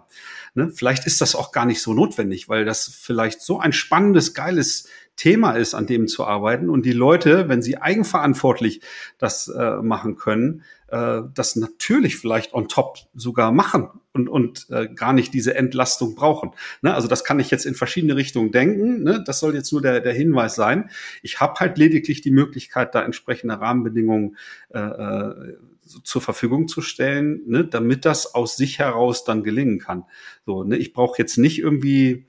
Ne? 0.53 0.69
Vielleicht 0.69 1.08
ist 1.08 1.21
das 1.21 1.36
auch 1.36 1.51
gar 1.51 1.65
nicht 1.65 1.82
so 1.82 1.93
notwendig, 1.93 2.47
weil 2.47 2.63
das 2.63 2.88
vielleicht 2.88 3.41
so 3.41 3.60
ein 3.60 3.73
spannendes, 3.73 4.36
geiles 4.36 4.88
Thema 5.17 5.51
ist, 5.53 5.73
an 5.73 5.88
dem 5.88 6.08
zu 6.08 6.25
arbeiten 6.25 6.69
und 6.69 6.86
die 6.86 6.93
Leute, 6.93 7.49
wenn 7.49 7.62
sie 7.62 7.77
eigenverantwortlich 7.77 8.82
das 9.17 9.47
äh, 9.49 9.82
machen 9.82 10.15
können, 10.15 10.63
äh, 10.88 11.21
das 11.34 11.56
natürlich 11.56 12.15
vielleicht 12.17 12.53
on 12.53 12.67
top 12.67 12.99
sogar 13.13 13.51
machen 13.51 13.89
und, 14.13 14.30
und 14.30 14.67
äh, 14.69 14.88
gar 14.88 15.13
nicht 15.13 15.34
diese 15.34 15.56
Entlastung 15.56 16.15
brauchen. 16.15 16.51
Ne? 16.82 16.93
Also 16.93 17.08
das 17.08 17.23
kann 17.23 17.39
ich 17.39 17.51
jetzt 17.51 17.65
in 17.65 17.75
verschiedene 17.75 18.15
Richtungen 18.15 18.51
denken. 18.51 19.03
Ne? 19.03 19.23
Das 19.25 19.39
soll 19.39 19.56
jetzt 19.56 19.71
nur 19.71 19.82
der, 19.82 19.99
der 19.99 20.13
Hinweis 20.13 20.56
sein. 20.56 20.89
Ich 21.23 21.39
habe 21.39 21.60
halt 21.60 21.77
lediglich 21.77 22.21
die 22.21 22.32
Möglichkeit, 22.32 22.95
da 22.95 23.01
entsprechende 23.01 23.60
Rahmenbedingungen 23.60 24.38
äh, 24.69 24.80
äh, 24.80 25.58
zur 26.03 26.21
Verfügung 26.21 26.67
zu 26.67 26.82
stellen, 26.82 27.41
ne, 27.47 27.65
damit 27.65 28.06
das 28.06 28.36
aus 28.36 28.58
sich 28.58 28.77
heraus 28.77 29.23
dann 29.23 29.43
gelingen 29.43 29.80
kann. 29.80 30.03
So, 30.45 30.63
ne, 30.63 30.77
ich 30.77 30.93
brauche 30.93 31.17
jetzt 31.17 31.38
nicht 31.38 31.60
irgendwie 31.60 32.25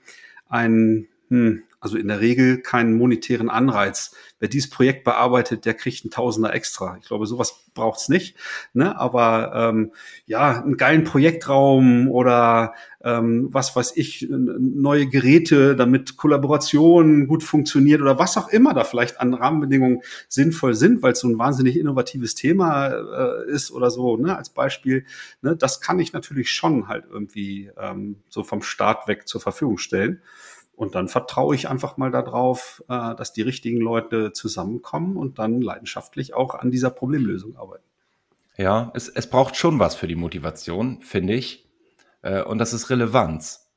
ein, 0.49 1.09
hm, 1.29 1.65
also 1.81 1.97
in 1.97 2.09
der 2.09 2.21
Regel 2.21 2.61
keinen 2.61 2.97
monetären 2.97 3.51
Anreiz. 3.51 4.15
Wer 4.41 4.49
dieses 4.49 4.71
Projekt 4.71 5.05
bearbeitet, 5.05 5.65
der 5.65 5.75
kriegt 5.75 6.05
einen 6.05 6.11
Tausender 6.11 6.53
extra. 6.53 6.97
Ich 7.01 7.07
glaube, 7.07 7.27
sowas 7.27 7.65
braucht's 7.75 8.09
nicht. 8.09 8.37
Ne? 8.73 8.99
Aber 8.99 9.53
ähm, 9.55 9.93
ja, 10.27 10.63
einen 10.63 10.77
geilen 10.77 11.05
Projektraum 11.05 12.09
oder 12.09 12.75
ähm, 13.03 13.49
was 13.53 13.77
weiß 13.77 13.93
ich, 13.97 14.27
neue 14.29 15.07
Geräte, 15.07 15.77
damit 15.77 16.17
Kollaboration 16.17 17.29
gut 17.29 17.45
funktioniert 17.45 18.01
oder 18.01 18.19
was 18.19 18.37
auch 18.37 18.49
immer 18.49 18.75
da 18.75 18.83
vielleicht 18.83 19.21
an 19.21 19.35
Rahmenbedingungen 19.35 20.01
sinnvoll 20.29 20.75
sind, 20.75 21.03
weil 21.03 21.13
es 21.13 21.21
so 21.21 21.29
ein 21.29 21.39
wahnsinnig 21.39 21.79
innovatives 21.79 22.35
Thema 22.35 22.89
äh, 22.89 23.51
ist 23.51 23.71
oder 23.71 23.91
so, 23.91 24.17
ne, 24.17 24.37
als 24.37 24.51
Beispiel. 24.51 25.05
Ne, 25.43 25.57
das 25.57 25.81
kann 25.81 26.01
ich 26.01 26.13
natürlich 26.13 26.51
schon 26.51 26.89
halt 26.89 27.05
irgendwie 27.09 27.71
ähm, 27.81 28.17
so 28.29 28.43
vom 28.43 28.63
Start 28.63 29.07
weg 29.07 29.29
zur 29.29 29.41
Verfügung 29.41 29.79
stellen. 29.79 30.21
Und 30.79 30.95
dann 30.95 31.09
vertraue 31.09 31.57
ich 31.57 31.69
einfach 31.69 31.97
mal 31.97 32.13
darauf, 32.13 32.85
äh, 32.89 33.17
dass 33.17 33.33
die 33.33 33.43
richtigen 33.43 33.79
Leute 33.79 34.33
zusammenkommen 34.33 35.17
und 35.17 35.41
dann 35.41 35.61
leidenschaftlich 35.61 36.35
auch 36.35 36.55
an 36.55 36.71
dieser 36.71 36.91
Problemlösung 36.91 37.57
arbeiten. 37.57 37.83
Ja, 38.57 38.93
es, 38.95 39.09
es 39.09 39.29
braucht 39.29 39.57
schon 39.57 39.81
was 39.81 39.97
für 39.97 40.07
die 40.07 40.15
Motivation, 40.15 41.03
finde 41.03 41.35
ich. 41.35 41.69
Äh, 42.23 42.45
und 42.45 42.59
das 42.59 42.73
ist 42.73 42.91
Relevanz. 42.91 43.69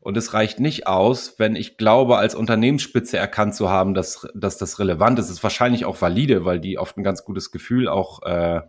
Und 0.00 0.16
es 0.16 0.32
reicht 0.32 0.58
nicht 0.58 0.86
aus, 0.86 1.38
wenn 1.38 1.54
ich 1.54 1.76
glaube, 1.76 2.16
als 2.16 2.34
Unternehmensspitze 2.34 3.18
erkannt 3.18 3.54
zu 3.54 3.68
haben, 3.68 3.92
dass, 3.92 4.26
dass 4.34 4.56
das 4.56 4.78
relevant 4.78 5.18
ist. 5.18 5.26
Es 5.26 5.32
ist 5.32 5.42
wahrscheinlich 5.42 5.84
auch 5.84 6.00
valide, 6.00 6.46
weil 6.46 6.60
die 6.60 6.78
oft 6.78 6.96
ein 6.96 7.04
ganz 7.04 7.26
gutes 7.26 7.50
Gefühl 7.50 7.88
auch 7.88 8.22
äh, 8.22 8.62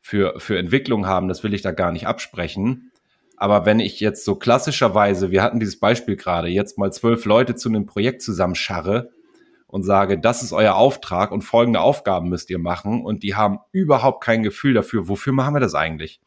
für, 0.00 0.40
für 0.40 0.58
Entwicklung 0.58 1.06
haben. 1.06 1.28
Das 1.28 1.42
will 1.42 1.52
ich 1.52 1.60
da 1.60 1.72
gar 1.72 1.92
nicht 1.92 2.06
absprechen. 2.06 2.90
Aber 3.36 3.66
wenn 3.66 3.80
ich 3.80 4.00
jetzt 4.00 4.24
so 4.24 4.36
klassischerweise, 4.36 5.30
wir 5.30 5.42
hatten 5.42 5.60
dieses 5.60 5.78
Beispiel 5.78 6.16
gerade, 6.16 6.48
jetzt 6.48 6.78
mal 6.78 6.92
zwölf 6.92 7.24
Leute 7.26 7.54
zu 7.54 7.68
einem 7.68 7.86
Projekt 7.86 8.22
zusammenscharre 8.22 9.10
und 9.66 9.82
sage, 9.82 10.18
das 10.18 10.42
ist 10.42 10.52
euer 10.52 10.74
Auftrag 10.74 11.32
und 11.32 11.42
folgende 11.42 11.80
Aufgaben 11.80 12.30
müsst 12.30 12.48
ihr 12.50 12.58
machen 12.58 13.04
und 13.04 13.22
die 13.22 13.34
haben 13.34 13.58
überhaupt 13.72 14.24
kein 14.24 14.42
Gefühl 14.42 14.72
dafür, 14.74 15.08
wofür 15.08 15.32
machen 15.32 15.54
wir 15.54 15.60
das 15.60 15.74
eigentlich? 15.74 16.20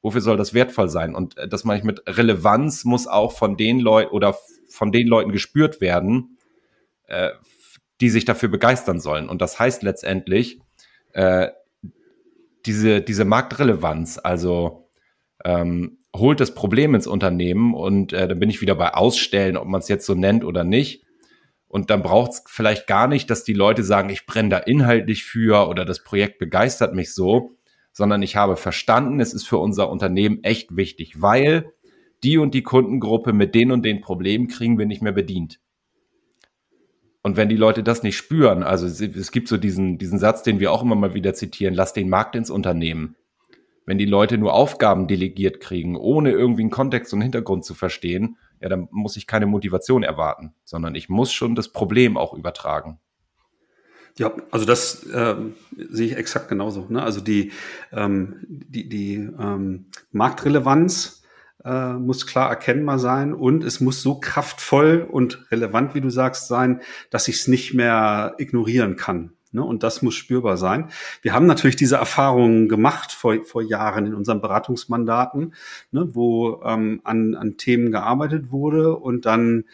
Wofür 0.00 0.20
soll 0.20 0.36
das 0.36 0.54
wertvoll 0.54 0.88
sein? 0.88 1.14
Und 1.14 1.36
äh, 1.36 1.48
das 1.48 1.64
meine 1.64 1.80
ich 1.80 1.84
mit 1.84 2.02
Relevanz 2.06 2.84
muss 2.84 3.06
auch 3.06 3.32
von 3.32 3.56
den 3.56 3.80
Leuten 3.80 4.10
oder 4.12 4.36
von 4.70 4.92
den 4.92 5.06
Leuten 5.06 5.32
gespürt 5.32 5.80
werden, 5.80 6.38
äh, 7.08 7.30
die 8.00 8.10
sich 8.10 8.24
dafür 8.24 8.48
begeistern 8.48 9.00
sollen. 9.00 9.28
Und 9.28 9.42
das 9.42 9.58
heißt 9.58 9.82
letztendlich, 9.82 10.60
äh, 11.12 11.48
diese, 12.64 13.00
diese 13.00 13.24
Marktrelevanz, 13.24 14.20
also 14.22 14.88
ähm, 15.44 15.97
holt 16.16 16.40
das 16.40 16.54
Problem 16.54 16.94
ins 16.94 17.06
Unternehmen 17.06 17.74
und 17.74 18.12
äh, 18.12 18.28
dann 18.28 18.38
bin 18.38 18.50
ich 18.50 18.60
wieder 18.60 18.74
bei 18.74 18.94
Ausstellen, 18.94 19.56
ob 19.56 19.66
man 19.66 19.80
es 19.80 19.88
jetzt 19.88 20.06
so 20.06 20.14
nennt 20.14 20.44
oder 20.44 20.64
nicht. 20.64 21.04
Und 21.68 21.90
dann 21.90 22.02
braucht 22.02 22.30
es 22.32 22.44
vielleicht 22.46 22.86
gar 22.86 23.08
nicht, 23.08 23.28
dass 23.28 23.44
die 23.44 23.52
Leute 23.52 23.84
sagen, 23.84 24.08
ich 24.08 24.24
brenne 24.24 24.48
da 24.48 24.58
inhaltlich 24.58 25.24
für 25.24 25.68
oder 25.68 25.84
das 25.84 26.02
Projekt 26.02 26.38
begeistert 26.38 26.94
mich 26.94 27.12
so, 27.12 27.56
sondern 27.92 28.22
ich 28.22 28.36
habe 28.36 28.56
verstanden, 28.56 29.20
es 29.20 29.34
ist 29.34 29.46
für 29.46 29.58
unser 29.58 29.90
Unternehmen 29.90 30.42
echt 30.44 30.76
wichtig, 30.76 31.20
weil 31.20 31.72
die 32.24 32.38
und 32.38 32.54
die 32.54 32.62
Kundengruppe 32.62 33.32
mit 33.32 33.54
den 33.54 33.70
und 33.70 33.84
den 33.84 34.00
Problemen 34.00 34.48
kriegen 34.48 34.78
wir 34.78 34.86
nicht 34.86 35.02
mehr 35.02 35.12
bedient. 35.12 35.60
Und 37.22 37.36
wenn 37.36 37.50
die 37.50 37.56
Leute 37.56 37.82
das 37.82 38.02
nicht 38.02 38.16
spüren, 38.16 38.62
also 38.62 38.86
es, 38.86 39.00
es 39.00 39.30
gibt 39.30 39.48
so 39.48 39.58
diesen, 39.58 39.98
diesen 39.98 40.18
Satz, 40.18 40.42
den 40.42 40.60
wir 40.60 40.72
auch 40.72 40.82
immer 40.82 40.94
mal 40.94 41.12
wieder 41.12 41.34
zitieren, 41.34 41.74
lass 41.74 41.92
den 41.92 42.08
Markt 42.08 42.34
ins 42.34 42.48
Unternehmen 42.48 43.16
wenn 43.88 43.96
die 43.96 44.04
Leute 44.04 44.36
nur 44.36 44.52
Aufgaben 44.52 45.08
delegiert 45.08 45.60
kriegen, 45.60 45.96
ohne 45.96 46.30
irgendwie 46.30 46.60
einen 46.60 46.70
Kontext 46.70 47.14
und 47.14 47.22
Hintergrund 47.22 47.64
zu 47.64 47.72
verstehen, 47.72 48.36
ja, 48.60 48.68
dann 48.68 48.86
muss 48.90 49.16
ich 49.16 49.26
keine 49.26 49.46
Motivation 49.46 50.02
erwarten, 50.02 50.52
sondern 50.62 50.94
ich 50.94 51.08
muss 51.08 51.32
schon 51.32 51.54
das 51.54 51.70
Problem 51.70 52.18
auch 52.18 52.34
übertragen. 52.34 52.98
Ja, 54.18 54.34
also 54.50 54.66
das 54.66 55.04
äh, 55.04 55.36
sehe 55.74 56.06
ich 56.06 56.16
exakt 56.18 56.50
genauso. 56.50 56.84
Ne? 56.90 57.02
Also 57.02 57.22
die, 57.22 57.50
ähm, 57.90 58.36
die, 58.46 58.90
die 58.90 59.14
ähm, 59.14 59.86
Marktrelevanz 60.12 61.22
äh, 61.64 61.94
muss 61.94 62.26
klar 62.26 62.50
erkennbar 62.50 62.98
sein 62.98 63.32
und 63.32 63.64
es 63.64 63.80
muss 63.80 64.02
so 64.02 64.20
kraftvoll 64.20 65.08
und 65.10 65.50
relevant, 65.50 65.94
wie 65.94 66.02
du 66.02 66.10
sagst, 66.10 66.46
sein, 66.46 66.82
dass 67.08 67.26
ich 67.26 67.36
es 67.36 67.48
nicht 67.48 67.72
mehr 67.72 68.34
ignorieren 68.36 68.96
kann. 68.96 69.32
Ne? 69.52 69.62
Und 69.62 69.82
das 69.82 70.02
muss 70.02 70.14
spürbar 70.14 70.56
sein. 70.56 70.90
Wir 71.22 71.32
haben 71.32 71.46
natürlich 71.46 71.76
diese 71.76 71.96
Erfahrungen 71.96 72.68
gemacht 72.68 73.12
vor, 73.12 73.36
vor 73.44 73.62
Jahren 73.62 74.06
in 74.06 74.14
unseren 74.14 74.40
Beratungsmandaten, 74.40 75.54
ne, 75.90 76.08
wo 76.14 76.62
ähm, 76.64 77.00
an, 77.04 77.34
an 77.34 77.56
Themen 77.56 77.90
gearbeitet 77.90 78.50
wurde 78.50 78.96
und 78.96 79.26
dann 79.26 79.64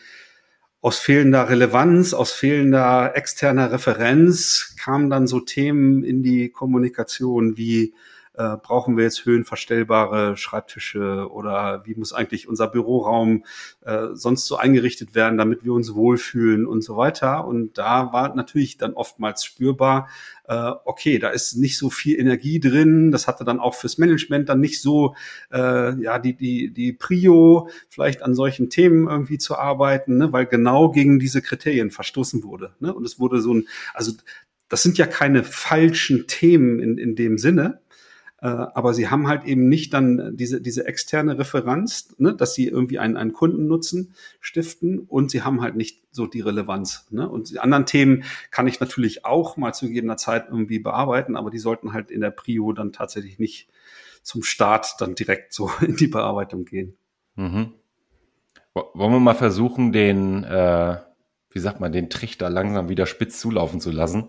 aus 0.81 0.99
fehlender 0.99 1.49
Relevanz, 1.49 2.13
aus 2.13 2.33
fehlender 2.33 3.17
externer 3.17 3.73
Referenz 3.73 4.77
kamen 4.79 5.09
dann 5.09 5.27
so 5.27 5.41
Themen 5.41 6.05
in 6.05 6.23
die 6.23 6.51
Kommunikation 6.51 7.57
wie 7.57 7.95
äh, 8.35 8.57
brauchen 8.57 8.97
wir 8.97 9.05
jetzt 9.05 9.25
höhenverstellbare 9.25 10.37
Schreibtische 10.37 11.31
oder 11.31 11.83
wie 11.85 11.95
muss 11.95 12.13
eigentlich 12.13 12.49
unser 12.49 12.69
Büroraum 12.69 13.45
äh, 13.83 14.09
sonst 14.13 14.47
so 14.47 14.57
eingerichtet 14.57 15.15
werden, 15.15 15.39
damit 15.39 15.65
wir 15.65 15.73
uns 15.73 15.95
wohlfühlen 15.95 16.67
und 16.67 16.83
so 16.83 16.97
weiter. 16.97 17.47
Und 17.47 17.79
da 17.79 18.13
war 18.13 18.35
natürlich 18.35 18.77
dann 18.77 18.95
oftmals 18.95 19.45
spürbar, 19.45 20.09
äh, 20.47 20.73
okay, 20.85 21.19
da 21.19 21.31
ist 21.31 21.57
nicht 21.57 21.79
so 21.79 21.91
viel 21.91 22.19
Energie 22.19 22.61
drin. 22.61 23.11
Das 23.11 23.29
hatte 23.29 23.45
dann 23.45 23.61
auch 23.61 23.75
fürs 23.75 23.99
Management 23.99 24.49
dann 24.49 24.61
nicht 24.61 24.81
so, 24.81 25.15
äh, 25.53 25.95
ja, 26.01 26.19
die, 26.19 26.35
die, 26.37 26.73
die 26.73 26.93
Prio, 26.93 27.69
vielleicht 27.89 28.23
an 28.23 28.35
solchen 28.35 28.69
Themen 28.69 29.09
irgendwie 29.09 29.39
zu 29.39 29.57
arbeiten, 29.57 30.19
ne, 30.19 30.33
weil 30.33 30.47
genau 30.47 30.91
gegen 30.91 31.19
diese 31.19 31.41
Kriterien 31.41 31.91
verstoßen 31.91 32.43
wurde. 32.43 32.75
Ne? 32.81 32.93
Und 32.93 33.05
es 33.05 33.19
wurde 33.19 33.41
so 33.41 33.55
ein, 33.55 33.69
also 33.95 34.13
das 34.69 34.83
sind 34.83 34.99
ja 34.99 35.07
keine 35.07 35.45
falschen 35.45 36.27
Themen 36.27 36.81
in, 36.81 36.99
in 36.99 37.15
dem 37.15 37.39
Sinne, 37.39 37.81
aber 38.47 38.93
sie 38.93 39.09
haben 39.09 39.27
halt 39.27 39.45
eben 39.45 39.71
nicht 39.71 39.95
dann 39.95 40.37
diese, 40.37 40.61
diese 40.61 40.87
externe 40.87 41.39
Referenz, 41.39 42.15
ne, 42.19 42.35
dass 42.35 42.55
sie 42.55 42.69
irgendwie 42.69 42.99
einen, 42.99 43.17
einen 43.17 43.33
Kundennutzen 43.33 44.15
stiften 44.39 44.99
und 44.99 45.31
sie 45.31 45.43
haben 45.43 45.63
halt 45.63 45.77
nicht 45.77 46.03
so 46.11 46.27
die 46.27 46.43
Relevanz. 46.43 47.07
Ne? 47.11 47.27
Und 47.27 47.51
die 47.51 47.59
anderen 47.59 47.87
Themen 47.87 48.25
kann 48.51 48.67
ich 48.67 48.81
natürlich 48.81 49.25
auch 49.25 49.57
mal 49.57 49.73
zu 49.73 49.87
gegebener 49.87 50.19
Zeit 50.19 50.49
irgendwie 50.51 50.79
bearbeiten, 50.79 51.37
aber 51.37 51.51
die 51.51 51.59
sollten 51.59 51.95
halt 51.95 52.11
in 52.11 52.21
der 52.21 52.33
Prio 52.33 52.73
dann 52.75 52.93
tatsächlich 52.93 53.39
nicht 53.39 53.69
zum 54.23 54.43
Start 54.43 54.97
dann 54.99 55.15
direkt 55.15 55.55
so 55.55 55.71
in 55.81 55.97
die 55.97 56.09
Bearbeitung 56.09 56.67
gehen. 56.67 56.99
Mhm. 57.37 57.73
Wollen 58.75 59.13
wir 59.13 59.21
mal 59.21 59.35
versuchen, 59.35 59.93
den, 59.93 60.45
äh, 60.45 60.99
wie 61.51 61.61
sagt 61.61 61.81
man, 61.81 61.93
den 61.93 62.11
Trichter 62.11 62.51
langsam 62.51 62.91
wieder 62.91 63.07
spitz 63.07 63.41
zulaufen 63.41 63.81
zu 63.81 63.91
lassen? 63.91 64.29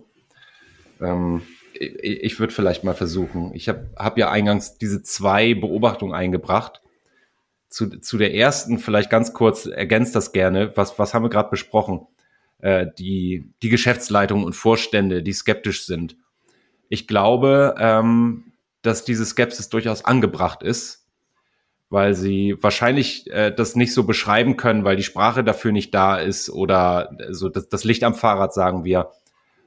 Ähm, 1.01 1.41
ich, 1.80 2.40
würde 2.40 2.54
vielleicht 2.54 2.84
mal 2.84 2.94
versuchen. 2.94 3.52
Ich 3.54 3.70
habe 3.70 3.90
hab 3.96 4.18
ja 4.18 4.30
eingangs 4.30 4.78
diese 4.78 5.04
zwei 5.04 5.54
Beobachtungen 5.54 6.14
eingebracht. 6.14 6.82
Zu, 7.70 8.00
zu 8.00 8.18
der 8.18 8.34
ersten 8.34 8.80
vielleicht 8.80 9.10
ganz 9.10 9.34
kurz, 9.34 9.66
ergänzt 9.66 10.16
das 10.16 10.32
gerne. 10.32 10.76
Was, 10.76 10.98
was 10.98 11.14
haben 11.14 11.24
wir 11.24 11.30
gerade 11.30 11.50
besprochen? 11.50 12.08
Äh, 12.60 12.88
die, 12.98 13.52
die 13.62 13.70
Geschäftsleitung 13.70 14.44
und 14.44 14.54
Vorstände, 14.54 15.24
die 15.24 15.34
skeptisch 15.34 15.86
sind. 15.86 16.16
Ich 16.88 17.08
glaube, 17.08 17.76
ähm, 17.78 18.54
dass 18.82 19.04
diese 19.04 19.26
Skepsis 19.26 19.70
durchaus 19.70 20.06
angebracht 20.06 20.64
ist, 20.64 21.08
weil 21.90 22.14
sie 22.14 22.56
wahrscheinlich 22.62 23.30
äh, 23.32 23.52
das 23.52 23.76
nicht 23.76 23.94
so 23.94 24.04
beschreiben 24.04 24.56
können, 24.58 24.86
weil 24.86 24.96
die 24.96 25.04
Sprache 25.04 25.44
dafür 25.44 25.72
nicht 25.72 25.94
da 25.94 26.18
ist 26.18 26.50
oder 26.50 27.18
so 27.30 27.50
das, 27.50 27.68
das 27.68 27.84
Licht 27.84 28.04
am 28.04 28.16
Fahrrad, 28.16 28.54
sagen 28.54 28.86
wir 28.86 29.12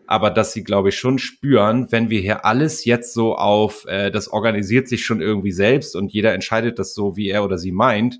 aber 0.08 0.30
dass 0.30 0.54
sie, 0.54 0.64
glaube 0.64 0.88
ich, 0.88 0.98
schon 0.98 1.18
spüren, 1.18 1.92
wenn 1.92 2.08
wir 2.08 2.22
hier 2.22 2.46
alles 2.46 2.86
jetzt 2.86 3.12
so 3.12 3.36
auf, 3.36 3.84
äh, 3.84 4.10
das 4.10 4.28
organisiert 4.28 4.88
sich 4.88 5.04
schon 5.04 5.20
irgendwie 5.20 5.52
selbst 5.52 5.94
und 5.94 6.14
jeder 6.14 6.32
entscheidet 6.32 6.78
das 6.78 6.94
so, 6.94 7.18
wie 7.18 7.28
er 7.28 7.44
oder 7.44 7.58
sie 7.58 7.72
meint, 7.72 8.18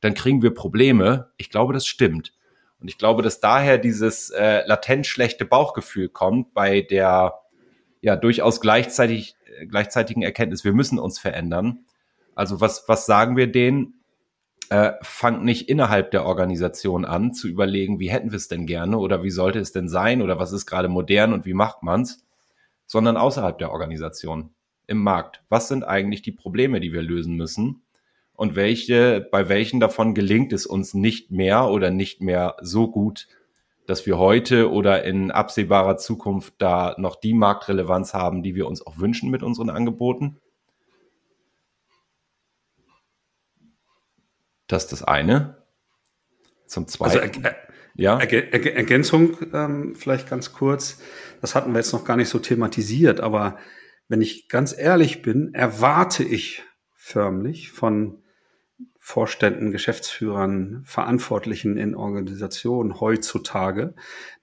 dann 0.00 0.14
kriegen 0.14 0.42
wir 0.42 0.52
Probleme. 0.52 1.30
Ich 1.36 1.48
glaube, 1.48 1.72
das 1.72 1.86
stimmt. 1.86 2.32
Und 2.80 2.88
ich 2.88 2.98
glaube, 2.98 3.22
dass 3.22 3.38
daher 3.38 3.78
dieses 3.78 4.30
äh, 4.30 4.66
latent 4.66 5.06
schlechte 5.06 5.44
Bauchgefühl 5.44 6.08
kommt 6.08 6.52
bei 6.52 6.80
der 6.80 7.34
ja 8.00 8.16
durchaus 8.16 8.60
gleichzeitig 8.60 9.36
gleichzeitigen 9.68 10.22
Erkenntnis, 10.22 10.64
wir 10.64 10.72
müssen 10.72 10.98
uns 10.98 11.20
verändern. 11.20 11.84
Also 12.34 12.60
was 12.60 12.88
was 12.88 13.06
sagen 13.06 13.36
wir 13.36 13.46
denen? 13.46 13.99
Äh, 14.70 14.92
fangt 15.02 15.44
nicht 15.44 15.68
innerhalb 15.68 16.12
der 16.12 16.24
Organisation 16.24 17.04
an 17.04 17.32
zu 17.34 17.48
überlegen, 17.48 18.00
wie 18.00 18.10
hätten 18.10 18.30
wir 18.30 18.36
es 18.36 18.48
denn 18.48 18.66
gerne 18.66 18.98
oder 18.98 19.22
wie 19.22 19.30
sollte 19.30 19.58
es 19.58 19.72
denn 19.72 19.88
sein 19.88 20.22
oder 20.22 20.38
was 20.38 20.52
ist 20.52 20.66
gerade 20.66 20.88
modern 20.88 21.32
und 21.32 21.44
wie 21.44 21.54
macht 21.54 21.82
man's, 21.82 22.24
sondern 22.86 23.16
außerhalb 23.16 23.58
der 23.58 23.72
Organisation, 23.72 24.50
im 24.86 24.98
Markt. 24.98 25.42
Was 25.48 25.68
sind 25.68 25.84
eigentlich 25.84 26.22
die 26.22 26.32
Probleme, 26.32 26.80
die 26.80 26.92
wir 26.92 27.02
lösen 27.02 27.36
müssen? 27.36 27.82
Und 28.34 28.56
welche, 28.56 29.20
bei 29.30 29.48
welchen 29.48 29.80
davon 29.80 30.14
gelingt 30.14 30.52
es 30.52 30.66
uns 30.66 30.94
nicht 30.94 31.30
mehr 31.30 31.68
oder 31.68 31.90
nicht 31.90 32.22
mehr 32.22 32.56
so 32.60 32.90
gut, 32.90 33.28
dass 33.86 34.06
wir 34.06 34.18
heute 34.18 34.70
oder 34.70 35.04
in 35.04 35.30
absehbarer 35.30 35.96
Zukunft 35.96 36.54
da 36.58 36.94
noch 36.96 37.16
die 37.16 37.34
Marktrelevanz 37.34 38.14
haben, 38.14 38.42
die 38.42 38.54
wir 38.54 38.66
uns 38.66 38.84
auch 38.86 38.98
wünschen 38.98 39.30
mit 39.30 39.42
unseren 39.42 39.70
Angeboten? 39.70 40.39
Das 44.70 44.84
ist 44.84 44.92
das 44.92 45.02
eine. 45.02 45.56
Zum 46.66 46.84
also 46.84 46.98
Zweiten. 46.98 47.44
Also, 47.44 47.56
ja. 47.96 48.18
Ergänzung 48.18 49.36
ähm, 49.52 49.94
vielleicht 49.96 50.30
ganz 50.30 50.52
kurz. 50.52 51.00
Das 51.40 51.54
hatten 51.54 51.72
wir 51.72 51.78
jetzt 51.78 51.92
noch 51.92 52.04
gar 52.04 52.16
nicht 52.16 52.28
so 52.28 52.38
thematisiert, 52.38 53.20
aber 53.20 53.58
wenn 54.08 54.22
ich 54.22 54.48
ganz 54.48 54.76
ehrlich 54.76 55.22
bin, 55.22 55.52
erwarte 55.54 56.22
ich 56.22 56.62
förmlich 56.94 57.72
von 57.72 58.22
Vorständen, 58.98 59.72
Geschäftsführern, 59.72 60.82
Verantwortlichen 60.84 61.76
in 61.76 61.96
Organisationen 61.96 63.00
heutzutage, 63.00 63.94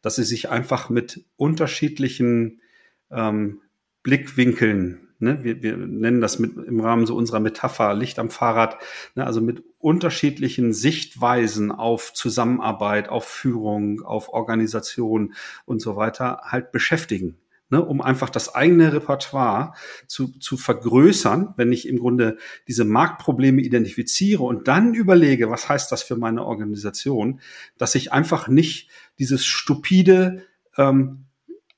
dass 0.02 0.18
sie 0.18 0.24
sich 0.24 0.50
einfach 0.50 0.90
mit 0.90 1.26
unterschiedlichen 1.38 2.62
ähm, 3.10 3.62
Blickwinkeln 4.04 5.07
Ne? 5.20 5.44
Wir, 5.44 5.62
wir 5.64 5.78
nennen 5.78 6.22
das 6.22 6.40
mit, 6.40 6.56
im 6.58 6.80
Rahmen 6.80 7.06
so 7.06 7.16
unserer 7.16 7.40
Metapher 7.40 7.94
Licht 7.94 8.20
am 8.20 8.30
Fahrrad, 8.30 8.78
ne? 9.16 9.26
also 9.26 9.42
mit 9.42 9.64
unterschiedlichen 9.80 10.74
Sichtweisen 10.74 11.72
auf 11.72 12.14
Zusammenarbeit, 12.14 13.10
auf 13.10 13.26
Führung, 13.26 14.02
auf 14.02 14.30
Organisation 14.30 15.34
und 15.66 15.82
so 15.82 15.96
weiter 15.96 16.42
halt 16.44 16.72
beschäftigen. 16.72 17.38
Ne, 17.70 17.84
um 17.84 18.00
einfach 18.00 18.30
das 18.30 18.56
eigene 18.56 18.94
Repertoire 18.94 19.74
zu, 20.08 20.30
zu 20.40 20.56
vergrößern, 20.56 21.54
wenn 21.58 21.74
ich 21.74 21.86
im 21.86 22.00
Grunde 22.00 22.38
diese 22.66 22.86
Marktprobleme 22.86 23.62
identifiziere 23.62 24.44
und 24.44 24.70
dann 24.70 24.94
überlege, 24.94 25.50
was 25.50 25.68
heißt 25.68 25.92
das 25.92 26.02
für 26.02 26.16
meine 26.16 26.46
Organisation, 26.46 27.42
dass 27.78 27.96
ich 27.96 28.14
einfach 28.14 28.48
nicht 28.48 28.90
dieses 29.20 29.46
stupide 29.46 30.44
ähm, 30.78 31.26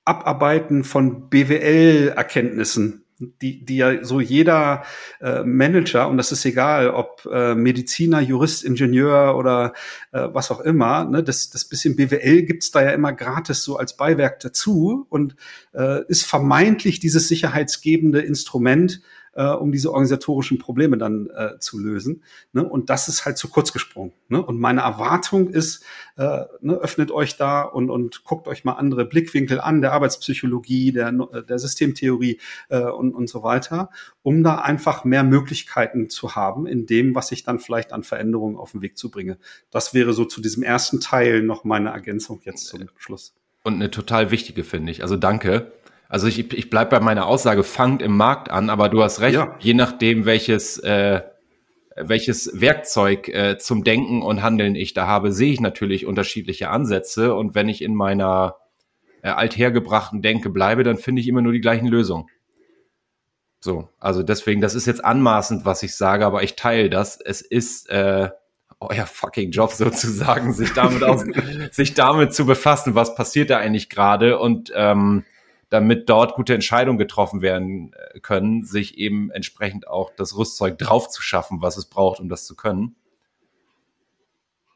Abarbeiten 0.06 0.84
von 0.84 1.28
BWL-Erkenntnissen 1.32 3.04
die, 3.20 3.66
die 3.66 3.78
ja 3.78 4.04
so 4.04 4.20
jeder 4.22 4.84
äh, 5.20 5.44
Manager, 5.44 6.08
und 6.08 6.18
das 6.18 6.32
ist 6.32 6.46
egal, 6.46 6.90
ob 6.90 7.28
äh, 7.32 7.54
Mediziner, 7.54 8.22
Jurist, 8.22 8.64
Ingenieur 8.64 9.36
oder 9.38 9.74
äh, 10.12 10.28
was 10.32 10.52
auch 10.52 10.62
immer, 10.62 11.04
ne, 11.04 11.22
das, 11.22 11.50
das 11.50 11.66
bisschen 11.66 11.96
BWL 11.96 12.44
gibt's 12.44 12.72
da 12.72 12.82
ja 12.82 12.92
immer 12.92 13.14
gratis 13.14 13.64
so 13.64 13.78
als 13.78 13.98
Beiwerk 13.98 14.40
dazu. 14.40 15.06
Und 15.10 15.36
äh, 15.74 16.04
ist 16.08 16.26
vermeintlich 16.26 17.00
dieses 17.00 17.28
sicherheitsgebende 17.28 18.22
Instrument, 18.22 19.02
äh, 19.40 19.54
um 19.54 19.72
diese 19.72 19.90
organisatorischen 19.92 20.60
Probleme 20.60 20.98
dann 20.98 21.30
äh, 21.34 21.60
zu 21.60 21.80
lösen. 21.80 22.24
Ne? 22.52 22.68
Und 22.68 22.90
das 22.90 23.08
ist 23.08 23.24
halt 23.24 23.38
zu 23.38 23.48
kurz 23.48 23.72
gesprungen. 23.72 24.12
Ne? 24.28 24.44
Und 24.44 24.60
meine 24.60 24.82
Erwartung 24.82 25.48
ist, 25.48 25.86
äh, 26.18 26.42
ne, 26.60 26.74
öffnet 26.74 27.10
euch 27.10 27.38
da 27.38 27.62
und, 27.62 27.90
und 27.90 28.26
guckt 28.26 28.50
euch 28.50 28.66
mal 28.66 28.74
andere 28.74 29.06
Blickwinkel 29.06 29.62
an, 29.62 29.80
der 29.80 29.94
Arbeitspsychologie, 29.94 30.92
der, 30.92 31.14
der 31.14 31.58
Systemtheorie 31.58 32.42
äh, 32.68 32.82
und, 32.82 33.14
und 33.16 33.30
so 33.30 33.42
weiter, 33.42 33.92
um 34.24 34.44
da 34.44 34.56
einfach 34.56 35.06
mehr 35.06 35.24
Möglichkeiten 35.24 36.10
zu 36.10 36.36
haben 36.36 36.68
in 36.68 36.86
dem, 36.86 37.16
was 37.16 37.32
ich 37.32 37.44
dann 37.44 37.60
vielleicht 37.60 37.94
an 37.94 38.04
Veränderungen 38.04 38.58
auf 38.58 38.74
den 38.74 38.82
Weg 38.82 38.98
zu 38.98 39.10
bringe. 39.10 39.38
Das 39.72 39.94
wäre 39.94 40.12
so 40.12 40.26
zu 40.26 40.42
diesem 40.42 40.64
ersten 40.64 41.00
Teil 41.00 41.44
noch 41.44 41.64
meine 41.64 41.92
Ergänzung 41.92 42.42
jetzt 42.44 42.68
zum 42.68 42.90
Schluss. 42.98 43.34
Und 43.64 43.76
eine 43.76 43.92
total 43.92 44.32
wichtige, 44.32 44.64
finde 44.64 44.92
ich. 44.92 45.02
Also 45.02 45.16
danke. 45.16 45.72
Also 46.10 46.26
ich, 46.26 46.52
ich 46.54 46.72
bleib 46.72 46.90
bei 46.90 47.00
meiner 47.00 47.28
Aussage, 47.28 47.64
fangt 47.64 48.02
im 48.02 48.18
Markt 48.18 48.50
an, 48.50 48.72
aber 48.72 48.90
du 48.90 49.04
hast 49.04 49.22
recht, 49.22 49.36
ja. 49.36 49.56
je 49.60 49.76
nachdem, 49.76 50.26
welches, 50.26 50.80
äh, 50.80 51.22
welches 51.96 52.60
Werkzeug 52.60 53.30
äh, 53.30 53.60
zum 53.60 53.84
Denken 53.84 54.24
und 54.24 54.42
Handeln 54.42 54.74
ich 54.74 54.96
da 54.96 55.06
habe, 55.06 55.32
sehe 55.32 55.54
ich 55.54 55.62
natürlich 55.62 56.08
unterschiedliche 56.08 56.72
Ansätze. 56.72 57.36
Und 57.36 57.54
wenn 57.54 57.70
ich 57.70 57.84
in 57.84 57.94
meiner 57.94 58.56
äh, 59.22 59.30
althergebrachten 59.30 60.24
Denke 60.24 60.50
bleibe, 60.50 60.84
dann 60.84 60.98
finde 60.98 61.22
ich 61.22 61.28
immer 61.28 61.42
nur 61.42 61.54
die 61.54 61.62
gleichen 61.62 61.88
Lösungen. 61.88 62.26
So, 63.60 63.90
also 64.00 64.24
deswegen, 64.24 64.62
das 64.62 64.74
ist 64.74 64.88
jetzt 64.88 65.06
anmaßend, 65.06 65.64
was 65.64 65.84
ich 65.84 65.96
sage, 65.96 66.26
aber 66.26 66.42
ich 66.42 66.56
teile 66.56 66.90
das. 66.90 67.20
Es 67.22 67.42
ist 67.42 67.88
äh, 67.90 68.30
euer 68.80 69.06
fucking 69.06 69.52
Job 69.52 69.72
sozusagen, 69.74 70.54
sich 70.54 70.74
damit 70.74 71.04
aus, 71.04 71.24
sich 71.72 71.94
damit 71.94 72.34
zu 72.34 72.48
befassen, 72.48 72.96
was 72.96 73.14
passiert 73.14 73.52
da 73.52 73.58
eigentlich 73.58 73.92
gerade 73.92 74.40
und 74.40 74.72
ähm, 74.74 75.24
damit 75.70 76.10
dort 76.10 76.34
gute 76.36 76.54
Entscheidungen 76.54 76.98
getroffen 76.98 77.42
werden 77.42 77.94
äh, 77.94 78.20
können, 78.20 78.64
sich 78.64 78.98
eben 78.98 79.32
entsprechend 79.32 79.88
auch 79.88 80.12
das 80.16 80.36
Rüstzeug 80.36 80.78
drauf 80.78 81.10
zu 81.10 81.22
schaffen, 81.22 81.62
was 81.62 81.78
es 81.78 81.86
braucht, 81.86 82.20
um 82.20 82.30
das 82.30 82.46
zu 82.46 82.56
können. 82.56 82.96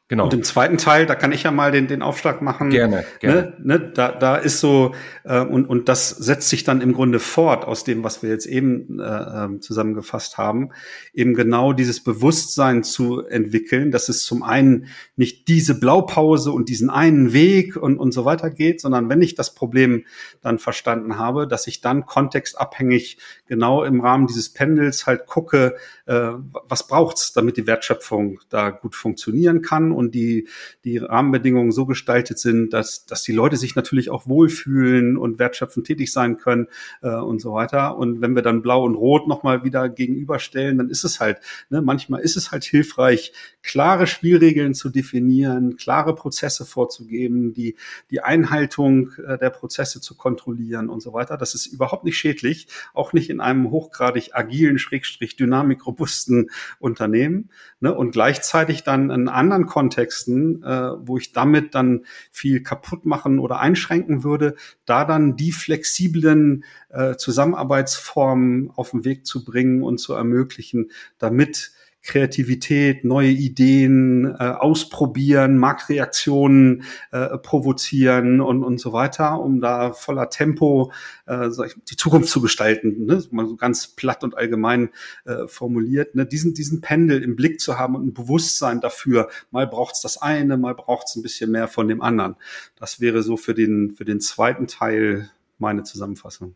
Genau. 0.08 0.24
Und 0.24 0.34
im 0.34 0.42
zweiten 0.42 0.76
Teil, 0.76 1.06
da 1.06 1.14
kann 1.14 1.32
ich 1.32 1.44
ja 1.44 1.50
mal 1.50 1.72
den, 1.72 1.86
den 1.86 2.02
Aufschlag 2.02 2.42
machen. 2.42 2.68
Gerne, 2.68 3.06
gerne. 3.20 3.54
Ne, 3.58 3.78
ne, 3.78 3.92
da, 3.94 4.12
da 4.12 4.36
ist 4.36 4.60
so, 4.60 4.94
äh, 5.24 5.40
und, 5.40 5.64
und 5.64 5.88
das 5.88 6.10
setzt 6.10 6.50
sich 6.50 6.62
dann 6.62 6.82
im 6.82 6.92
Grunde 6.92 7.18
fort 7.18 7.64
aus 7.64 7.84
dem, 7.84 8.04
was 8.04 8.22
wir 8.22 8.28
jetzt 8.28 8.44
eben 8.44 9.00
äh, 9.00 9.04
ähm, 9.04 9.62
zusammengefasst 9.62 10.36
haben, 10.36 10.72
eben 11.14 11.32
genau 11.32 11.72
dieses 11.72 12.04
Bewusstsein 12.04 12.84
zu 12.84 13.24
entwickeln, 13.24 13.90
dass 13.90 14.10
es 14.10 14.24
zum 14.24 14.42
einen 14.42 14.88
nicht 15.16 15.48
diese 15.48 15.80
Blaupause 15.80 16.52
und 16.52 16.68
diesen 16.68 16.90
einen 16.90 17.32
Weg 17.32 17.74
und, 17.76 17.96
und 17.96 18.12
so 18.12 18.26
weiter 18.26 18.50
geht, 18.50 18.82
sondern 18.82 19.08
wenn 19.08 19.22
ich 19.22 19.36
das 19.36 19.54
Problem 19.54 20.04
dann 20.42 20.58
verstanden 20.58 21.16
habe, 21.18 21.48
dass 21.48 21.66
ich 21.66 21.80
dann 21.80 22.04
kontextabhängig 22.04 23.16
genau 23.46 23.82
im 23.84 24.02
Rahmen 24.02 24.26
dieses 24.26 24.52
Pendels 24.52 25.06
halt 25.06 25.24
gucke, 25.24 25.76
äh, 26.04 26.32
was 26.68 26.86
braucht's, 26.86 27.32
damit 27.32 27.56
die 27.56 27.66
Wertschöpfung 27.66 28.40
da 28.50 28.68
gut 28.68 28.94
funktionieren 28.94 29.62
kann 29.62 29.93
und 29.94 30.14
die, 30.14 30.48
die 30.84 30.98
Rahmenbedingungen 30.98 31.72
so 31.72 31.86
gestaltet 31.86 32.38
sind, 32.38 32.72
dass, 32.72 33.06
dass 33.06 33.22
die 33.22 33.32
Leute 33.32 33.56
sich 33.56 33.76
natürlich 33.76 34.10
auch 34.10 34.26
wohlfühlen 34.26 35.16
und 35.16 35.38
wertschöpfend 35.38 35.86
tätig 35.86 36.12
sein 36.12 36.36
können 36.36 36.68
äh, 37.02 37.14
und 37.14 37.40
so 37.40 37.52
weiter. 37.52 37.96
Und 37.96 38.20
wenn 38.20 38.34
wir 38.34 38.42
dann 38.42 38.62
Blau 38.62 38.84
und 38.84 38.94
Rot 38.94 39.28
nochmal 39.28 39.64
wieder 39.64 39.88
gegenüberstellen, 39.88 40.78
dann 40.78 40.90
ist 40.90 41.04
es 41.04 41.20
halt, 41.20 41.38
ne, 41.70 41.82
manchmal 41.82 42.20
ist 42.20 42.36
es 42.36 42.52
halt 42.52 42.64
hilfreich, 42.64 43.32
klare 43.62 44.06
Spielregeln 44.06 44.74
zu 44.74 44.90
definieren, 44.90 45.76
klare 45.76 46.14
Prozesse 46.14 46.64
vorzugeben, 46.64 47.52
die, 47.52 47.76
die 48.10 48.20
Einhaltung 48.20 49.12
äh, 49.26 49.38
der 49.38 49.50
Prozesse 49.50 50.00
zu 50.00 50.16
kontrollieren 50.16 50.88
und 50.88 51.00
so 51.00 51.12
weiter. 51.12 51.36
Das 51.36 51.54
ist 51.54 51.66
überhaupt 51.66 52.04
nicht 52.04 52.16
schädlich, 52.16 52.68
auch 52.92 53.12
nicht 53.12 53.30
in 53.30 53.40
einem 53.40 53.70
hochgradig 53.70 54.30
agilen, 54.34 54.78
schrägstrich 54.78 55.36
dynamikrobusten 55.36 56.50
Unternehmen. 56.78 57.50
Ne? 57.80 57.94
Und 57.94 58.12
gleichzeitig 58.12 58.82
dann 58.82 59.10
in 59.10 59.28
anderen 59.28 59.66
Kontexten, 59.84 60.62
äh, 60.62 60.92
wo 61.06 61.18
ich 61.18 61.32
damit 61.32 61.74
dann 61.74 62.06
viel 62.30 62.62
kaputt 62.62 63.04
machen 63.04 63.38
oder 63.38 63.60
einschränken 63.60 64.24
würde, 64.24 64.56
da 64.86 65.04
dann 65.04 65.36
die 65.36 65.52
flexiblen 65.52 66.64
äh, 66.88 67.16
Zusammenarbeitsformen 67.16 68.70
auf 68.74 68.92
den 68.92 69.04
Weg 69.04 69.26
zu 69.26 69.44
bringen 69.44 69.82
und 69.82 69.98
zu 69.98 70.14
ermöglichen, 70.14 70.90
damit 71.18 71.72
Kreativität, 72.04 73.02
neue 73.04 73.30
Ideen 73.30 74.26
äh, 74.26 74.44
ausprobieren, 74.44 75.56
Marktreaktionen 75.56 76.84
äh, 77.12 77.38
provozieren 77.38 78.42
und, 78.42 78.62
und 78.62 78.78
so 78.78 78.92
weiter, 78.92 79.40
um 79.40 79.60
da 79.60 79.92
voller 79.92 80.28
Tempo 80.28 80.92
äh, 81.26 81.48
die 81.88 81.96
Zukunft 81.96 82.28
zu 82.28 82.42
gestalten, 82.42 83.06
ne? 83.06 83.24
mal 83.30 83.46
so 83.46 83.56
ganz 83.56 83.88
platt 83.88 84.22
und 84.22 84.36
allgemein 84.36 84.90
äh, 85.24 85.48
formuliert, 85.48 86.14
ne? 86.14 86.26
diesen, 86.26 86.52
diesen 86.52 86.82
Pendel 86.82 87.22
im 87.22 87.36
Blick 87.36 87.58
zu 87.58 87.78
haben 87.78 87.96
und 87.96 88.06
ein 88.06 88.14
Bewusstsein 88.14 88.82
dafür, 88.82 89.30
mal 89.50 89.66
braucht's 89.66 90.02
das 90.02 90.20
eine, 90.20 90.58
mal 90.58 90.74
braucht's 90.74 91.16
ein 91.16 91.22
bisschen 91.22 91.50
mehr 91.50 91.68
von 91.68 91.88
dem 91.88 92.02
anderen. 92.02 92.36
Das 92.76 93.00
wäre 93.00 93.22
so 93.22 93.38
für 93.38 93.54
den, 93.54 93.92
für 93.96 94.04
den 94.04 94.20
zweiten 94.20 94.66
Teil 94.66 95.30
meine 95.58 95.84
Zusammenfassung. 95.84 96.54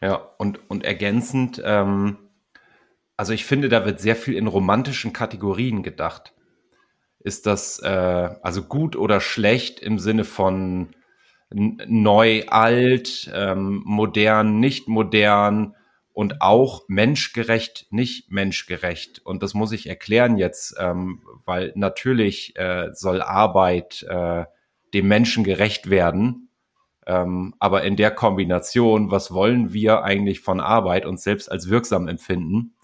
Ja, 0.00 0.14
und, 0.38 0.60
und 0.70 0.84
ergänzend, 0.84 1.60
ähm 1.62 2.16
also 3.18 3.32
ich 3.32 3.44
finde, 3.44 3.68
da 3.68 3.84
wird 3.84 4.00
sehr 4.00 4.16
viel 4.16 4.34
in 4.34 4.46
romantischen 4.46 5.12
Kategorien 5.12 5.82
gedacht. 5.82 6.32
Ist 7.18 7.46
das 7.46 7.80
äh, 7.80 7.88
also 8.42 8.62
gut 8.62 8.94
oder 8.94 9.20
schlecht 9.20 9.80
im 9.80 9.98
Sinne 9.98 10.24
von 10.24 10.94
neu, 11.50 12.44
alt, 12.46 13.28
ähm, 13.34 13.82
modern, 13.84 14.60
nicht 14.60 14.86
modern 14.86 15.74
und 16.12 16.40
auch 16.40 16.84
menschgerecht, 16.86 17.88
nicht 17.90 18.30
menschgerecht. 18.30 19.20
Und 19.24 19.42
das 19.42 19.52
muss 19.52 19.72
ich 19.72 19.88
erklären 19.88 20.38
jetzt, 20.38 20.76
ähm, 20.78 21.22
weil 21.44 21.72
natürlich 21.74 22.56
äh, 22.56 22.90
soll 22.92 23.20
Arbeit 23.20 24.04
äh, 24.08 24.44
dem 24.94 25.08
Menschen 25.08 25.42
gerecht 25.42 25.90
werden. 25.90 26.50
Ähm, 27.04 27.56
aber 27.58 27.82
in 27.82 27.96
der 27.96 28.12
Kombination, 28.12 29.10
was 29.10 29.32
wollen 29.32 29.72
wir 29.72 30.04
eigentlich 30.04 30.38
von 30.38 30.60
Arbeit 30.60 31.04
uns 31.04 31.24
selbst 31.24 31.50
als 31.50 31.68
wirksam 31.68 32.06
empfinden? 32.06 32.74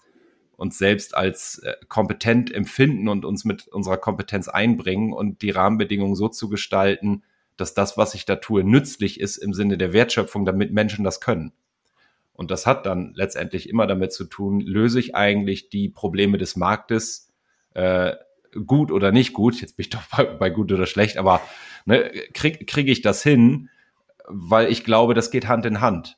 Uns 0.57 0.77
selbst 0.77 1.15
als 1.15 1.59
äh, 1.59 1.75
kompetent 1.87 2.53
empfinden 2.53 3.07
und 3.07 3.25
uns 3.25 3.45
mit 3.45 3.67
unserer 3.67 3.97
Kompetenz 3.97 4.47
einbringen 4.47 5.13
und 5.13 5.41
die 5.41 5.51
Rahmenbedingungen 5.51 6.15
so 6.15 6.29
zu 6.29 6.49
gestalten, 6.49 7.23
dass 7.57 7.73
das, 7.73 7.97
was 7.97 8.13
ich 8.15 8.25
da 8.25 8.37
tue, 8.37 8.63
nützlich 8.63 9.19
ist 9.19 9.37
im 9.37 9.53
Sinne 9.53 9.77
der 9.77 9.93
Wertschöpfung, 9.93 10.45
damit 10.45 10.71
Menschen 10.71 11.03
das 11.03 11.21
können. 11.21 11.53
Und 12.33 12.51
das 12.51 12.65
hat 12.65 12.85
dann 12.85 13.13
letztendlich 13.15 13.69
immer 13.69 13.87
damit 13.87 14.11
zu 14.11 14.25
tun, 14.25 14.59
löse 14.59 14.99
ich 14.99 15.15
eigentlich 15.15 15.69
die 15.69 15.87
Probleme 15.87 16.37
des 16.37 16.57
Marktes 16.57 17.31
äh, 17.73 18.13
gut 18.65 18.91
oder 18.91 19.11
nicht 19.11 19.33
gut, 19.33 19.59
jetzt 19.61 19.77
bin 19.77 19.83
ich 19.83 19.89
doch 19.91 20.03
bei, 20.15 20.25
bei 20.25 20.49
gut 20.49 20.71
oder 20.71 20.85
schlecht, 20.85 21.17
aber 21.17 21.41
ne, 21.85 22.11
kriege 22.33 22.65
krieg 22.65 22.87
ich 22.87 23.01
das 23.01 23.23
hin, 23.23 23.69
weil 24.27 24.71
ich 24.71 24.83
glaube, 24.83 25.13
das 25.13 25.31
geht 25.31 25.47
Hand 25.47 25.65
in 25.65 25.81
Hand. 25.81 26.17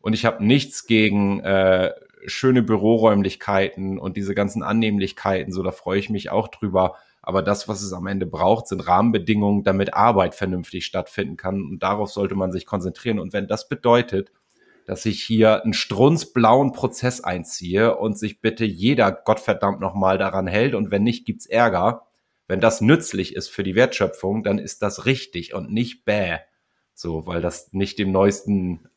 Und 0.00 0.12
ich 0.12 0.24
habe 0.24 0.44
nichts 0.44 0.86
gegen 0.86 1.40
äh, 1.40 1.92
schöne 2.26 2.62
Büroräumlichkeiten 2.62 3.98
und 3.98 4.16
diese 4.16 4.34
ganzen 4.34 4.62
Annehmlichkeiten, 4.62 5.52
so 5.52 5.62
da 5.62 5.70
freue 5.70 5.98
ich 5.98 6.10
mich 6.10 6.30
auch 6.30 6.48
drüber. 6.48 6.96
Aber 7.22 7.42
das, 7.42 7.68
was 7.68 7.82
es 7.82 7.92
am 7.92 8.06
Ende 8.06 8.26
braucht, 8.26 8.68
sind 8.68 8.86
Rahmenbedingungen, 8.86 9.62
damit 9.62 9.94
Arbeit 9.94 10.34
vernünftig 10.34 10.86
stattfinden 10.86 11.36
kann. 11.36 11.62
Und 11.62 11.82
darauf 11.82 12.10
sollte 12.10 12.34
man 12.34 12.52
sich 12.52 12.64
konzentrieren. 12.64 13.18
Und 13.18 13.32
wenn 13.32 13.46
das 13.46 13.68
bedeutet, 13.68 14.32
dass 14.86 15.04
ich 15.04 15.22
hier 15.22 15.62
einen 15.62 15.74
strunzblauen 15.74 16.72
Prozess 16.72 17.20
einziehe 17.20 17.96
und 17.96 18.18
sich 18.18 18.40
bitte 18.40 18.64
jeder 18.64 19.12
Gottverdammt 19.12 19.80
nochmal 19.80 20.16
daran 20.16 20.46
hält 20.46 20.74
und 20.74 20.90
wenn 20.90 21.02
nicht, 21.02 21.26
gibt's 21.26 21.44
Ärger. 21.44 22.06
Wenn 22.46 22.60
das 22.60 22.80
nützlich 22.80 23.36
ist 23.36 23.48
für 23.48 23.62
die 23.62 23.74
Wertschöpfung, 23.74 24.42
dann 24.42 24.58
ist 24.58 24.80
das 24.80 25.04
richtig 25.04 25.52
und 25.52 25.70
nicht 25.70 26.06
bäh. 26.06 26.38
So, 26.94 27.26
weil 27.26 27.42
das 27.42 27.74
nicht 27.74 27.98
dem 27.98 28.10
neuesten 28.10 28.88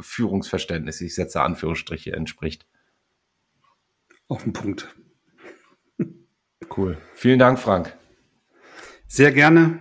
Führungsverständnis, 0.00 1.00
ich 1.00 1.14
setze 1.14 1.42
Anführungsstriche, 1.42 2.12
entspricht. 2.12 2.66
Auf 4.28 4.42
den 4.42 4.52
Punkt. 4.52 4.94
Cool. 6.76 6.98
Vielen 7.14 7.38
Dank, 7.38 7.58
Frank. 7.58 7.96
Sehr 9.06 9.32
gerne. 9.32 9.80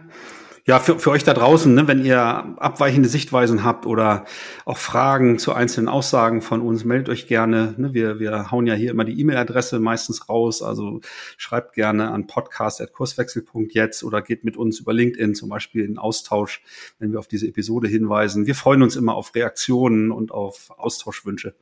Ja, 0.67 0.79
für, 0.79 0.97
für 0.97 1.11
euch 1.11 1.23
da 1.23 1.35
draußen, 1.35 1.75
ne, 1.75 1.87
wenn 1.87 2.03
ihr 2.03 2.19
abweichende 2.19 3.07
Sichtweisen 3.07 3.63
habt 3.63 3.85
oder 3.85 4.25
auch 4.65 4.79
Fragen 4.79 5.37
zu 5.37 5.53
einzelnen 5.53 5.87
Aussagen 5.87 6.41
von 6.41 6.59
uns, 6.61 6.83
meldet 6.83 7.09
euch 7.09 7.27
gerne. 7.27 7.75
Ne, 7.77 7.93
wir, 7.93 8.19
wir 8.19 8.49
hauen 8.49 8.65
ja 8.65 8.73
hier 8.73 8.89
immer 8.89 9.03
die 9.03 9.19
E-Mail-Adresse 9.19 9.79
meistens 9.79 10.27
raus. 10.27 10.63
Also 10.63 11.01
schreibt 11.37 11.73
gerne 11.73 12.09
an 12.09 12.25
podcast.kurswechsel.jetzt 12.25 14.03
oder 14.03 14.23
geht 14.23 14.43
mit 14.43 14.57
uns 14.57 14.79
über 14.79 14.91
LinkedIn 14.91 15.35
zum 15.35 15.49
Beispiel 15.49 15.85
in 15.85 15.99
Austausch, 15.99 16.63
wenn 16.97 17.11
wir 17.11 17.19
auf 17.19 17.27
diese 17.27 17.47
Episode 17.47 17.87
hinweisen. 17.87 18.47
Wir 18.47 18.55
freuen 18.55 18.81
uns 18.81 18.95
immer 18.95 19.13
auf 19.13 19.35
Reaktionen 19.35 20.09
und 20.11 20.31
auf 20.31 20.71
Austauschwünsche. 20.75 21.53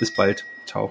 Bis 0.00 0.12
bald. 0.16 0.42
Ciao. 0.66 0.90